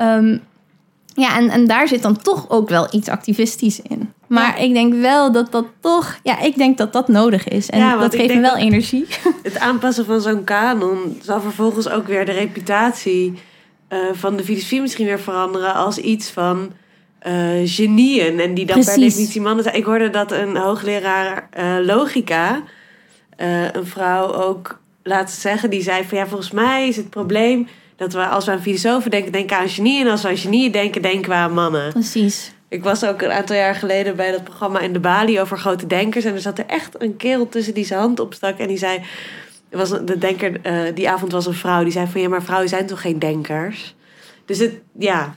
Um, 0.00 0.40
ja, 1.14 1.36
en, 1.36 1.50
en 1.50 1.66
daar 1.66 1.88
zit 1.88 2.02
dan 2.02 2.16
toch 2.16 2.50
ook 2.50 2.68
wel 2.68 2.88
iets 2.90 3.08
activistisch 3.08 3.80
in. 3.80 4.12
Maar 4.26 4.58
ja. 4.58 4.64
ik 4.64 4.72
denk 4.72 4.94
wel 4.94 5.32
dat 5.32 5.52
dat 5.52 5.64
toch, 5.80 6.18
ja, 6.22 6.40
ik 6.40 6.56
denk 6.56 6.78
dat 6.78 6.92
dat 6.92 7.08
nodig 7.08 7.48
is. 7.48 7.70
En 7.70 7.78
ja, 7.78 7.96
dat 7.96 8.14
geeft 8.14 8.34
me 8.34 8.40
wel 8.40 8.56
energie. 8.56 9.06
Het 9.42 9.58
aanpassen 9.58 10.04
van 10.04 10.20
zo'n 10.20 10.44
kanon 10.44 11.18
zal 11.22 11.40
vervolgens 11.40 11.88
ook 11.88 12.06
weer 12.06 12.24
de 12.26 12.32
reputatie 12.32 13.38
uh, 13.88 13.98
van 14.12 14.36
de 14.36 14.44
filosofie 14.44 14.80
misschien 14.80 15.06
weer 15.06 15.20
veranderen 15.20 15.74
als 15.74 15.98
iets 15.98 16.30
van 16.30 16.72
uh, 17.26 17.32
genieën. 17.64 18.40
En 18.40 18.54
die 18.54 18.66
dan 18.66 18.76
Precies. 18.76 18.94
per 18.94 19.02
definitie 19.02 19.40
mannen 19.40 19.64
zijn. 19.64 19.76
Ik 19.76 19.84
hoorde 19.84 20.10
dat 20.10 20.32
een 20.32 20.56
hoogleraar 20.56 21.48
uh, 21.58 21.76
logica, 21.86 22.62
een 23.72 23.86
vrouw 23.86 24.32
ook 24.32 24.80
laten 25.02 25.40
zeggen, 25.40 25.70
die 25.70 25.82
zei 25.82 26.04
van 26.04 26.18
ja, 26.18 26.26
volgens 26.26 26.50
mij 26.50 26.88
is 26.88 26.96
het 26.96 27.10
probleem 27.10 27.68
dat 28.04 28.12
we 28.12 28.28
als 28.28 28.44
we 28.44 28.50
aan 28.50 28.62
filosofen 28.62 29.10
denken, 29.10 29.32
denken 29.32 29.56
aan 29.56 29.68
genie. 29.68 30.00
En 30.00 30.10
als 30.10 30.22
we 30.22 30.28
aan 30.28 30.36
genieën 30.36 30.72
denken, 30.72 31.02
denken 31.02 31.30
we 31.30 31.36
aan 31.36 31.54
mannen. 31.54 31.92
Precies. 31.92 32.52
Ik 32.68 32.82
was 32.82 33.04
ook 33.04 33.22
een 33.22 33.32
aantal 33.32 33.56
jaar 33.56 33.74
geleden 33.74 34.16
bij 34.16 34.30
dat 34.30 34.44
programma 34.44 34.80
in 34.80 34.92
de 34.92 35.00
Bali 35.00 35.40
over 35.40 35.58
grote 35.58 35.86
denkers. 35.86 36.24
En 36.24 36.34
er 36.34 36.40
zat 36.40 36.58
er 36.58 36.66
echt 36.66 37.02
een 37.02 37.16
kerel 37.16 37.48
tussen 37.48 37.74
die 37.74 37.84
zijn 37.84 38.00
hand 38.00 38.20
opstak. 38.20 38.58
En 38.58 38.68
die 38.68 38.76
zei, 38.76 39.00
was 39.70 39.90
de 39.90 40.18
denker, 40.18 40.60
uh, 40.66 40.94
die 40.94 41.10
avond 41.10 41.32
was 41.32 41.46
een 41.46 41.54
vrouw. 41.54 41.82
Die 41.82 41.92
zei 41.92 42.06
van, 42.06 42.20
ja, 42.20 42.28
maar 42.28 42.42
vrouwen 42.42 42.68
zijn 42.68 42.86
toch 42.86 43.00
geen 43.00 43.18
denkers? 43.18 43.94
Dus 44.44 44.58
het, 44.58 44.72
ja, 44.98 45.34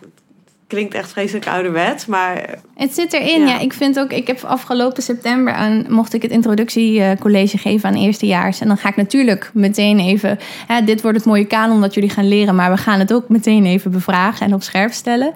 klinkt 0.67 0.93
echt 0.93 1.09
vreselijk 1.11 1.47
ouderwets, 1.47 2.05
maar 2.05 2.59
Het 2.75 2.93
zit 2.93 3.13
erin, 3.13 3.41
Ja. 3.41 3.47
ja. 3.47 3.59
Ik 3.59 3.73
vind 3.73 3.99
ook, 3.99 4.11
ik 4.11 4.27
heb 4.27 4.43
afgelopen 4.43 5.03
september 5.03 5.53
aan, 5.53 5.85
mocht 5.89 6.13
ik 6.13 6.21
het 6.21 6.31
introductiecollege 6.31 7.57
geven 7.57 7.89
aan 7.89 7.95
eerstejaars. 7.95 8.59
En 8.61 8.67
dan 8.67 8.77
ga 8.77 8.89
ik 8.89 8.95
natuurlijk 8.95 9.51
meteen 9.53 9.99
even, 9.99 10.39
hè, 10.67 10.83
dit 10.83 11.01
wordt 11.01 11.17
het 11.17 11.25
mooie 11.25 11.45
kanon 11.45 11.79
wat 11.79 11.93
jullie 11.93 12.09
gaan 12.09 12.27
leren, 12.27 12.55
maar 12.55 12.71
we 12.71 12.77
gaan 12.77 12.99
het 12.99 13.13
ook 13.13 13.29
meteen 13.29 13.65
even 13.65 13.91
bevragen 13.91 14.45
en 14.45 14.53
op 14.53 14.63
scherp 14.63 14.91
stellen. 14.91 15.33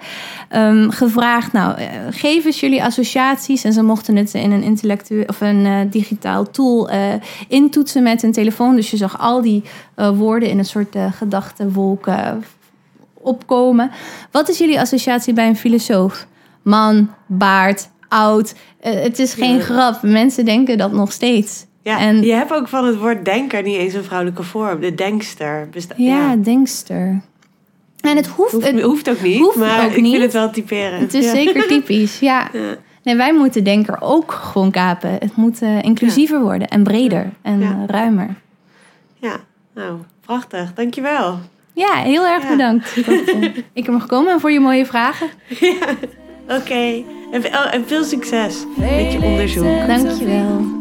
Ehm, 0.48 0.90
gevraagd, 0.90 1.52
nou, 1.52 1.78
eh, 1.78 1.86
geef 2.10 2.44
eens 2.44 2.60
jullie 2.60 2.84
associaties. 2.84 3.64
En 3.64 3.72
ze 3.72 3.82
mochten 3.82 4.16
het 4.16 4.34
in 4.34 4.50
een 4.50 4.62
intellectueel 4.62 5.24
of 5.26 5.40
een 5.40 5.66
eh, 5.66 5.76
digitaal 5.90 6.50
tool 6.50 6.88
eh, 6.90 7.00
intoetsen 7.48 8.02
met 8.02 8.22
een 8.22 8.32
telefoon. 8.32 8.76
Dus 8.76 8.90
je 8.90 8.96
zag 8.96 9.18
al 9.18 9.42
die 9.42 9.62
eh, 9.94 10.10
woorden 10.18 10.48
in 10.48 10.58
een 10.58 10.64
soort 10.64 10.94
eh 10.94 11.12
gedachtenwolken 11.12 12.44
opkomen. 13.22 13.90
Wat 14.30 14.48
is 14.48 14.58
jullie 14.58 14.80
associatie 14.80 15.32
bij 15.32 15.46
een 15.48 15.56
filosoof? 15.56 16.26
Man, 16.62 17.10
baard, 17.26 17.88
oud. 18.08 18.54
Eh, 18.80 18.92
het 19.02 19.18
is 19.18 19.34
geen 19.34 19.56
Ja. 19.56 19.60
grap. 19.62 20.02
Mensen 20.02 20.44
denken 20.44 20.78
dat 20.78 20.92
nog 20.92 21.12
steeds. 21.12 21.66
ja, 21.82 21.98
En- 21.98 22.22
je 22.22 22.32
hebt 22.32 22.52
ook 22.52 22.68
van 22.68 22.84
het 22.86 22.96
woord 22.98 23.24
denker 23.24 23.62
niet 23.62 23.76
eens 23.76 23.94
een 23.94 24.04
vrouwelijke 24.04 24.42
vorm. 24.42 24.80
De 24.80 24.94
denkster. 24.94 25.68
Besta- 25.70 25.94
Ja, 25.96 26.36
denkster. 26.36 27.20
En 28.00 28.16
het 28.16 28.26
hoeft, 28.26 28.52
Hoeft, 28.52 28.66
het, 28.70 28.80
hoeft 28.80 29.10
ook 29.10 29.20
niet, 29.22 29.38
hoeft 29.38 29.56
maar 29.56 29.84
ook 29.84 29.90
ik 29.90 30.00
niet. 30.02 30.10
vind 30.10 30.22
het 30.22 30.32
wel 30.32 30.50
typerend. 30.50 31.00
het 31.02 31.14
is 31.14 31.24
ja. 31.24 31.30
zeker 31.30 31.66
typisch. 31.74 32.18
Ja. 32.18 32.50
Nee, 33.02 33.16
wij 33.16 33.34
moeten 33.34 33.64
denker 33.64 33.96
ook 34.00 34.32
gewoon 34.32 34.70
kapen. 34.70 35.10
Het 35.10 35.36
moet 35.36 35.62
eh, 35.62 35.82
inclusiever 35.82 36.40
worden 36.40 36.68
en 36.68 36.82
breder 36.82 37.30
en 37.42 37.84
ruimer. 37.86 38.34
ja, 39.18 39.36
nou, 39.74 39.98
prachtig. 40.20 40.72
Dankjewel. 40.74 41.38
Ja, 41.74 41.94
heel 41.94 42.26
erg 42.26 42.48
bedankt 42.48 42.96
ik 43.72 43.84
heb 43.84 43.94
me 43.94 44.00
gekomen 44.00 44.32
en 44.32 44.40
voor 44.40 44.52
je 44.52 44.60
mooie 44.60 44.86
vragen. 44.86 45.28
Ja, 45.60 45.86
oké. 46.56 47.04
En, 47.32 47.46
oh, 47.46 47.74
en, 47.74 47.86
veel 47.86 48.04
succes 48.04 48.64
met 48.76 49.12
je 49.12 49.18
onderzoek. 49.22 49.86
Dankjewel. 49.86 50.80